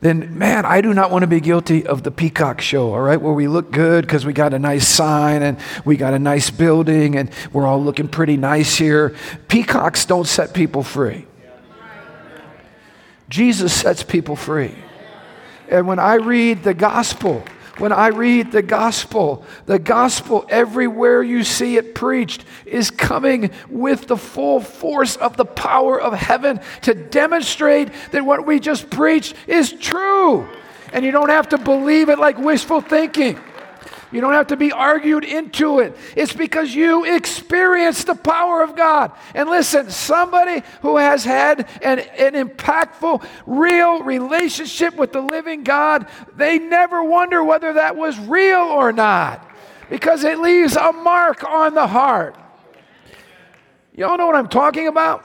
then 0.00 0.36
man, 0.36 0.64
I 0.64 0.80
do 0.80 0.92
not 0.92 1.10
want 1.10 1.22
to 1.22 1.28
be 1.28 1.40
guilty 1.40 1.86
of 1.86 2.02
the 2.02 2.10
peacock 2.10 2.60
show, 2.60 2.92
all 2.92 3.00
right, 3.00 3.20
where 3.20 3.32
we 3.32 3.46
look 3.46 3.70
good 3.70 4.04
because 4.04 4.26
we 4.26 4.32
got 4.32 4.52
a 4.52 4.58
nice 4.58 4.86
sign 4.86 5.42
and 5.42 5.58
we 5.84 5.96
got 5.96 6.12
a 6.12 6.18
nice 6.18 6.50
building 6.50 7.16
and 7.16 7.30
we're 7.52 7.66
all 7.66 7.82
looking 7.82 8.08
pretty 8.08 8.36
nice 8.36 8.76
here. 8.76 9.14
Peacocks 9.48 10.04
don't 10.04 10.26
set 10.26 10.54
people 10.54 10.82
free. 10.82 11.26
Jesus 13.28 13.72
sets 13.72 14.02
people 14.02 14.36
free. 14.36 14.74
And 15.68 15.86
when 15.86 15.98
I 15.98 16.14
read 16.14 16.64
the 16.64 16.74
gospel, 16.74 17.44
when 17.78 17.92
I 17.92 18.08
read 18.08 18.52
the 18.52 18.62
gospel. 18.62 19.44
The 19.66 19.78
gospel, 19.78 20.44
everywhere 20.48 21.22
you 21.22 21.44
see 21.44 21.76
it 21.76 21.94
preached, 21.94 22.44
is 22.66 22.90
coming 22.90 23.50
with 23.68 24.06
the 24.06 24.16
full 24.16 24.60
force 24.60 25.16
of 25.16 25.36
the 25.36 25.44
power 25.44 26.00
of 26.00 26.12
heaven 26.12 26.60
to 26.82 26.94
demonstrate 26.94 27.90
that 28.10 28.24
what 28.24 28.46
we 28.46 28.60
just 28.60 28.90
preached 28.90 29.34
is 29.46 29.72
true. 29.72 30.46
And 30.92 31.04
you 31.04 31.10
don't 31.10 31.30
have 31.30 31.48
to 31.50 31.58
believe 31.58 32.08
it 32.08 32.18
like 32.18 32.38
wishful 32.38 32.80
thinking. 32.80 33.38
You 34.12 34.20
don't 34.20 34.34
have 34.34 34.48
to 34.48 34.56
be 34.56 34.70
argued 34.72 35.24
into 35.24 35.78
it. 35.78 35.96
It's 36.14 36.34
because 36.34 36.74
you 36.74 37.04
experience 37.04 38.04
the 38.04 38.14
power 38.14 38.62
of 38.62 38.76
God. 38.76 39.12
And 39.34 39.48
listen, 39.48 39.90
somebody 39.90 40.62
who 40.82 40.98
has 40.98 41.24
had 41.24 41.66
an, 41.82 42.00
an 42.00 42.34
impactful, 42.34 43.24
real 43.46 44.02
relationship 44.02 44.96
with 44.96 45.12
the 45.12 45.22
living 45.22 45.64
God, 45.64 46.06
they 46.36 46.58
never 46.58 47.02
wonder 47.02 47.42
whether 47.42 47.72
that 47.72 47.96
was 47.96 48.18
real 48.18 48.60
or 48.60 48.92
not 48.92 49.48
because 49.88 50.24
it 50.24 50.38
leaves 50.38 50.76
a 50.76 50.92
mark 50.92 51.44
on 51.44 51.74
the 51.74 51.86
heart. 51.86 52.36
Y'all 53.94 54.16
know 54.16 54.26
what 54.26 54.36
I'm 54.36 54.48
talking 54.48 54.88
about? 54.88 55.24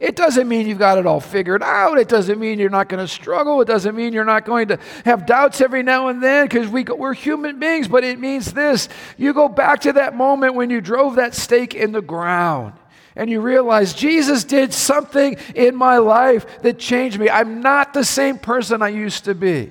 It 0.00 0.16
doesn't 0.16 0.48
mean 0.48 0.66
you've 0.66 0.78
got 0.78 0.98
it 0.98 1.06
all 1.06 1.20
figured 1.20 1.62
out. 1.62 1.98
It 1.98 2.08
doesn't 2.08 2.38
mean 2.38 2.58
you're 2.58 2.70
not 2.70 2.88
going 2.88 3.04
to 3.04 3.08
struggle. 3.12 3.60
It 3.60 3.66
doesn't 3.66 3.94
mean 3.94 4.12
you're 4.12 4.24
not 4.24 4.44
going 4.44 4.68
to 4.68 4.78
have 5.04 5.26
doubts 5.26 5.60
every 5.60 5.82
now 5.82 6.08
and 6.08 6.22
then 6.22 6.46
because 6.46 6.68
we, 6.68 6.84
we're 6.84 7.14
human 7.14 7.58
beings. 7.58 7.88
But 7.88 8.04
it 8.04 8.18
means 8.18 8.52
this 8.52 8.88
you 9.16 9.32
go 9.32 9.48
back 9.48 9.80
to 9.82 9.92
that 9.94 10.16
moment 10.16 10.54
when 10.54 10.70
you 10.70 10.80
drove 10.80 11.16
that 11.16 11.34
stake 11.34 11.74
in 11.74 11.92
the 11.92 12.02
ground 12.02 12.74
and 13.14 13.30
you 13.30 13.40
realize 13.40 13.94
Jesus 13.94 14.44
did 14.44 14.72
something 14.72 15.36
in 15.54 15.76
my 15.76 15.98
life 15.98 16.62
that 16.62 16.78
changed 16.78 17.18
me. 17.18 17.28
I'm 17.28 17.60
not 17.60 17.92
the 17.92 18.04
same 18.04 18.38
person 18.38 18.82
I 18.82 18.88
used 18.88 19.24
to 19.24 19.34
be. 19.34 19.70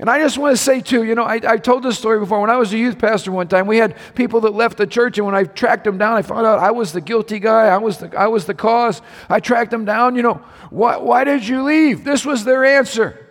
And 0.00 0.08
I 0.08 0.20
just 0.20 0.38
want 0.38 0.56
to 0.56 0.62
say, 0.62 0.80
too, 0.80 1.02
you 1.02 1.16
know, 1.16 1.24
I, 1.24 1.40
I 1.44 1.56
told 1.56 1.82
this 1.82 1.98
story 1.98 2.20
before. 2.20 2.40
When 2.40 2.50
I 2.50 2.56
was 2.56 2.72
a 2.72 2.78
youth 2.78 2.98
pastor 2.98 3.32
one 3.32 3.48
time, 3.48 3.66
we 3.66 3.78
had 3.78 3.96
people 4.14 4.42
that 4.42 4.54
left 4.54 4.78
the 4.78 4.86
church, 4.86 5.18
and 5.18 5.26
when 5.26 5.34
I 5.34 5.42
tracked 5.42 5.82
them 5.82 5.98
down, 5.98 6.16
I 6.16 6.22
found 6.22 6.46
out 6.46 6.60
I 6.60 6.70
was 6.70 6.92
the 6.92 7.00
guilty 7.00 7.40
guy. 7.40 7.66
I 7.66 7.78
was 7.78 7.98
the, 7.98 8.16
I 8.16 8.28
was 8.28 8.46
the 8.46 8.54
cause. 8.54 9.02
I 9.28 9.40
tracked 9.40 9.72
them 9.72 9.84
down. 9.84 10.14
You 10.14 10.22
know, 10.22 10.34
why, 10.70 10.98
why 10.98 11.24
did 11.24 11.46
you 11.46 11.64
leave? 11.64 12.04
This 12.04 12.24
was 12.24 12.44
their 12.44 12.64
answer. 12.64 13.26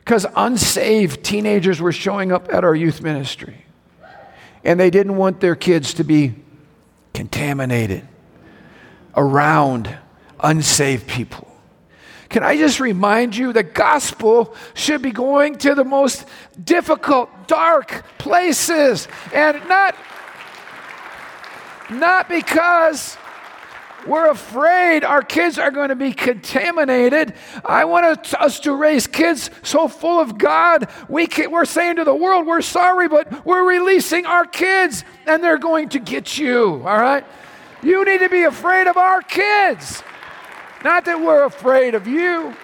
Because 0.00 0.26
unsaved 0.34 1.22
teenagers 1.22 1.80
were 1.80 1.92
showing 1.92 2.32
up 2.32 2.52
at 2.52 2.64
our 2.64 2.74
youth 2.74 3.00
ministry, 3.00 3.64
and 4.64 4.80
they 4.80 4.90
didn't 4.90 5.16
want 5.16 5.38
their 5.38 5.54
kids 5.54 5.94
to 5.94 6.04
be 6.04 6.34
contaminated 7.14 8.08
around 9.14 9.96
unsaved 10.40 11.06
people. 11.06 11.47
Can 12.28 12.42
I 12.42 12.56
just 12.56 12.78
remind 12.78 13.36
you 13.36 13.52
the 13.52 13.62
gospel 13.62 14.54
should 14.74 15.00
be 15.00 15.12
going 15.12 15.56
to 15.58 15.74
the 15.74 15.84
most 15.84 16.26
difficult, 16.62 17.30
dark 17.48 18.04
places 18.18 19.08
and 19.32 19.66
not 19.68 19.94
not 21.90 22.28
because 22.28 23.16
we're 24.06 24.30
afraid 24.30 25.04
our 25.04 25.22
kids 25.22 25.58
are 25.58 25.70
going 25.70 25.88
to 25.88 25.96
be 25.96 26.12
contaminated. 26.12 27.34
I 27.64 27.84
want 27.84 28.34
us 28.34 28.60
to 28.60 28.74
raise 28.74 29.06
kids 29.06 29.50
so 29.62 29.88
full 29.88 30.20
of 30.20 30.38
God. 30.38 30.88
We 31.08 31.26
can, 31.26 31.50
we're 31.50 31.64
saying 31.64 31.96
to 31.96 32.04
the 32.04 32.14
world, 32.14 32.46
we're 32.46 32.62
sorry, 32.62 33.08
but 33.08 33.44
we're 33.44 33.68
releasing 33.68 34.24
our 34.26 34.44
kids 34.44 35.04
and 35.26 35.42
they're 35.42 35.58
going 35.58 35.88
to 35.90 35.98
get 35.98 36.38
you, 36.38 36.82
all 36.86 36.98
right? 36.98 37.24
You 37.82 38.04
need 38.04 38.18
to 38.18 38.28
be 38.28 38.44
afraid 38.44 38.86
of 38.86 38.96
our 38.96 39.22
kids. 39.22 40.02
Not 40.84 41.04
that 41.06 41.20
we're 41.20 41.44
afraid 41.44 41.94
of 41.94 42.06
you. 42.06 42.54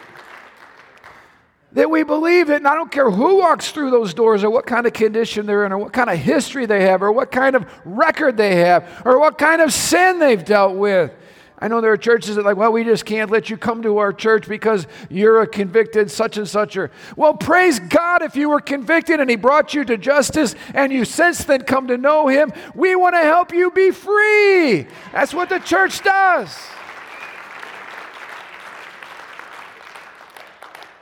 that 1.73 1.91
we 1.91 2.05
believe 2.05 2.51
it, 2.51 2.57
and 2.57 2.69
I 2.69 2.75
don't 2.77 2.91
care 2.91 3.11
who 3.11 3.39
walks 3.39 3.73
through 3.73 3.91
those 3.91 4.15
doors 4.15 4.45
or 4.45 4.51
what 4.51 4.65
kind 4.65 4.87
of 4.87 4.93
condition 4.93 5.45
they're 5.45 5.67
in 5.67 5.73
or 5.73 5.79
what 5.79 5.93
kind 5.93 6.09
of 6.09 6.17
history 6.17 6.67
they 6.67 6.83
have 6.83 7.03
or 7.03 7.11
what 7.11 7.33
kind 7.33 7.57
of 7.57 7.67
record 7.85 8.37
they 8.37 8.57
have 8.57 9.03
or 9.05 9.19
what 9.19 9.39
kind 9.39 9.61
of 9.61 9.73
sin 9.73 10.21
they've 10.21 10.45
dealt 10.45 10.77
with. 10.77 11.13
I 11.59 11.67
know 11.69 11.81
there 11.81 11.93
are 11.93 11.97
churches 11.97 12.37
that 12.37 12.45
like, 12.45 12.57
well, 12.57 12.71
we 12.73 12.85
just 12.85 13.05
can't 13.05 13.31
let 13.31 13.51
you 13.51 13.57
come 13.57 13.83
to 13.83 13.99
our 13.99 14.13
church 14.13 14.47
because 14.47 14.87
you're 15.09 15.41
a 15.41 15.47
convicted 15.47 16.11
such 16.11 16.37
and 16.37 16.47
such. 16.47 16.77
Well, 17.17 17.35
praise 17.35 17.81
God 17.81 18.23
if 18.23 18.37
you 18.37 18.51
were 18.51 18.61
convicted 18.61 19.19
and 19.19 19.29
He 19.29 19.37
brought 19.37 19.75
you 19.75 19.85
to 19.85 19.97
justice 19.97 20.55
and 20.75 20.93
you 20.93 21.05
since 21.05 21.43
then 21.43 21.63
come 21.63 21.89
to 21.89 21.99
know 21.99 22.29
Him. 22.29 22.53
We 22.75 22.95
want 22.95 23.15
to 23.17 23.23
help 23.23 23.53
you 23.53 23.71
be 23.73 23.91
free. 23.91 24.87
That's 25.13 25.35
what 25.35 25.49
the 25.49 25.59
church 25.59 26.03
does. 26.03 26.57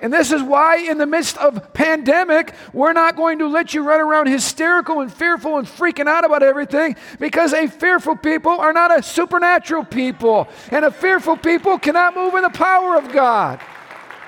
And 0.02 0.12
this 0.12 0.32
is 0.32 0.42
why, 0.42 0.78
in 0.78 0.98
the 0.98 1.06
midst 1.06 1.38
of 1.38 1.72
pandemic, 1.72 2.54
we're 2.72 2.92
not 2.92 3.14
going 3.14 3.38
to 3.38 3.46
let 3.46 3.72
you 3.72 3.84
run 3.84 4.00
around 4.00 4.26
hysterical 4.26 5.00
and 5.00 5.12
fearful 5.12 5.58
and 5.58 5.66
freaking 5.66 6.08
out 6.08 6.24
about 6.24 6.42
everything 6.42 6.96
because 7.20 7.52
a 7.52 7.68
fearful 7.68 8.16
people 8.16 8.50
are 8.50 8.72
not 8.72 8.98
a 8.98 9.00
supernatural 9.00 9.84
people. 9.84 10.48
And 10.72 10.84
a 10.84 10.90
fearful 10.90 11.36
people 11.36 11.78
cannot 11.78 12.16
move 12.16 12.34
in 12.34 12.42
the 12.42 12.50
power 12.50 12.96
of 12.96 13.12
God. 13.12 13.60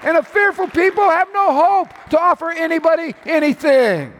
And 0.04 0.16
a 0.16 0.22
fearful 0.22 0.68
people 0.68 1.10
have 1.10 1.28
no 1.34 1.52
hope 1.52 1.88
to 2.10 2.20
offer 2.20 2.52
anybody 2.52 3.16
anything. 3.26 4.12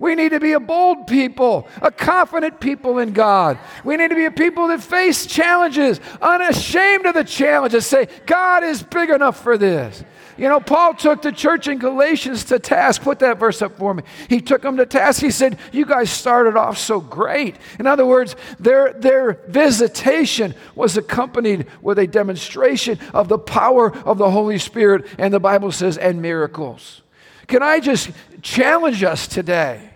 We 0.00 0.16
need 0.16 0.30
to 0.30 0.40
be 0.40 0.52
a 0.52 0.60
bold 0.60 1.06
people, 1.06 1.68
a 1.80 1.92
confident 1.92 2.58
people 2.58 2.98
in 2.98 3.12
God. 3.12 3.58
We 3.84 3.96
need 3.96 4.08
to 4.08 4.16
be 4.16 4.24
a 4.24 4.32
people 4.32 4.66
that 4.68 4.82
face 4.82 5.24
challenges, 5.24 6.00
unashamed 6.20 7.06
of 7.06 7.14
the 7.14 7.24
challenges, 7.24 7.86
say, 7.86 8.08
God 8.26 8.64
is 8.64 8.82
big 8.82 9.08
enough 9.08 9.40
for 9.40 9.56
this. 9.56 10.02
You 10.36 10.48
know, 10.48 10.60
Paul 10.60 10.94
took 10.94 11.22
the 11.22 11.32
church 11.32 11.66
in 11.66 11.78
Galatians 11.78 12.44
to 12.44 12.58
task. 12.58 13.02
Put 13.02 13.20
that 13.20 13.38
verse 13.38 13.62
up 13.62 13.78
for 13.78 13.94
me. 13.94 14.02
He 14.28 14.40
took 14.40 14.62
them 14.62 14.76
to 14.76 14.84
task. 14.84 15.22
He 15.22 15.30
said, 15.30 15.58
You 15.72 15.86
guys 15.86 16.10
started 16.10 16.56
off 16.56 16.76
so 16.76 17.00
great. 17.00 17.56
In 17.78 17.86
other 17.86 18.04
words, 18.04 18.36
their, 18.58 18.92
their 18.92 19.40
visitation 19.48 20.54
was 20.74 20.96
accompanied 20.96 21.66
with 21.80 21.98
a 21.98 22.06
demonstration 22.06 22.98
of 23.14 23.28
the 23.28 23.38
power 23.38 23.96
of 23.98 24.18
the 24.18 24.30
Holy 24.30 24.58
Spirit, 24.58 25.06
and 25.18 25.32
the 25.32 25.40
Bible 25.40 25.72
says, 25.72 25.96
and 25.96 26.20
miracles. 26.20 27.02
Can 27.46 27.62
I 27.62 27.80
just 27.80 28.10
challenge 28.42 29.02
us 29.02 29.26
today? 29.26 29.92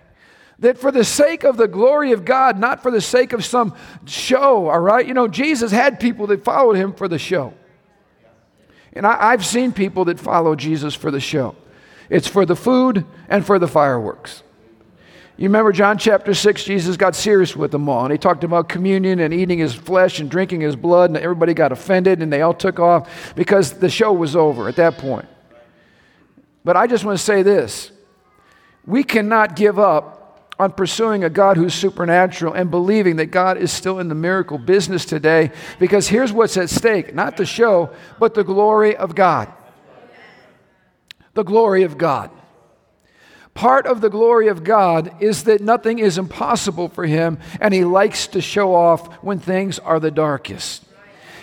that 0.60 0.76
for 0.76 0.92
the 0.92 1.04
sake 1.04 1.42
of 1.42 1.56
the 1.56 1.66
glory 1.66 2.12
of 2.12 2.24
God, 2.26 2.58
not 2.58 2.82
for 2.82 2.90
the 2.90 3.00
sake 3.00 3.32
of 3.32 3.44
some 3.44 3.74
show, 4.04 4.68
all 4.68 4.78
right? 4.78 5.06
You 5.06 5.14
know, 5.14 5.26
Jesus 5.26 5.72
had 5.72 5.98
people 5.98 6.26
that 6.26 6.44
followed 6.44 6.76
him 6.76 6.92
for 6.92 7.08
the 7.08 7.18
show. 7.18 7.54
And 8.92 9.06
I, 9.06 9.30
have 9.30 9.46
seen 9.46 9.72
people 9.72 10.04
that 10.06 10.18
follow 10.18 10.54
Jesus 10.54 10.94
for 10.94 11.10
the 11.10 11.20
show. 11.20 11.54
It's 12.08 12.26
for 12.26 12.44
the 12.44 12.56
food 12.56 13.04
and 13.28 13.46
for 13.46 13.58
the 13.58 13.68
fireworks. 13.68 14.42
You 15.36 15.44
remember 15.44 15.72
John 15.72 15.96
chapter 15.96 16.34
6, 16.34 16.64
Jesus 16.64 16.96
got 16.96 17.14
serious 17.14 17.56
with 17.56 17.70
them 17.70 17.88
all. 17.88 18.04
And 18.04 18.12
he 18.12 18.18
talked 18.18 18.44
about 18.44 18.68
communion 18.68 19.20
and 19.20 19.32
eating 19.32 19.58
his 19.58 19.72
flesh 19.72 20.20
and 20.20 20.30
drinking 20.30 20.60
his 20.60 20.76
blood. 20.76 21.10
And 21.10 21.16
everybody 21.16 21.54
got 21.54 21.72
offended 21.72 22.20
and 22.20 22.32
they 22.32 22.42
all 22.42 22.52
took 22.52 22.78
off 22.78 23.34
because 23.34 23.72
the 23.72 23.88
show 23.88 24.12
was 24.12 24.36
over 24.36 24.68
at 24.68 24.76
that 24.76 24.98
point. 24.98 25.26
But 26.64 26.76
I 26.76 26.86
just 26.86 27.04
want 27.04 27.18
to 27.18 27.24
say 27.24 27.42
this 27.42 27.90
we 28.84 29.02
cannot 29.04 29.56
give 29.56 29.78
up 29.78 30.19
on 30.60 30.72
pursuing 30.72 31.24
a 31.24 31.30
God 31.30 31.56
who's 31.56 31.72
supernatural 31.72 32.52
and 32.52 32.70
believing 32.70 33.16
that 33.16 33.26
God 33.26 33.56
is 33.56 33.72
still 33.72 33.98
in 33.98 34.08
the 34.08 34.14
miracle 34.14 34.58
business 34.58 35.06
today 35.06 35.52
because 35.78 36.06
here's 36.06 36.32
what's 36.32 36.58
at 36.58 36.68
stake 36.68 37.14
not 37.14 37.38
the 37.38 37.46
show, 37.46 37.90
but 38.18 38.34
the 38.34 38.44
glory 38.44 38.94
of 38.94 39.14
God. 39.14 39.50
The 41.32 41.44
glory 41.44 41.84
of 41.84 41.96
God. 41.96 42.30
Part 43.54 43.86
of 43.86 44.02
the 44.02 44.10
glory 44.10 44.48
of 44.48 44.62
God 44.62 45.22
is 45.22 45.44
that 45.44 45.62
nothing 45.62 45.98
is 45.98 46.18
impossible 46.18 46.88
for 46.88 47.06
him, 47.06 47.38
and 47.60 47.72
he 47.72 47.84
likes 47.84 48.26
to 48.28 48.40
show 48.40 48.74
off 48.74 49.14
when 49.24 49.38
things 49.38 49.78
are 49.78 49.98
the 49.98 50.10
darkest. 50.10 50.84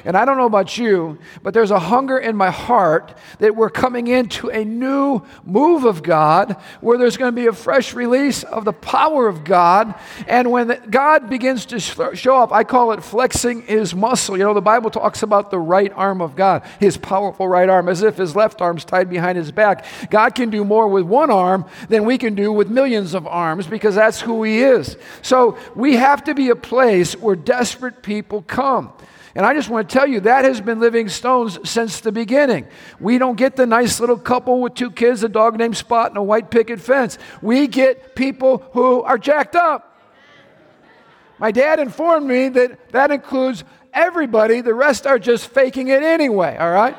And 0.08 0.16
I 0.16 0.24
don't 0.24 0.38
know 0.38 0.46
about 0.46 0.78
you, 0.78 1.18
but 1.44 1.54
there's 1.54 1.70
a 1.70 1.80
hunger 1.80 2.18
in 2.18 2.38
my 2.38 2.50
heart 2.50 3.18
that 3.40 3.58
we're 3.58 3.70
coming 3.70 4.08
into 4.08 4.48
a 4.48 4.64
new 4.64 5.22
move 5.44 5.84
of 5.84 6.02
God 6.02 6.56
where 6.80 6.98
there's 6.98 7.18
going 7.18 7.30
to 7.30 7.36
be 7.36 7.48
a 7.48 7.52
fresh 7.52 7.94
release 7.94 8.44
of 8.44 8.64
the 8.64 8.72
power 8.72 9.28
of 9.28 9.44
God. 9.44 9.96
And 10.26 10.50
when 10.50 10.82
God 10.90 11.30
begins 11.30 11.66
to 11.66 11.82
show 11.82 12.38
up, 12.38 12.54
I 12.54 12.64
call 12.64 12.94
it 12.94 13.04
flexing 13.04 13.64
his 13.64 13.94
muscle. 13.94 14.38
You 14.38 14.46
know, 14.46 14.54
the 14.54 14.62
Bible 14.62 14.90
talks 14.90 15.24
about 15.24 15.52
the 15.52 15.60
right 15.60 15.92
arm 15.94 16.22
of 16.22 16.38
God, 16.38 16.64
his 16.80 16.96
powerful 16.96 17.50
right 17.50 17.68
arm, 17.68 17.90
as 17.90 18.02
if 18.02 18.16
his 18.16 18.34
left 18.34 18.62
arm's 18.62 18.86
tied 18.86 19.10
behind 19.10 19.38
his 19.38 19.52
back. 19.52 19.84
God 20.10 20.36
can 20.36 20.50
do 20.50 20.64
more 20.64 20.88
with 20.88 21.04
one 21.04 21.30
arm 21.30 21.66
than 21.90 22.06
we 22.06 22.18
can 22.18 22.34
do 22.34 22.54
with 22.54 22.70
millions 22.70 23.14
of 23.14 23.28
arms 23.28 23.68
because 23.68 23.96
that's 23.96 24.22
who 24.22 24.42
he 24.44 24.62
is. 24.62 24.96
So 25.22 25.58
we 25.76 25.98
have 25.98 26.24
to 26.24 26.34
be 26.34 26.48
a 26.48 26.56
place 26.56 27.14
where 27.18 27.36
desperate 27.36 28.02
people 28.04 28.42
come. 28.44 28.94
And 29.38 29.46
I 29.46 29.54
just 29.54 29.70
want 29.70 29.88
to 29.88 29.94
tell 29.94 30.08
you 30.08 30.22
that 30.22 30.46
has 30.46 30.60
been 30.62 30.80
Living 30.80 31.10
Stones 31.10 31.60
since 31.64 32.00
the 32.00 32.12
beginning. 32.12 32.66
We 33.00 33.20
don't 33.20 33.36
get 33.36 33.56
the 33.56 33.68
nice 33.68 34.00
little 34.00 34.18
couple 34.18 34.62
with 34.62 34.74
two 34.74 34.90
kids, 34.90 35.24
a 35.24 35.30
dog 35.30 35.60
named 35.60 35.78
Spot, 35.78 36.10
and 36.10 36.18
a 36.18 36.24
white 36.24 36.50
picket 36.50 36.82
fence. 36.82 37.20
We 37.40 37.68
get 37.68 38.16
people 38.16 38.68
who 38.72 39.04
are 39.04 39.20
jacked 39.20 39.56
up. 39.56 39.96
My 41.38 41.52
dad 41.52 41.80
informed 41.80 42.26
me 42.26 42.50
that 42.50 42.90
that 42.94 43.12
includes 43.12 43.64
everybody, 43.94 44.62
the 44.62 44.74
rest 44.74 45.06
are 45.06 45.20
just 45.20 45.50
faking 45.50 45.90
it 45.90 46.02
anyway, 46.02 46.58
all 46.58 46.72
right? 46.72 46.98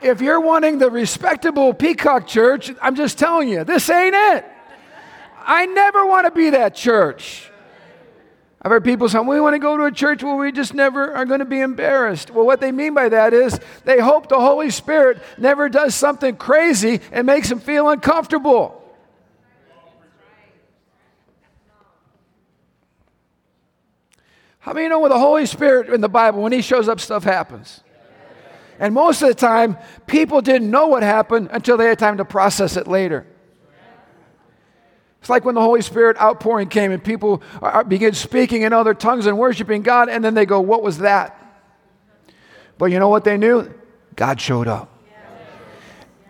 if 0.00 0.20
you're 0.22 0.40
wanting 0.40 0.78
the 0.78 0.90
respectable 0.90 1.74
peacock 1.74 2.26
church, 2.26 2.72
I'm 2.80 2.96
just 2.96 3.18
telling 3.18 3.50
you, 3.50 3.64
this 3.64 3.88
ain't 3.88 4.14
it. 4.14 4.51
I 5.46 5.66
never 5.66 6.06
want 6.06 6.26
to 6.26 6.30
be 6.30 6.50
that 6.50 6.74
church. 6.74 7.50
I've 8.64 8.70
heard 8.70 8.84
people 8.84 9.08
say, 9.08 9.18
we 9.18 9.40
want 9.40 9.54
to 9.54 9.58
go 9.58 9.76
to 9.76 9.84
a 9.84 9.90
church 9.90 10.22
where 10.22 10.36
we 10.36 10.52
just 10.52 10.72
never 10.72 11.12
are 11.12 11.24
going 11.24 11.40
to 11.40 11.44
be 11.44 11.60
embarrassed. 11.60 12.30
Well, 12.30 12.46
what 12.46 12.60
they 12.60 12.70
mean 12.70 12.94
by 12.94 13.08
that 13.08 13.34
is 13.34 13.58
they 13.84 13.98
hope 13.98 14.28
the 14.28 14.38
Holy 14.38 14.70
Spirit 14.70 15.20
never 15.36 15.68
does 15.68 15.96
something 15.96 16.36
crazy 16.36 17.00
and 17.10 17.26
makes 17.26 17.48
them 17.48 17.58
feel 17.58 17.88
uncomfortable. 17.88 18.78
How 24.60 24.72
many 24.72 24.88
know 24.88 25.00
with 25.00 25.10
the 25.10 25.18
Holy 25.18 25.46
Spirit 25.46 25.92
in 25.92 26.00
the 26.00 26.08
Bible, 26.08 26.40
when 26.40 26.52
He 26.52 26.62
shows 26.62 26.88
up, 26.88 27.00
stuff 27.00 27.24
happens? 27.24 27.80
And 28.78 28.94
most 28.94 29.22
of 29.22 29.28
the 29.28 29.34
time, 29.34 29.76
people 30.06 30.40
didn't 30.40 30.70
know 30.70 30.86
what 30.86 31.02
happened 31.02 31.48
until 31.50 31.76
they 31.76 31.86
had 31.86 31.98
time 31.98 32.18
to 32.18 32.24
process 32.24 32.76
it 32.76 32.86
later. 32.86 33.26
It's 35.22 35.30
like 35.30 35.44
when 35.44 35.54
the 35.54 35.60
Holy 35.60 35.82
Spirit 35.82 36.20
outpouring 36.20 36.68
came 36.68 36.90
and 36.90 37.02
people 37.02 37.44
began 37.86 38.12
speaking 38.12 38.62
in 38.62 38.72
other 38.72 38.92
tongues 38.92 39.26
and 39.26 39.38
worshiping 39.38 39.82
God, 39.82 40.08
and 40.08 40.24
then 40.24 40.34
they 40.34 40.44
go, 40.44 40.60
What 40.60 40.82
was 40.82 40.98
that? 40.98 41.38
But 42.76 42.86
you 42.86 42.98
know 42.98 43.08
what 43.08 43.22
they 43.22 43.36
knew? 43.36 43.72
God 44.16 44.40
showed 44.40 44.66
up. 44.66 44.88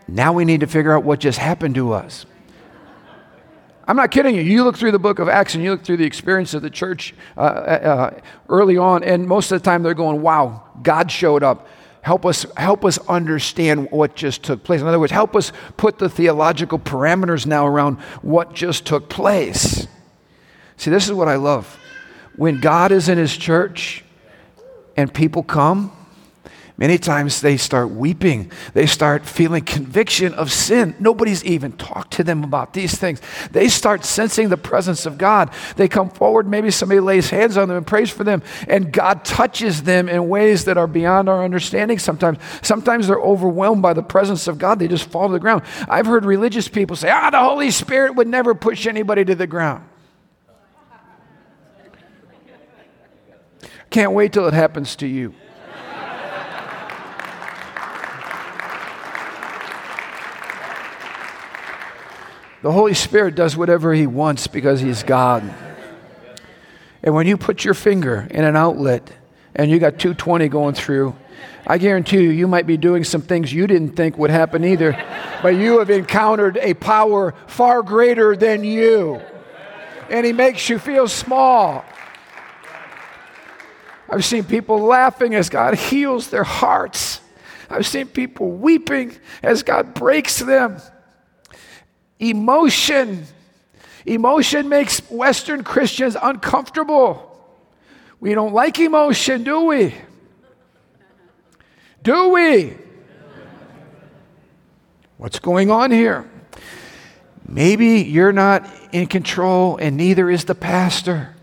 Now 0.06 0.34
we 0.34 0.44
need 0.44 0.60
to 0.60 0.66
figure 0.66 0.94
out 0.94 1.04
what 1.04 1.20
just 1.20 1.38
happened 1.38 1.74
to 1.76 1.94
us. 1.94 2.26
I'm 3.88 3.96
not 3.96 4.10
kidding 4.10 4.34
you. 4.34 4.42
You 4.42 4.62
look 4.62 4.76
through 4.76 4.92
the 4.92 4.98
book 4.98 5.20
of 5.20 5.26
Acts 5.26 5.54
and 5.54 5.64
you 5.64 5.70
look 5.70 5.84
through 5.84 5.96
the 5.96 6.04
experience 6.04 6.52
of 6.52 6.60
the 6.60 6.68
church 6.68 7.14
uh, 7.38 7.40
uh, 7.40 7.44
uh 7.44 8.20
early 8.50 8.76
on, 8.76 9.02
and 9.04 9.26
most 9.26 9.50
of 9.52 9.62
the 9.62 9.64
time 9.64 9.82
they're 9.82 9.94
going, 9.94 10.20
Wow, 10.20 10.64
God 10.82 11.10
showed 11.10 11.42
up. 11.42 11.66
Help 12.02 12.26
us, 12.26 12.44
help 12.56 12.84
us 12.84 12.98
understand 13.08 13.90
what 13.92 14.16
just 14.16 14.42
took 14.42 14.64
place. 14.64 14.80
In 14.80 14.88
other 14.88 14.98
words, 14.98 15.12
help 15.12 15.36
us 15.36 15.52
put 15.76 15.98
the 15.98 16.08
theological 16.08 16.78
parameters 16.78 17.46
now 17.46 17.66
around 17.66 18.00
what 18.22 18.54
just 18.54 18.84
took 18.84 19.08
place. 19.08 19.86
See, 20.76 20.90
this 20.90 21.06
is 21.06 21.12
what 21.12 21.28
I 21.28 21.36
love. 21.36 21.78
When 22.34 22.60
God 22.60 22.90
is 22.90 23.08
in 23.08 23.18
His 23.18 23.36
church 23.36 24.04
and 24.96 25.14
people 25.14 25.44
come, 25.44 25.96
Many 26.82 26.98
times 26.98 27.42
they 27.42 27.58
start 27.58 27.90
weeping. 27.90 28.50
They 28.74 28.86
start 28.86 29.24
feeling 29.24 29.62
conviction 29.62 30.34
of 30.34 30.50
sin. 30.50 30.96
Nobody's 30.98 31.44
even 31.44 31.70
talked 31.70 32.14
to 32.14 32.24
them 32.24 32.42
about 32.42 32.72
these 32.72 32.96
things. 32.98 33.20
They 33.52 33.68
start 33.68 34.04
sensing 34.04 34.48
the 34.48 34.56
presence 34.56 35.06
of 35.06 35.16
God. 35.16 35.52
They 35.76 35.86
come 35.86 36.10
forward, 36.10 36.48
maybe 36.48 36.72
somebody 36.72 36.98
lays 36.98 37.30
hands 37.30 37.56
on 37.56 37.68
them 37.68 37.76
and 37.76 37.86
prays 37.86 38.10
for 38.10 38.24
them, 38.24 38.42
and 38.66 38.92
God 38.92 39.24
touches 39.24 39.84
them 39.84 40.08
in 40.08 40.28
ways 40.28 40.64
that 40.64 40.76
are 40.76 40.88
beyond 40.88 41.28
our 41.28 41.44
understanding 41.44 42.00
sometimes. 42.00 42.38
Sometimes 42.62 43.06
they're 43.06 43.16
overwhelmed 43.16 43.80
by 43.80 43.92
the 43.92 44.02
presence 44.02 44.48
of 44.48 44.58
God. 44.58 44.80
They 44.80 44.88
just 44.88 45.08
fall 45.08 45.28
to 45.28 45.32
the 45.32 45.38
ground. 45.38 45.62
I've 45.88 46.06
heard 46.06 46.24
religious 46.24 46.66
people 46.66 46.96
say, 46.96 47.10
ah, 47.10 47.30
the 47.30 47.38
Holy 47.38 47.70
Spirit 47.70 48.16
would 48.16 48.26
never 48.26 48.56
push 48.56 48.88
anybody 48.88 49.24
to 49.24 49.36
the 49.36 49.46
ground. 49.46 49.84
Can't 53.88 54.10
wait 54.10 54.32
till 54.32 54.48
it 54.48 54.54
happens 54.54 54.96
to 54.96 55.06
you. 55.06 55.32
The 62.62 62.70
Holy 62.70 62.94
Spirit 62.94 63.34
does 63.34 63.56
whatever 63.56 63.92
He 63.92 64.06
wants 64.06 64.46
because 64.46 64.80
He's 64.80 65.02
God. 65.02 65.52
And 67.02 67.14
when 67.14 67.26
you 67.26 67.36
put 67.36 67.64
your 67.64 67.74
finger 67.74 68.28
in 68.30 68.44
an 68.44 68.54
outlet 68.54 69.10
and 69.56 69.68
you 69.68 69.80
got 69.80 69.98
220 69.98 70.48
going 70.48 70.74
through, 70.74 71.16
I 71.66 71.78
guarantee 71.78 72.22
you, 72.22 72.30
you 72.30 72.46
might 72.46 72.66
be 72.66 72.76
doing 72.76 73.02
some 73.02 73.22
things 73.22 73.52
you 73.52 73.66
didn't 73.66 73.96
think 73.96 74.16
would 74.16 74.30
happen 74.30 74.64
either, 74.64 74.92
but 75.42 75.56
you 75.56 75.80
have 75.80 75.90
encountered 75.90 76.56
a 76.58 76.74
power 76.74 77.34
far 77.48 77.82
greater 77.82 78.36
than 78.36 78.62
you. 78.62 79.20
And 80.08 80.24
He 80.24 80.32
makes 80.32 80.68
you 80.68 80.78
feel 80.78 81.08
small. 81.08 81.84
I've 84.08 84.24
seen 84.24 84.44
people 84.44 84.78
laughing 84.78 85.34
as 85.34 85.48
God 85.48 85.74
heals 85.74 86.30
their 86.30 86.44
hearts. 86.44 87.20
I've 87.68 87.86
seen 87.86 88.06
people 88.06 88.52
weeping 88.52 89.16
as 89.42 89.64
God 89.64 89.94
breaks 89.94 90.38
them. 90.38 90.80
Emotion. 92.22 93.26
Emotion 94.06 94.68
makes 94.68 95.00
Western 95.10 95.64
Christians 95.64 96.16
uncomfortable. 96.20 97.28
We 98.20 98.34
don't 98.34 98.54
like 98.54 98.78
emotion, 98.78 99.42
do 99.42 99.62
we? 99.62 99.94
Do 102.02 102.28
we? 102.30 102.74
What's 105.16 105.40
going 105.40 105.70
on 105.70 105.90
here? 105.90 106.28
Maybe 107.46 108.02
you're 108.02 108.32
not 108.32 108.68
in 108.92 109.08
control, 109.08 109.76
and 109.76 109.96
neither 109.96 110.30
is 110.30 110.44
the 110.44 110.54
pastor. 110.54 111.34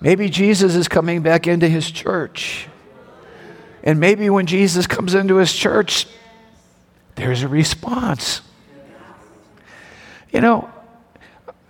Maybe 0.00 0.28
Jesus 0.28 0.74
is 0.74 0.88
coming 0.88 1.22
back 1.22 1.46
into 1.46 1.68
his 1.68 1.90
church. 1.90 2.66
And 3.82 4.00
maybe 4.00 4.28
when 4.30 4.46
Jesus 4.46 4.88
comes 4.88 5.14
into 5.14 5.36
his 5.36 5.52
church, 5.52 6.06
there's 7.14 7.42
a 7.42 7.48
response. 7.48 8.42
You 10.36 10.42
know, 10.42 10.68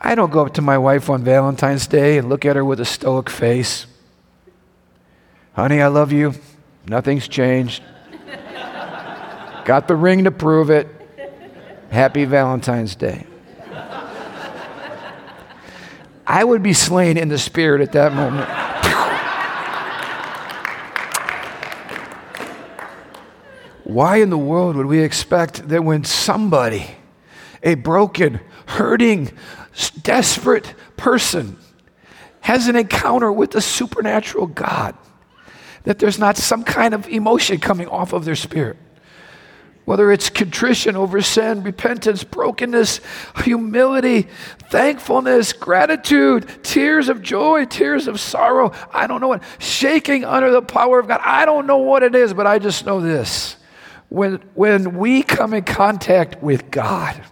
I 0.01 0.17
don't 0.17 0.33
go 0.33 0.45
up 0.45 0.55
to 0.55 0.61
my 0.61 0.77
wife 0.77 1.09
on 1.09 1.23
Valentine's 1.23 1.87
Day 1.87 2.19
and 2.19 2.29
look 2.29 2.45
at 2.45 2.57
her 2.57 2.65
with 2.65 2.81
a 2.81 2.85
stoic 2.85 3.31
face. 3.31 3.87
Honey, 5.53 5.81
I 5.81 5.87
love 5.87 6.11
you. 6.11 6.35
Nothing's 6.85 7.29
changed. 7.29 7.81
Got 9.65 9.87
the 9.87 9.95
ring 9.95 10.25
to 10.25 10.33
prove 10.33 10.71
it. 10.71 10.89
Happy 11.93 12.25
Valentine's 12.25 12.97
Day. 12.97 13.25
I 16.27 16.43
would 16.43 16.65
be 16.65 16.73
slain 16.73 17.17
in 17.17 17.29
the 17.29 17.39
spirit 17.39 17.81
at 17.81 17.93
that 17.93 18.15
moment. 18.15 18.49
Why 23.85 24.17
in 24.17 24.31
the 24.31 24.37
world 24.37 24.75
would 24.75 24.87
we 24.87 25.05
expect 25.05 25.69
that 25.69 25.85
when 25.85 26.03
somebody, 26.03 26.97
a 27.67 27.75
broken, 27.75 28.41
hurting, 28.65 29.31
desperate 30.01 30.75
person, 30.97 31.59
has 32.41 32.69
an 32.69 32.77
encounter 32.77 33.31
with 33.31 33.51
the 33.51 33.61
supernatural 33.61 34.47
God, 34.47 34.97
that 35.83 35.99
there's 35.99 36.19
not 36.19 36.39
some 36.39 36.65
kind 36.65 36.95
of 36.95 37.07
emotion 37.09 37.59
coming 37.59 37.89
off 37.89 38.15
of 38.15 38.25
their 38.25 38.37
spirit? 38.37 38.79
whether 39.87 40.11
it's 40.11 40.29
contrition 40.29 40.97
over 40.97 41.23
sin, 41.23 41.63
repentance, 41.63 42.25
brokenness, 42.25 43.01
humility, 43.45 44.27
thankfulness, 44.69 45.53
gratitude, 45.53 46.45
tears 46.65 47.09
of 47.09 47.23
joy, 47.23 47.65
tears 47.65 48.09
of 48.09 48.19
sorrow. 48.19 48.73
I 48.93 49.07
don't 49.07 49.21
know 49.21 49.29
what, 49.29 49.45
shaking 49.61 50.25
under 50.25 50.51
the 50.51 50.61
power 50.61 50.99
of 50.99 51.07
God. 51.07 51.21
I 51.23 51.45
don't 51.47 51.69
know 51.69 51.79
what 51.79 52.03
it 52.03 52.17
is, 52.17 52.35
but 52.35 52.49
I 52.49 52.59
just 52.59 52.85
know 52.85 53.01
this. 53.01 53.57
When, 54.09 54.43
when 54.55 54.99
we 54.99 55.23
come 55.23 55.55
in 55.55 55.63
contact 55.63 56.43
with 56.43 56.69
God, 56.69 57.23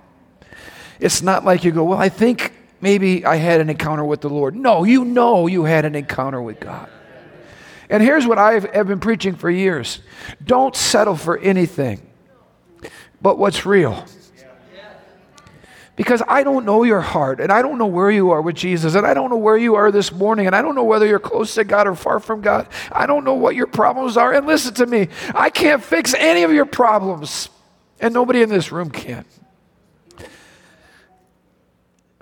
it's 1.00 1.22
not 1.22 1.44
like 1.44 1.64
you 1.64 1.72
go, 1.72 1.85
Well, 1.85 1.98
I 1.98 2.09
think 2.09 2.52
maybe 2.80 3.24
I 3.24 3.37
had 3.37 3.61
an 3.61 3.70
encounter 3.70 4.04
with 4.04 4.20
the 4.20 4.30
Lord. 4.30 4.54
No, 4.54 4.85
you 4.85 5.04
know 5.04 5.46
you 5.46 5.64
had 5.64 5.85
an 5.85 5.94
encounter 5.94 6.40
with 6.40 6.61
God. 6.61 6.88
And 7.90 8.02
here's 8.02 8.26
what 8.26 8.38
I've, 8.38 8.72
been 8.72 9.00
preaching 9.00 9.35
for 9.35 9.50
years 9.50 10.00
don't 10.44 10.74
settle 10.74 11.16
for 11.16 11.38
anything 11.38 12.00
but 13.24 13.38
what's 13.38 13.64
real. 13.64 14.04
Because 15.96 16.22
I 16.26 16.42
don't 16.42 16.66
know 16.66 16.83
your 16.83 17.00
heart, 17.00 17.40
and 17.40 17.52
I 17.52 17.62
don't 17.62 17.78
know 17.78 17.87
where 17.87 18.11
you 18.11 18.33
are 18.33 18.42
with 18.42 18.57
Jesus, 18.57 18.96
and 18.96 19.07
I 19.07 19.14
don't 19.14 19.30
know 19.30 19.37
where 19.37 19.57
you 19.57 19.76
are 19.76 19.90
this 19.90 20.12
morning, 20.12 20.46
and 20.46 20.54
I 20.54 20.61
don't 20.61 20.74
know 20.74 20.85
whether 20.85 21.07
you're 21.07 21.20
close 21.20 21.54
to 21.54 21.64
God 21.64 21.87
or 21.87 21.94
far 21.94 22.20
from 22.20 22.42
God. 22.42 22.68
I 22.92 23.07
don't 23.07 23.24
know 23.24 23.35
what 23.35 23.54
your 23.54 23.68
problems 23.68 24.16
are. 24.16 24.35
And 24.35 24.44
listen 24.44 24.74
to 24.74 24.87
me, 24.87 25.09
I 25.35 25.50
can't 25.50 25.83
fix 25.83 26.12
any 26.14 26.42
of 26.42 26.52
your 26.52 26.66
problems, 26.66 27.48
and 28.00 28.12
nobody 28.12 28.42
in 28.42 28.48
this 28.48 28.72
room 28.72 28.90
can. 28.90 29.24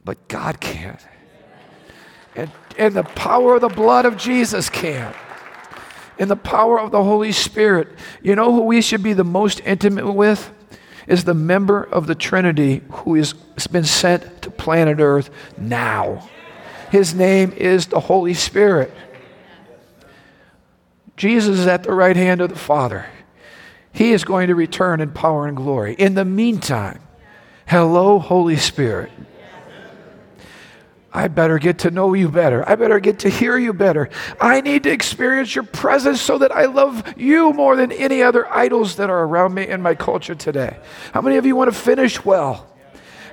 But 0.04 0.28
God 0.28 0.60
can. 0.60 0.98
And, 2.34 2.50
and 2.78 2.94
the 2.94 3.02
power 3.02 3.56
of 3.56 3.60
the 3.60 3.68
blood 3.68 4.04
of 4.04 4.16
Jesus 4.16 4.68
can. 4.68 5.14
And 6.18 6.30
the 6.30 6.36
power 6.36 6.80
of 6.80 6.90
the 6.90 7.02
Holy 7.02 7.32
Spirit. 7.32 7.88
You 8.22 8.34
know 8.36 8.52
who 8.52 8.62
we 8.62 8.82
should 8.82 9.02
be 9.02 9.12
the 9.12 9.24
most 9.24 9.60
intimate 9.64 10.10
with? 10.12 10.50
is 11.06 11.24
the 11.24 11.34
member 11.34 11.82
of 11.82 12.06
the 12.06 12.14
Trinity 12.14 12.82
who 12.90 13.14
has 13.14 13.34
been 13.70 13.84
sent 13.84 14.42
to 14.42 14.50
planet 14.50 15.00
Earth 15.00 15.30
now. 15.58 16.28
His 16.90 17.14
name 17.14 17.52
is 17.52 17.86
the 17.86 18.00
Holy 18.00 18.34
Spirit. 18.34 18.92
Jesus 21.16 21.60
is 21.60 21.66
at 21.66 21.82
the 21.82 21.92
right 21.92 22.16
hand 22.16 22.40
of 22.40 22.50
the 22.50 22.58
Father. 22.58 23.06
He 23.92 24.12
is 24.12 24.24
going 24.24 24.48
to 24.48 24.54
return 24.54 25.00
in 25.00 25.10
power 25.10 25.46
and 25.46 25.56
glory. 25.56 25.94
In 25.94 26.14
the 26.14 26.24
meantime, 26.24 27.00
hello, 27.66 28.18
Holy 28.18 28.56
Spirit. 28.56 29.10
I 31.14 31.28
better 31.28 31.58
get 31.58 31.80
to 31.80 31.90
know 31.90 32.14
you 32.14 32.30
better. 32.30 32.66
I 32.66 32.74
better 32.74 32.98
get 32.98 33.18
to 33.20 33.28
hear 33.28 33.58
you 33.58 33.74
better. 33.74 34.08
I 34.40 34.62
need 34.62 34.84
to 34.84 34.90
experience 34.90 35.54
your 35.54 35.64
presence 35.64 36.22
so 36.22 36.38
that 36.38 36.52
I 36.52 36.64
love 36.64 37.14
you 37.18 37.52
more 37.52 37.76
than 37.76 37.92
any 37.92 38.22
other 38.22 38.50
idols 38.52 38.96
that 38.96 39.10
are 39.10 39.24
around 39.24 39.52
me 39.52 39.68
in 39.68 39.82
my 39.82 39.94
culture 39.94 40.34
today. 40.34 40.78
How 41.12 41.20
many 41.20 41.36
of 41.36 41.44
you 41.44 41.54
want 41.54 41.72
to 41.72 41.78
finish 41.78 42.24
well? 42.24 42.66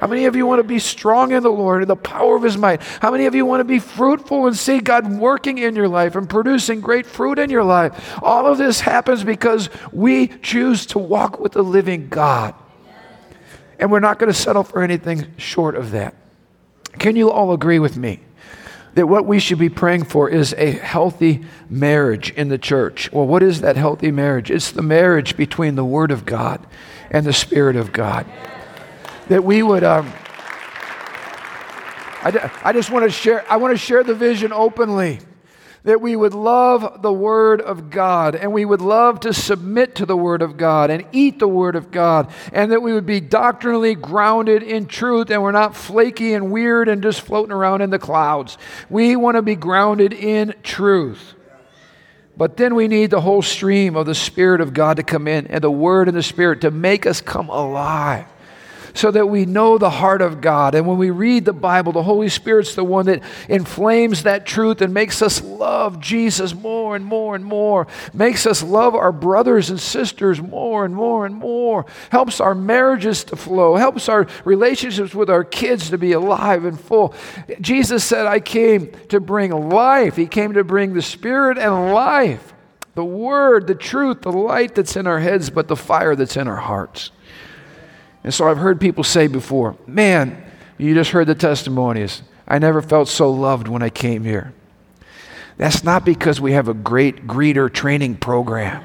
How 0.02 0.08
many 0.08 0.26
of 0.26 0.36
you 0.36 0.46
want 0.46 0.60
to 0.60 0.64
be 0.64 0.80
strong 0.80 1.34
in 1.34 1.44
the 1.44 1.50
Lord 1.50 1.82
and 1.82 1.90
the 1.90 1.96
power 1.96 2.36
of 2.36 2.44
His 2.44 2.58
might? 2.58 2.82
How 2.82 3.12
many 3.12 3.26
of 3.26 3.36
you 3.36 3.46
want 3.46 3.60
to 3.62 3.66
be 3.66 3.80
fruitful 3.80 4.48
and 4.48 4.56
see 4.56 4.80
God 4.80 5.10
working 5.18 5.58
in 5.58 5.76
your 5.76 5.90
life 5.90 6.16
and 6.16 6.30
producing 6.30 6.80
great 6.80 7.06
fruit 7.06 7.38
in 7.38 7.50
your 7.50 7.66
life? 7.66 8.18
All 8.22 8.46
of 8.46 8.58
this 8.58 8.80
happens 8.80 9.26
because 9.26 9.70
we 9.92 10.28
choose 10.28 10.86
to 10.88 11.00
walk 11.00 11.40
with 11.40 11.52
the 11.54 11.64
living 11.64 12.08
God. 12.08 12.56
And 13.78 13.92
we're 13.92 14.00
not 14.00 14.20
going 14.20 14.32
to 14.32 14.38
settle 14.38 14.64
for 14.64 14.82
anything 14.82 15.34
short 15.38 15.76
of 15.76 15.92
that. 15.92 16.14
Can 17.00 17.16
you 17.16 17.32
all 17.32 17.54
agree 17.54 17.80
with 17.80 17.98
me 17.98 18.20
that 18.96 19.08
what 19.08 19.26
we 19.26 19.40
should 19.40 19.58
be 19.58 19.70
praying 19.70 20.04
for 20.04 20.30
is 20.30 20.54
a 20.58 20.72
healthy 20.72 21.46
marriage 21.70 22.32
in 22.32 22.50
the 22.50 22.58
church? 22.58 23.12
Well, 23.12 23.26
what 23.26 23.42
is 23.42 23.62
that 23.62 23.78
healthy 23.78 24.12
marriage? 24.12 24.52
It's 24.52 24.72
the 24.72 24.82
marriage 24.82 25.38
between 25.38 25.76
the 25.76 25.86
Word 25.86 26.12
of 26.12 26.26
God 26.26 26.66
and 27.10 27.26
the 27.26 27.34
Spirit 27.34 27.76
of 27.76 27.94
God. 27.94 28.26
That 29.30 29.44
we 29.44 29.64
would. 29.64 29.84
Um, 29.84 30.12
I, 32.22 32.52
I 32.64 32.74
just 32.74 32.92
want 32.92 33.06
to 33.06 33.12
share. 33.12 33.50
I 33.50 33.58
want 33.58 33.74
to 33.74 33.78
share 33.78 34.04
the 34.04 34.16
vision 34.16 34.52
openly 34.52 35.20
that 35.84 36.02
we 36.02 36.16
would 36.16 36.34
love 36.34 37.02
the 37.02 37.14
Word 37.14 37.62
of 37.62 37.90
God 37.90 38.36
and 38.36 38.52
we 38.52 38.66
would 38.66 38.82
love 38.82 39.22
to 39.22 39.34
submit 39.34 39.96
to 39.96 40.06
the 40.06 40.18
Word 40.18 40.42
of 40.42 40.58
God 40.58 40.90
and 40.90 41.06
eat 41.12 41.40
the 41.40 41.48
Word 41.48 41.76
of 41.76 41.92
God 41.92 42.32
and 42.52 42.72
that 42.72 42.82
we 42.82 42.94
would 42.94 43.06
be 43.06 43.20
doctrinally 43.22 43.96
grounded 43.96 44.62
in 44.62 44.88
truth 44.88 45.30
and 45.30 45.42
we're 45.42 45.52
not 45.52 45.76
flaky 45.76 46.34
and 46.34 46.52
weird 46.52 46.90
and 46.90 47.02
just 47.02 47.22
floating 47.22 47.54
around 47.54 47.82
in 47.82 47.90
the 47.90 48.00
clouds. 48.00 48.58
We 48.90 49.16
want 49.16 49.36
to 49.36 49.42
be 49.42 49.56
grounded 49.56 50.14
in 50.14 50.54
truth. 50.64 51.36
But 52.36 52.56
then 52.56 52.76
we 52.76 52.88
need 52.88 53.12
the 53.12 53.22
whole 53.22 53.42
stream 53.42 53.96
of 53.96 54.06
the 54.06 54.16
Spirit 54.16 54.62
of 54.62 54.74
God 54.74 54.98
to 54.98 55.04
come 55.04 55.28
in 55.28 55.48
and 55.48 55.62
the 55.64 55.72
Word 55.72 56.08
and 56.08 56.16
the 56.16 56.24
Spirit 56.24 56.62
to 56.62 56.72
make 56.72 57.06
us 57.06 57.20
come 57.20 57.50
alive 57.50 58.26
so 58.94 59.12
that 59.12 59.28
we 59.28 59.46
know 59.46 59.78
the 59.78 59.90
heart 59.90 60.22
of 60.22 60.42
God. 60.42 60.76
And 60.76 60.88
when 60.88 60.98
we 60.98 61.10
read 61.10 61.46
the 61.46 61.54
Bible, 61.54 61.92
the 61.92 62.04
Holy 62.04 62.30
Spirit's 62.30 62.76
the 62.76 62.84
one 62.84 63.06
that 63.08 63.24
inflames 63.48 64.24
that 64.24 64.46
truth 64.46 64.82
and 64.82 64.94
makes 64.94 65.22
us 65.22 65.42
love 65.42 66.00
Jesus 66.00 66.54
more 66.54 66.96
and 66.96 67.06
more 67.06 67.36
and 67.36 67.46
more, 67.46 67.88
makes 68.14 68.46
us 68.46 68.64
love 68.64 68.96
our 68.96 69.12
brothers 69.12 69.70
and 69.70 69.80
sisters 69.80 70.42
more 70.42 70.86
and 70.86 70.96
more 70.96 71.26
and 71.26 71.36
more, 71.36 71.86
helps 72.12 72.40
our 72.40 72.56
marriages 72.56 73.24
to 73.26 73.36
flow, 73.36 73.76
helps 73.76 74.10
our 74.10 74.28
relationships 74.46 75.14
with 75.14 75.30
our 75.30 75.44
kids 75.44 75.90
to 75.90 75.98
be 75.98 76.12
alive 76.12 76.66
and 76.66 76.80
full. 76.80 77.14
Jesus 77.62 78.04
said, 78.04 78.26
I 78.26 78.40
came 78.40 78.92
to 79.10 79.20
bring 79.20 79.52
life, 79.52 80.16
He 80.16 80.28
came 80.28 80.54
to 80.54 80.64
bring 80.64 80.94
the 80.94 81.02
Spirit 81.02 81.58
and 81.58 81.94
life. 81.94 82.54
The 82.96 83.06
word, 83.06 83.68
the 83.68 83.76
truth, 83.76 84.22
the 84.22 84.32
light 84.32 84.76
that's 84.76 84.98
in 84.98 85.08
our 85.08 85.20
heads, 85.20 85.50
but 85.50 85.68
the 85.68 85.76
fire 85.76 86.16
that's 86.16 86.36
in 86.36 86.48
our 86.48 86.58
hearts. 86.58 87.12
And 88.24 88.34
so 88.34 88.48
I've 88.48 88.58
heard 88.58 88.82
people 88.82 89.04
say 89.04 89.28
before, 89.28 89.76
man, 89.88 90.44
you 90.78 90.94
just 90.94 91.12
heard 91.12 91.28
the 91.28 91.36
testimonies. 91.36 92.22
I 92.48 92.60
never 92.60 92.82
felt 92.82 93.08
so 93.08 93.32
loved 93.32 93.68
when 93.68 93.84
I 93.84 93.90
came 93.90 94.24
here. 94.24 94.54
That's 95.58 95.84
not 95.84 96.06
because 96.06 96.40
we 96.40 96.54
have 96.54 96.68
a 96.68 96.74
great 96.74 97.28
greeter 97.28 97.72
training 97.72 98.16
program. 98.16 98.84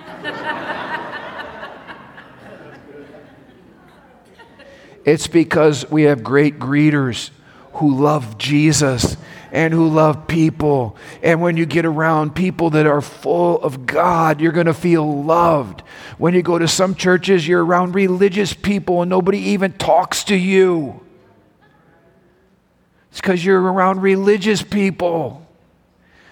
it's 5.05 5.27
because 5.27 5.88
we 5.90 6.03
have 6.03 6.25
great 6.25 6.59
greeters 6.59 7.31
who 7.75 7.94
love 7.97 8.38
Jesus 8.38 9.16
and 9.55 9.73
who 9.73 9.88
love 9.88 10.27
people. 10.27 10.97
And 11.23 11.40
when 11.40 11.57
you 11.57 11.64
get 11.64 11.87
around 11.87 12.35
people 12.35 12.71
that 12.71 12.87
are 12.87 13.01
full 13.01 13.62
of 13.62 13.87
God, 13.87 14.40
you're 14.40 14.51
going 14.51 14.67
to 14.67 14.75
feel 14.75 15.23
loved. 15.23 15.83
When 16.19 16.35
you 16.35 16.43
go 16.43 16.59
to 16.59 16.67
some 16.67 16.97
churches, 16.97 17.47
you're 17.47 17.64
around 17.64 17.95
religious 17.95 18.53
people 18.53 19.01
and 19.01 19.09
nobody 19.09 19.38
even 19.38 19.73
talks 19.73 20.25
to 20.25 20.37
you. 20.37 21.01
It's 23.12 23.21
because 23.21 23.45
you're 23.45 23.62
around 23.62 24.03
religious 24.03 24.61
people. 24.61 25.47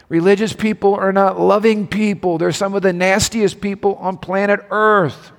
Religious 0.08 0.52
people 0.52 0.96
are 0.96 1.12
not 1.12 1.38
loving 1.38 1.86
people. 1.86 2.38
They're 2.38 2.50
some 2.50 2.74
of 2.74 2.82
the 2.82 2.92
nastiest 2.92 3.60
people 3.60 3.94
on 3.94 4.18
planet 4.18 4.58
Earth. 4.68 5.30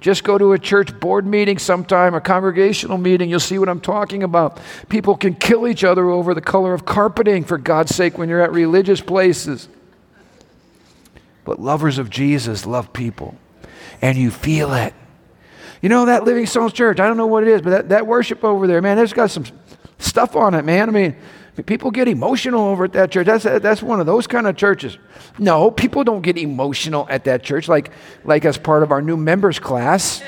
Just 0.00 0.24
go 0.24 0.38
to 0.38 0.52
a 0.52 0.58
church 0.58 0.98
board 0.98 1.26
meeting 1.26 1.58
sometime, 1.58 2.14
a 2.14 2.20
congregational 2.20 2.96
meeting, 2.96 3.28
you'll 3.28 3.38
see 3.38 3.58
what 3.58 3.68
I'm 3.68 3.80
talking 3.80 4.22
about. 4.22 4.58
People 4.88 5.14
can 5.14 5.34
kill 5.34 5.68
each 5.68 5.84
other 5.84 6.08
over 6.08 6.32
the 6.32 6.40
color 6.40 6.72
of 6.72 6.86
carpeting, 6.86 7.44
for 7.44 7.58
God's 7.58 7.94
sake, 7.94 8.16
when 8.16 8.28
you're 8.30 8.40
at 8.40 8.52
religious 8.52 9.02
places. 9.02 9.68
But 11.44 11.60
lovers 11.60 11.98
of 11.98 12.08
Jesus 12.08 12.64
love 12.64 12.92
people, 12.92 13.36
and 14.00 14.16
you 14.16 14.30
feel 14.30 14.72
it. 14.72 14.94
You 15.82 15.88
know 15.88 16.06
that 16.06 16.24
Living 16.24 16.46
Stones 16.46 16.72
Church, 16.72 16.98
I 16.98 17.06
don't 17.06 17.16
know 17.16 17.26
what 17.26 17.42
it 17.42 17.48
is, 17.48 17.62
but 17.62 17.70
that, 17.70 17.88
that 17.90 18.06
worship 18.06 18.42
over 18.42 18.66
there, 18.66 18.80
man, 18.80 18.96
there's 18.96 19.12
got 19.12 19.30
some 19.30 19.44
stuff 19.98 20.34
on 20.34 20.54
it, 20.54 20.64
man. 20.64 20.88
I 20.88 20.92
mean, 20.92 21.16
People 21.66 21.90
get 21.90 22.06
emotional 22.08 22.68
over 22.68 22.84
at 22.84 22.92
that 22.92 23.10
church. 23.10 23.26
That's, 23.26 23.44
that's 23.44 23.82
one 23.82 23.98
of 24.00 24.06
those 24.06 24.26
kind 24.26 24.46
of 24.46 24.56
churches. 24.56 24.96
No, 25.38 25.70
people 25.70 26.04
don't 26.04 26.22
get 26.22 26.38
emotional 26.38 27.06
at 27.10 27.24
that 27.24 27.42
church 27.42 27.68
like, 27.68 27.90
like 28.24 28.44
as 28.44 28.56
part 28.56 28.82
of 28.82 28.92
our 28.92 29.02
new 29.02 29.16
members 29.16 29.58
class. 29.58 30.22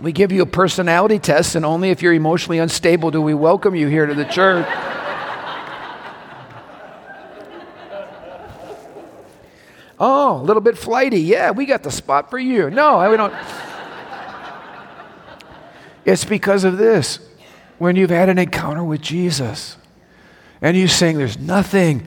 we 0.00 0.12
give 0.12 0.32
you 0.32 0.42
a 0.42 0.46
personality 0.46 1.18
test, 1.18 1.54
and 1.54 1.64
only 1.64 1.90
if 1.90 2.02
you're 2.02 2.12
emotionally 2.12 2.58
unstable 2.58 3.10
do 3.10 3.22
we 3.22 3.34
welcome 3.34 3.74
you 3.74 3.88
here 3.88 4.06
to 4.06 4.14
the 4.14 4.26
church. 4.26 4.66
oh, 9.98 10.40
a 10.40 10.42
little 10.42 10.62
bit 10.62 10.76
flighty. 10.76 11.20
Yeah, 11.20 11.52
we 11.52 11.64
got 11.64 11.82
the 11.82 11.90
spot 11.90 12.28
for 12.28 12.38
you. 12.38 12.68
No, 12.68 13.10
we 13.10 13.16
don't. 13.16 13.34
It's 16.04 16.24
because 16.24 16.64
of 16.64 16.78
this 16.78 17.27
when 17.78 17.96
you've 17.96 18.10
had 18.10 18.28
an 18.28 18.38
encounter 18.38 18.84
with 18.84 19.00
Jesus 19.00 19.76
and 20.60 20.76
you 20.76 20.88
sing, 20.88 21.18
There's 21.18 21.38
nothing 21.38 22.06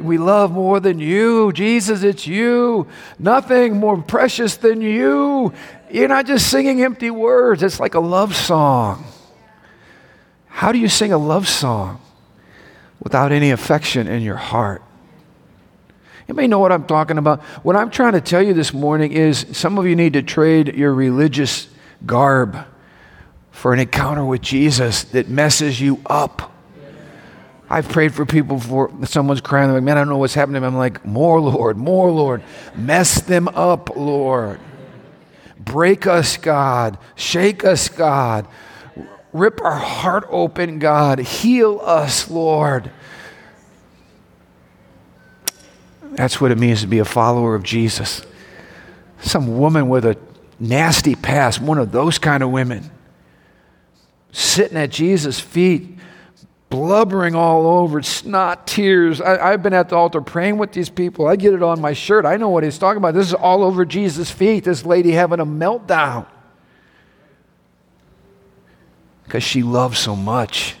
we 0.00 0.18
love 0.18 0.52
more 0.52 0.80
than 0.80 0.98
you. 0.98 1.52
Jesus, 1.52 2.02
it's 2.02 2.26
you. 2.26 2.86
Nothing 3.18 3.78
more 3.78 4.00
precious 4.00 4.56
than 4.56 4.80
you. 4.80 5.52
You're 5.90 6.08
not 6.08 6.26
just 6.26 6.50
singing 6.50 6.82
empty 6.82 7.10
words, 7.10 7.62
it's 7.62 7.80
like 7.80 7.94
a 7.94 8.00
love 8.00 8.34
song. 8.34 9.04
How 10.46 10.72
do 10.72 10.78
you 10.78 10.88
sing 10.88 11.12
a 11.12 11.18
love 11.18 11.46
song 11.46 12.00
without 13.00 13.30
any 13.30 13.50
affection 13.50 14.08
in 14.08 14.22
your 14.22 14.36
heart? 14.36 14.82
You 16.26 16.34
may 16.34 16.48
know 16.48 16.58
what 16.58 16.72
I'm 16.72 16.86
talking 16.86 17.18
about. 17.18 17.42
What 17.62 17.76
I'm 17.76 17.90
trying 17.90 18.14
to 18.14 18.20
tell 18.20 18.42
you 18.42 18.52
this 18.52 18.72
morning 18.72 19.12
is 19.12 19.46
some 19.52 19.78
of 19.78 19.86
you 19.86 19.94
need 19.94 20.14
to 20.14 20.22
trade 20.22 20.74
your 20.74 20.92
religious 20.92 21.68
garb 22.04 22.56
for 23.56 23.72
an 23.72 23.80
encounter 23.80 24.22
with 24.22 24.42
Jesus 24.42 25.04
that 25.04 25.30
messes 25.30 25.80
you 25.80 25.98
up. 26.04 26.52
I've 27.70 27.88
prayed 27.88 28.12
for 28.12 28.26
people 28.26 28.60
for 28.60 28.92
someone's 29.06 29.40
crying, 29.40 29.68
They're 29.68 29.78
like, 29.78 29.82
man, 29.82 29.96
I 29.96 30.02
don't 30.02 30.10
know 30.10 30.18
what's 30.18 30.34
happening. 30.34 30.62
I'm 30.62 30.76
like, 30.76 31.06
more, 31.06 31.40
Lord, 31.40 31.78
more, 31.78 32.10
Lord. 32.10 32.42
Mess 32.74 33.22
them 33.22 33.48
up, 33.48 33.96
Lord. 33.96 34.60
Break 35.58 36.06
us, 36.06 36.36
God. 36.36 36.98
Shake 37.14 37.64
us, 37.64 37.88
God. 37.88 38.46
Rip 39.32 39.62
our 39.62 39.78
heart 39.78 40.26
open, 40.28 40.78
God. 40.78 41.18
Heal 41.18 41.80
us, 41.82 42.30
Lord. 42.30 42.90
That's 46.02 46.42
what 46.42 46.52
it 46.52 46.58
means 46.58 46.82
to 46.82 46.86
be 46.86 46.98
a 46.98 47.06
follower 47.06 47.54
of 47.54 47.62
Jesus. 47.62 48.20
Some 49.22 49.58
woman 49.58 49.88
with 49.88 50.04
a 50.04 50.18
nasty 50.60 51.14
past, 51.14 51.58
one 51.62 51.78
of 51.78 51.90
those 51.90 52.18
kind 52.18 52.42
of 52.42 52.50
women 52.50 52.90
sitting 54.36 54.76
at 54.76 54.90
Jesus' 54.90 55.40
feet, 55.40 55.98
blubbering 56.68 57.34
all 57.34 57.66
over, 57.66 58.02
snot, 58.02 58.66
tears. 58.66 59.18
I, 59.18 59.52
have 59.52 59.62
been 59.62 59.72
at 59.72 59.88
the 59.88 59.96
altar 59.96 60.20
praying 60.20 60.58
with 60.58 60.72
these 60.72 60.90
people. 60.90 61.26
I 61.26 61.36
get 61.36 61.54
it 61.54 61.62
on 61.62 61.80
my 61.80 61.94
shirt. 61.94 62.26
I 62.26 62.36
know 62.36 62.50
what 62.50 62.62
he's 62.62 62.76
talking 62.76 62.98
about. 62.98 63.14
This 63.14 63.28
is 63.28 63.34
all 63.34 63.64
over 63.64 63.86
Jesus' 63.86 64.30
feet. 64.30 64.64
This 64.64 64.84
lady 64.84 65.12
having 65.12 65.40
a 65.40 65.46
meltdown 65.46 66.26
because 69.24 69.42
she 69.42 69.62
loves 69.62 69.98
so 69.98 70.14
much. 70.14 70.76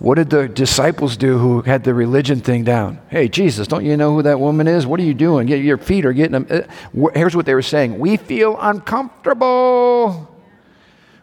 What 0.00 0.16
did 0.16 0.30
the 0.30 0.48
disciples 0.48 1.16
do 1.16 1.38
who 1.38 1.62
had 1.62 1.84
the 1.84 1.94
religion 1.94 2.40
thing 2.40 2.64
down? 2.64 3.00
Hey, 3.08 3.28
Jesus, 3.28 3.68
don't 3.68 3.84
you 3.84 3.96
know 3.96 4.12
who 4.12 4.22
that 4.22 4.40
woman 4.40 4.66
is? 4.66 4.84
What 4.88 4.98
are 4.98 5.04
you 5.04 5.14
doing? 5.14 5.46
Your 5.46 5.78
feet 5.78 6.04
are 6.04 6.12
getting 6.12 6.32
them. 6.32 6.46
Uh, 6.50 7.08
here's 7.14 7.36
what 7.36 7.46
they 7.46 7.54
were 7.54 7.62
saying 7.62 8.00
We 8.00 8.16
feel 8.16 8.58
uncomfortable. 8.60 10.31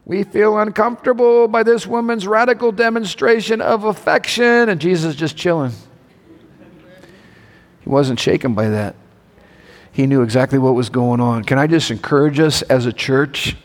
We 0.10 0.24
feel 0.24 0.58
uncomfortable 0.58 1.48
by 1.48 1.62
this 1.62 1.86
woman's 1.86 2.26
radical 2.26 2.72
demonstration 2.72 3.62
of 3.62 3.84
affection, 3.84 4.68
and 4.68 4.82
Jesus 4.82 5.14
just 5.14 5.38
chilling. 5.38 5.72
He 7.82 7.90
wasn't 7.90 8.20
shaken 8.20 8.56
by 8.56 8.70
that. 8.70 8.96
He 9.92 10.08
knew 10.08 10.24
exactly 10.24 10.58
what 10.58 10.74
was 10.74 10.90
going 10.90 11.20
on. 11.20 11.44
Can 11.44 11.60
I 11.60 11.68
just 11.68 11.92
encourage 11.92 12.40
us 12.40 12.64
as 12.64 12.88
a 12.88 12.92
church? 12.92 13.56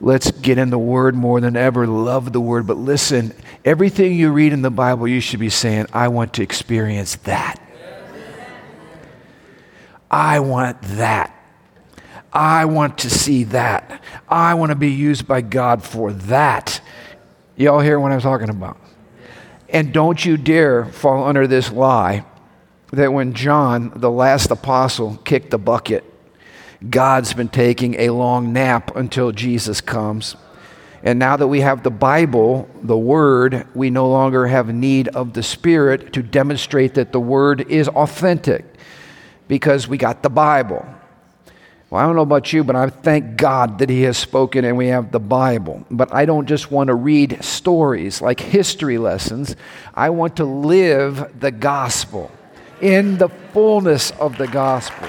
Let's 0.00 0.32
get 0.32 0.58
in 0.58 0.70
the 0.70 0.80
Word 0.80 1.14
more 1.14 1.40
than 1.40 1.54
ever. 1.54 1.86
Love 1.86 2.32
the 2.32 2.40
Word. 2.40 2.66
But 2.66 2.76
listen, 2.76 3.32
everything 3.64 4.14
you 4.14 4.32
read 4.32 4.52
in 4.52 4.62
the 4.62 4.72
Bible, 4.72 5.06
you 5.06 5.20
should 5.20 5.38
be 5.38 5.48
saying, 5.48 5.86
I 5.92 6.08
want 6.08 6.32
to 6.34 6.42
experience 6.42 7.14
that. 7.22 7.60
I 10.10 10.40
want 10.40 10.82
that. 10.82 11.33
I 12.34 12.64
want 12.64 12.98
to 12.98 13.10
see 13.10 13.44
that. 13.44 14.02
I 14.28 14.54
want 14.54 14.70
to 14.70 14.76
be 14.76 14.90
used 14.90 15.28
by 15.28 15.40
God 15.40 15.84
for 15.84 16.12
that. 16.12 16.80
Y'all 17.56 17.78
hear 17.78 18.00
what 18.00 18.10
I'm 18.10 18.20
talking 18.20 18.48
about? 18.48 18.76
And 19.68 19.92
don't 19.92 20.22
you 20.24 20.36
dare 20.36 20.84
fall 20.84 21.24
under 21.24 21.46
this 21.46 21.70
lie 21.70 22.24
that 22.92 23.12
when 23.12 23.34
John, 23.34 23.92
the 23.94 24.10
last 24.10 24.50
apostle, 24.50 25.16
kicked 25.24 25.50
the 25.50 25.58
bucket, 25.58 26.04
God's 26.90 27.32
been 27.34 27.48
taking 27.48 27.94
a 27.94 28.10
long 28.10 28.52
nap 28.52 28.94
until 28.96 29.30
Jesus 29.30 29.80
comes. 29.80 30.36
And 31.04 31.18
now 31.18 31.36
that 31.36 31.46
we 31.46 31.60
have 31.60 31.82
the 31.82 31.90
Bible, 31.90 32.68
the 32.82 32.96
Word, 32.96 33.66
we 33.74 33.90
no 33.90 34.08
longer 34.08 34.46
have 34.46 34.74
need 34.74 35.08
of 35.08 35.34
the 35.34 35.42
Spirit 35.42 36.12
to 36.14 36.22
demonstrate 36.22 36.94
that 36.94 37.12
the 37.12 37.20
Word 37.20 37.60
is 37.70 37.88
authentic 37.88 38.64
because 39.46 39.86
we 39.86 39.98
got 39.98 40.22
the 40.22 40.30
Bible. 40.30 40.84
Well, 41.94 42.02
I 42.02 42.06
don't 42.06 42.16
know 42.16 42.22
about 42.22 42.52
you, 42.52 42.64
but 42.64 42.74
I 42.74 42.90
thank 42.90 43.36
God 43.36 43.78
that 43.78 43.88
He 43.88 44.02
has 44.02 44.18
spoken 44.18 44.64
and 44.64 44.76
we 44.76 44.88
have 44.88 45.12
the 45.12 45.20
Bible. 45.20 45.86
But 45.92 46.12
I 46.12 46.24
don't 46.24 46.46
just 46.46 46.68
want 46.68 46.88
to 46.88 46.94
read 46.96 47.44
stories 47.44 48.20
like 48.20 48.40
history 48.40 48.98
lessons. 48.98 49.54
I 49.94 50.10
want 50.10 50.38
to 50.38 50.44
live 50.44 51.38
the 51.38 51.52
gospel 51.52 52.32
in 52.80 53.18
the 53.18 53.28
fullness 53.28 54.10
of 54.10 54.36
the 54.38 54.48
gospel. 54.48 55.08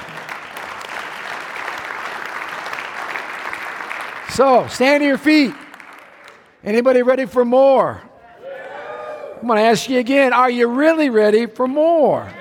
So, 4.29 4.67
stand 4.67 5.01
to 5.01 5.07
your 5.07 5.17
feet. 5.17 5.55
Anybody 6.63 7.01
ready 7.01 7.25
for 7.25 7.43
more? 7.43 7.99
I'm 9.41 9.47
going 9.47 9.57
to 9.57 9.63
ask 9.63 9.89
you 9.89 9.97
again 9.97 10.33
are 10.33 10.51
you 10.51 10.67
really 10.67 11.09
ready 11.09 11.47
for 11.47 11.67
more? 11.67 12.31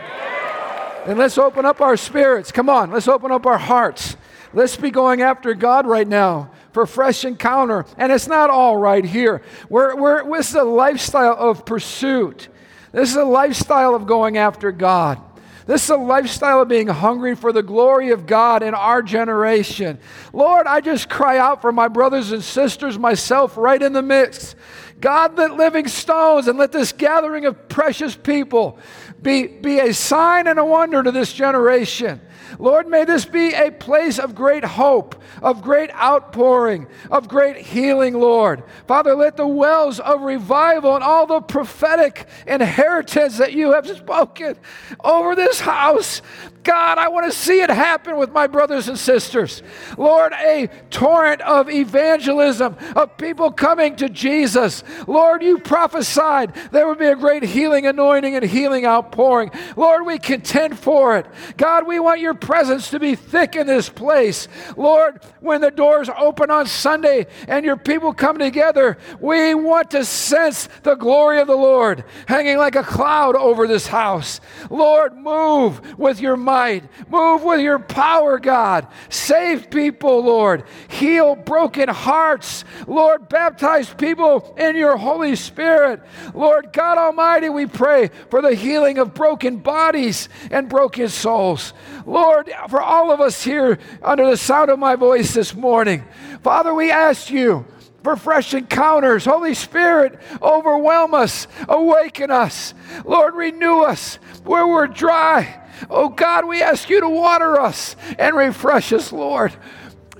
Then 1.07 1.16
let's 1.16 1.38
open 1.38 1.64
up 1.64 1.80
our 1.80 1.96
spirits. 1.96 2.52
Come 2.52 2.68
on, 2.68 2.90
let's 2.90 3.09
open 3.09 3.33
up 3.33 3.46
our 3.46 3.57
hearts. 3.57 4.18
Let's 4.55 4.77
be 4.77 4.90
going 4.90 5.21
after 5.21 5.53
God 5.55 5.87
right 5.87 6.07
now 6.07 6.51
for 6.73 6.87
fresh 6.87 7.25
encounter. 7.25 7.85
And 7.97 8.12
it's 8.12 8.29
not 8.29 8.51
all 8.51 8.77
right 8.77 9.05
here. 9.05 9.43
We're, 9.69 9.97
we're, 9.97 10.37
this 10.37 10.51
is 10.51 10.55
a 10.55 10.64
lifestyle 10.64 11.37
of 11.37 11.67
pursuit. 11.67 12.49
This 12.93 13.11
is 13.11 13.17
a 13.17 13.25
lifestyle 13.25 13.95
of 13.95 14.07
going 14.07 14.37
after 14.37 14.71
God. 14.71 15.21
This 15.67 15.85
is 15.85 15.90
a 15.90 15.97
lifestyle 15.97 16.61
of 16.61 16.69
being 16.69 16.88
hungry 16.88 17.35
for 17.35 17.51
the 17.51 17.62
glory 17.62 18.11
of 18.11 18.27
God 18.27 18.62
in 18.62 18.75
our 18.75 19.03
generation. 19.03 19.99
Lord, 20.33 20.67
I 20.67 20.81
just 20.81 21.09
cry 21.09 21.38
out 21.38 21.62
for 21.62 21.73
my 21.73 21.88
brothers 21.88 22.33
and 22.33 22.45
sisters, 22.45 22.99
myself 22.99 23.57
right 23.57 23.83
in 23.83 23.95
the 23.95 24.03
midst. 24.03 24.57
God, 25.01 25.37
let 25.37 25.55
living 25.55 25.89
stones 25.89 26.49
and 26.49 26.59
let 26.59 26.70
this 26.70 26.93
gathering 26.93 27.47
of 27.47 27.68
precious 27.68 28.14
people 28.14 28.78
be, 29.22 29.47
be 29.47 29.78
a 29.78 29.95
sign 29.95 30.47
and 30.47 30.59
a 30.59 30.64
wonder 30.64 31.03
to 31.03 31.11
this 31.11 31.33
generation. 31.33 32.20
Lord, 32.59 32.88
may 32.88 33.05
this 33.05 33.24
be 33.24 33.52
a 33.52 33.70
place 33.70 34.18
of 34.18 34.34
great 34.34 34.64
hope, 34.64 35.20
of 35.42 35.62
great 35.62 35.94
outpouring, 35.94 36.86
of 37.11 37.28
great 37.28 37.57
healing, 37.57 38.14
Lord. 38.14 38.62
Father, 38.86 39.14
let 39.14 39.36
the 39.36 39.46
wells 39.46 40.00
of 40.00 40.22
revival 40.22 40.94
and 40.94 41.05
all 41.05 41.26
the 41.26 41.40
prophetic 41.40 42.26
inheritance 42.46 43.38
that 43.38 43.52
you 43.52 43.72
have 43.72 43.86
spoken 43.86 44.57
over 45.02 45.34
this 45.34 45.61
house 45.61 46.22
God, 46.64 46.96
I 46.96 47.09
want 47.09 47.30
to 47.30 47.38
see 47.38 47.61
it 47.61 47.68
happen 47.68 48.16
with 48.16 48.32
my 48.32 48.46
brothers 48.46 48.88
and 48.88 48.98
sisters. 48.98 49.62
Lord, 49.98 50.32
a 50.32 50.68
torrent 50.90 51.42
of 51.42 51.68
evangelism, 51.68 52.76
of 52.96 53.16
people 53.18 53.52
coming 53.52 53.96
to 53.96 54.09
Jesus, 54.09 54.82
Lord, 55.07 55.42
you 55.42 55.59
prophesied 55.59 56.55
there 56.72 56.88
would 56.88 56.98
be 56.98 57.07
a 57.07 57.16
great 57.16 57.42
healing 57.42 57.86
anointing 57.86 58.34
and 58.34 58.44
healing 58.44 58.86
outpouring. 58.86 59.50
Lord, 59.76 60.07
we 60.07 60.18
contend 60.18 60.78
for 60.78 61.18
it. 61.18 61.26
God, 61.59 61.86
we 61.86 62.00
want 62.00 62.20
your 62.20 62.34
presence 62.45 62.90
to 62.90 63.01
be 63.01 63.14
thick 63.14 63.57
in 63.57 63.66
this 63.66 63.88
place. 63.88 64.49
Lord, 64.76 65.22
when 65.40 65.62
the 65.62 65.70
doors 65.70 66.11
open 66.16 66.51
on 66.51 66.66
Sunday 66.66 67.26
and 67.49 67.64
your 67.64 67.76
people 67.76 68.12
come 68.12 68.38
together, 68.38 68.99
we 69.18 69.55
want 69.55 69.90
to 69.92 70.05
sense 70.05 70.68
the 70.82 70.95
glory 70.95 71.40
of 71.40 71.47
the 71.47 71.57
Lord 71.57 72.05
hanging 72.26 72.59
like 72.59 72.76
a 72.76 72.82
cloud 72.82 73.34
over 73.34 73.66
this 73.66 73.86
house. 73.86 74.40
Lord, 74.68 75.16
move 75.16 75.99
with 75.99 76.20
your 76.20 76.36
might, 76.36 76.84
move 77.09 77.42
with 77.42 77.61
your 77.61 77.78
power, 77.78 78.38
God. 78.38 78.88
Save 79.09 79.70
people, 79.70 80.22
Lord. 80.22 80.64
Heal 80.88 81.36
broken 81.36 81.88
hearts. 81.88 82.64
Lord, 82.86 83.28
baptize 83.28 83.92
people 83.95 84.55
in 84.59 84.76
your 84.76 84.97
Holy 84.97 85.34
Spirit. 85.34 86.03
Lord 86.34 86.72
God 86.72 86.99
Almighty, 86.99 87.49
we 87.49 87.66
pray 87.66 88.11
for 88.28 88.42
the 88.42 88.55
healing 88.55 88.99
of 88.99 89.14
broken 89.14 89.57
bodies 89.57 90.28
and 90.51 90.68
broken 90.68 91.09
souls. 91.09 91.72
Lord, 92.07 92.50
for 92.68 92.80
all 92.80 93.11
of 93.11 93.20
us 93.20 93.42
here 93.42 93.78
under 94.02 94.28
the 94.28 94.36
sound 94.36 94.70
of 94.70 94.78
my 94.78 94.96
voice 94.96 95.32
this 95.34 95.55
morning, 95.55 96.05
Father, 96.42 96.74
we 96.74 96.90
ask 96.90 97.30
you 97.30 97.66
for 98.02 98.16
fresh 98.16 98.52
encounters. 98.52 99.24
Holy 99.24 99.55
Spirit, 99.55 100.18
overwhelm 100.42 101.14
us, 101.14 101.46
awaken 101.68 102.30
us. 102.30 102.74
Lord, 103.05 103.34
renew 103.34 103.80
us 103.80 104.16
where 104.44 104.66
we're 104.66 104.86
dry. 104.86 105.62
Oh 105.88 106.11
God, 106.11 106.46
we 106.46 106.62
ask 106.62 106.88
you 106.90 107.00
to 107.00 107.09
water 107.09 107.59
us 107.59 107.96
and 108.18 108.36
refresh 108.36 108.92
us, 108.92 109.12
Lord. 109.12 109.55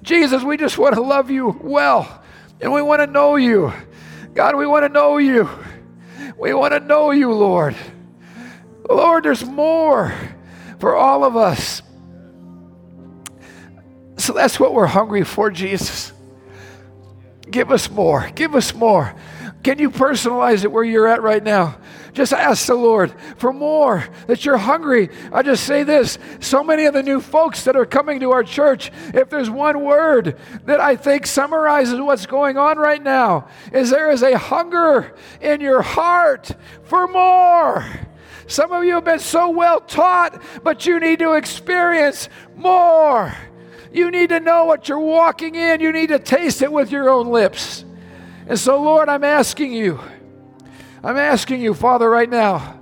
Jesus, 0.03 0.43
we 0.43 0.57
just 0.57 0.78
want 0.78 0.95
to 0.95 1.03
love 1.03 1.30
you 1.30 1.59
well 1.62 2.22
and 2.61 2.72
we 2.72 2.82
want 2.82 3.01
to 3.01 3.07
know 3.07 3.37
you. 3.37 3.72
God, 4.35 4.57
we 4.57 4.66
want 4.66 4.85
to 4.85 4.89
know 4.89 5.18
you. 5.18 5.49
We 6.39 6.55
want 6.55 6.72
to 6.72 6.80
know 6.80 7.11
you, 7.11 7.32
Lord. 7.32 7.76
Lord, 8.89 9.24
there's 9.24 9.45
more 9.45 10.12
for 10.85 10.95
all 10.95 11.24
of 11.24 11.35
us. 11.35 11.80
So 14.18 14.35
that's 14.35 14.61
what 14.61 14.74
we're 14.74 14.85
hungry 14.85 15.24
for, 15.24 15.51
Jesus. 15.51 16.12
Give 17.51 17.70
us 17.72 17.91
more. 17.91 18.28
Give 18.35 18.55
us 18.55 18.74
more. 18.74 19.14
Can 19.62 19.78
you 19.78 19.91
personalize 19.91 20.62
it 20.62 20.70
where 20.70 20.85
you're 20.85 21.09
at 21.09 21.22
right 21.22 21.43
now? 21.43 21.78
Just 22.12 22.35
ask 22.35 22.66
the 22.66 22.74
Lord 22.74 23.14
for 23.39 23.51
more, 23.51 24.07
that 24.26 24.45
you're 24.45 24.59
hungry. 24.59 25.09
I 25.32 25.41
just 25.41 25.64
say 25.64 25.85
this 25.85 26.18
so 26.41 26.62
many 26.62 26.85
of 26.85 26.93
the 26.93 27.03
new 27.03 27.22
folks 27.22 27.64
that 27.64 27.76
are 27.76 27.87
coming 27.87 28.20
to 28.20 28.32
our 28.32 28.45
church, 28.45 28.93
if 29.14 29.30
there's 29.30 29.49
one 29.49 29.80
word 29.85 30.39
that 30.66 30.80
I 30.80 30.97
think 30.97 31.26
summarizes 31.26 31.99
what's 31.99 32.26
going 32.26 32.59
on 32.59 32.76
right 32.76 33.03
now, 33.03 33.49
is 33.72 33.89
there 33.89 34.11
is 34.11 34.22
a 34.22 34.37
hunger 34.37 35.16
in 35.41 35.62
your 35.62 35.80
heart 35.80 36.55
for 36.82 37.09
more. 37.09 37.87
Some 38.47 38.73
of 38.73 38.85
you 38.85 38.95
have 38.95 39.05
been 39.05 39.19
so 39.19 39.51
well 39.51 39.81
taught, 39.81 40.41
but 40.63 40.87
you 40.87 41.01
need 41.01 41.19
to 41.21 41.33
experience 41.33 42.29
more. 42.57 43.35
You 43.93 44.11
need 44.11 44.31
to 44.31 44.41
know 44.41 44.65
what 44.65 44.89
you're 44.89 44.99
walking 44.99 45.55
in. 45.55 45.81
You 45.81 45.93
need 45.93 46.09
to 46.09 46.19
taste 46.19 46.63
it 46.63 46.73
with 46.73 46.91
your 46.91 47.09
own 47.09 47.29
lips. 47.29 47.85
And 48.47 48.59
so, 48.59 48.83
Lord, 48.83 49.09
I'm 49.09 49.25
asking 49.25 49.73
you, 49.73 50.01
I'm 51.03 51.17
asking 51.17 51.61
you, 51.61 51.75
Father, 51.75 52.11
right 52.11 52.29
now, 52.29 52.81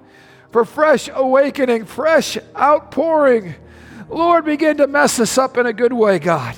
for 0.51 0.65
fresh 0.65 1.09
awakening, 1.13 1.85
fresh 1.85 2.39
outpouring. 2.57 3.55
Lord, 4.09 4.45
begin 4.45 4.79
to 4.79 4.87
mess 4.87 5.21
us 5.21 5.39
up 5.39 5.57
in 5.57 5.67
a 5.67 5.73
good 5.73 5.93
way, 5.93 6.19
God. 6.19 6.57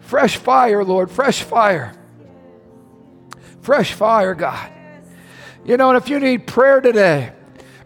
Fresh 0.00 0.36
fire, 0.38 0.84
Lord, 0.84 1.10
fresh 1.10 1.42
fire. 1.42 1.94
Fresh 3.60 3.92
fire, 3.92 4.34
God. 4.34 4.72
You 5.64 5.76
know, 5.76 5.90
and 5.90 5.98
if 5.98 6.08
you 6.08 6.20
need 6.20 6.46
prayer 6.46 6.80
today, 6.80 7.32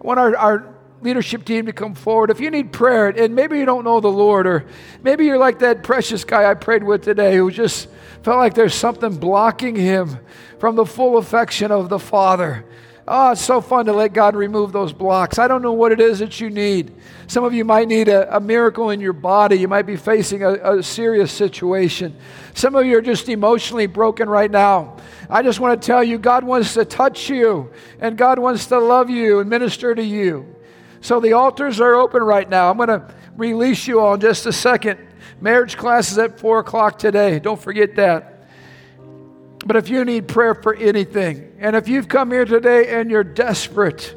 I 0.00 0.06
want 0.06 0.18
our, 0.18 0.36
our 0.36 0.74
leadership 1.02 1.44
team 1.44 1.66
to 1.66 1.72
come 1.72 1.94
forward. 1.94 2.30
If 2.30 2.40
you 2.40 2.50
need 2.50 2.72
prayer, 2.72 3.08
and 3.08 3.34
maybe 3.34 3.58
you 3.58 3.66
don't 3.66 3.84
know 3.84 4.00
the 4.00 4.08
Lord, 4.08 4.46
or 4.46 4.66
maybe 5.02 5.26
you're 5.26 5.38
like 5.38 5.58
that 5.58 5.82
precious 5.82 6.24
guy 6.24 6.50
I 6.50 6.54
prayed 6.54 6.82
with 6.82 7.02
today 7.02 7.36
who 7.36 7.50
just 7.50 7.88
felt 8.22 8.38
like 8.38 8.54
there's 8.54 8.74
something 8.74 9.16
blocking 9.16 9.76
him 9.76 10.18
from 10.58 10.76
the 10.76 10.86
full 10.86 11.18
affection 11.18 11.70
of 11.70 11.88
the 11.88 11.98
Father. 11.98 12.64
Oh, 13.08 13.32
it's 13.32 13.40
so 13.40 13.60
fun 13.60 13.86
to 13.86 13.92
let 13.92 14.12
God 14.12 14.36
remove 14.36 14.72
those 14.72 14.92
blocks. 14.92 15.38
I 15.38 15.48
don't 15.48 15.62
know 15.62 15.72
what 15.72 15.90
it 15.90 16.00
is 16.00 16.18
that 16.20 16.40
you 16.40 16.50
need. 16.50 16.94
Some 17.26 17.44
of 17.44 17.52
you 17.54 17.64
might 17.64 17.88
need 17.88 18.08
a, 18.08 18.36
a 18.36 18.40
miracle 18.40 18.90
in 18.90 19.00
your 19.00 19.12
body. 19.12 19.56
You 19.56 19.68
might 19.68 19.86
be 19.86 19.96
facing 19.96 20.42
a, 20.42 20.78
a 20.78 20.82
serious 20.82 21.32
situation. 21.32 22.16
Some 22.54 22.74
of 22.74 22.86
you 22.86 22.98
are 22.98 23.02
just 23.02 23.28
emotionally 23.28 23.86
broken 23.86 24.28
right 24.28 24.50
now. 24.50 24.96
I 25.28 25.42
just 25.42 25.60
want 25.60 25.80
to 25.80 25.86
tell 25.86 26.04
you, 26.04 26.18
God 26.18 26.44
wants 26.44 26.74
to 26.74 26.84
touch 26.84 27.28
you, 27.28 27.70
and 28.00 28.18
God 28.18 28.38
wants 28.38 28.66
to 28.66 28.78
love 28.78 29.10
you 29.10 29.40
and 29.40 29.48
minister 29.48 29.94
to 29.94 30.04
you. 30.04 30.54
So 31.00 31.20
the 31.20 31.32
altars 31.32 31.80
are 31.80 31.94
open 31.94 32.22
right 32.22 32.48
now. 32.48 32.70
I'm 32.70 32.76
going 32.76 32.88
to 32.88 33.14
release 33.36 33.86
you 33.86 34.00
all 34.00 34.14
in 34.14 34.20
just 34.20 34.46
a 34.46 34.52
second. 34.52 34.98
Marriage 35.40 35.76
class 35.76 36.12
is 36.12 36.18
at 36.18 36.38
4 36.38 36.58
o'clock 36.60 36.98
today. 36.98 37.38
Don't 37.38 37.60
forget 37.60 37.96
that. 37.96 38.39
But 39.66 39.76
if 39.76 39.88
you 39.88 40.04
need 40.04 40.26
prayer 40.26 40.54
for 40.54 40.74
anything, 40.74 41.52
and 41.58 41.76
if 41.76 41.88
you've 41.88 42.08
come 42.08 42.30
here 42.30 42.44
today 42.44 42.98
and 42.98 43.10
you're 43.10 43.24
desperate, 43.24 44.14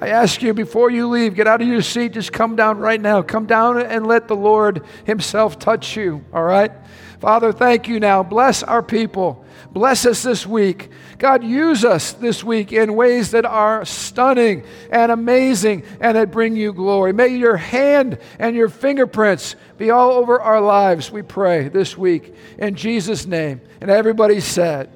I 0.00 0.08
ask 0.08 0.40
you 0.40 0.54
before 0.54 0.90
you 0.90 1.08
leave, 1.08 1.34
get 1.34 1.46
out 1.46 1.60
of 1.60 1.68
your 1.68 1.82
seat, 1.82 2.14
just 2.14 2.32
come 2.32 2.56
down 2.56 2.78
right 2.78 3.00
now. 3.00 3.20
Come 3.20 3.44
down 3.44 3.78
and 3.78 4.06
let 4.06 4.28
the 4.28 4.36
Lord 4.36 4.82
Himself 5.04 5.58
touch 5.58 5.94
you, 5.94 6.24
all 6.32 6.42
right? 6.42 6.72
Father, 7.20 7.52
thank 7.52 7.86
you 7.86 8.00
now. 8.00 8.22
Bless 8.22 8.62
our 8.62 8.82
people. 8.82 9.44
Bless 9.72 10.04
us 10.04 10.24
this 10.24 10.46
week. 10.46 10.90
God, 11.18 11.44
use 11.44 11.84
us 11.84 12.12
this 12.12 12.42
week 12.42 12.72
in 12.72 12.94
ways 12.94 13.30
that 13.30 13.44
are 13.44 13.84
stunning 13.84 14.64
and 14.90 15.12
amazing 15.12 15.84
and 16.00 16.16
that 16.16 16.32
bring 16.32 16.56
you 16.56 16.72
glory. 16.72 17.12
May 17.12 17.28
your 17.28 17.56
hand 17.56 18.18
and 18.40 18.56
your 18.56 18.68
fingerprints 18.68 19.54
be 19.78 19.90
all 19.90 20.10
over 20.10 20.40
our 20.40 20.60
lives, 20.60 21.12
we 21.12 21.22
pray 21.22 21.68
this 21.68 21.96
week. 21.96 22.34
In 22.58 22.74
Jesus' 22.74 23.26
name. 23.26 23.60
And 23.80 23.90
everybody 23.90 24.40
said, 24.40 24.90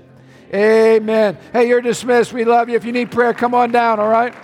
Amen. 0.52 1.38
Hey, 1.52 1.68
you're 1.68 1.80
dismissed. 1.80 2.32
We 2.32 2.44
love 2.44 2.68
you. 2.68 2.76
If 2.76 2.84
you 2.84 2.92
need 2.92 3.10
prayer, 3.10 3.34
come 3.34 3.54
on 3.54 3.72
down, 3.72 3.98
all 3.98 4.08
right? 4.08 4.34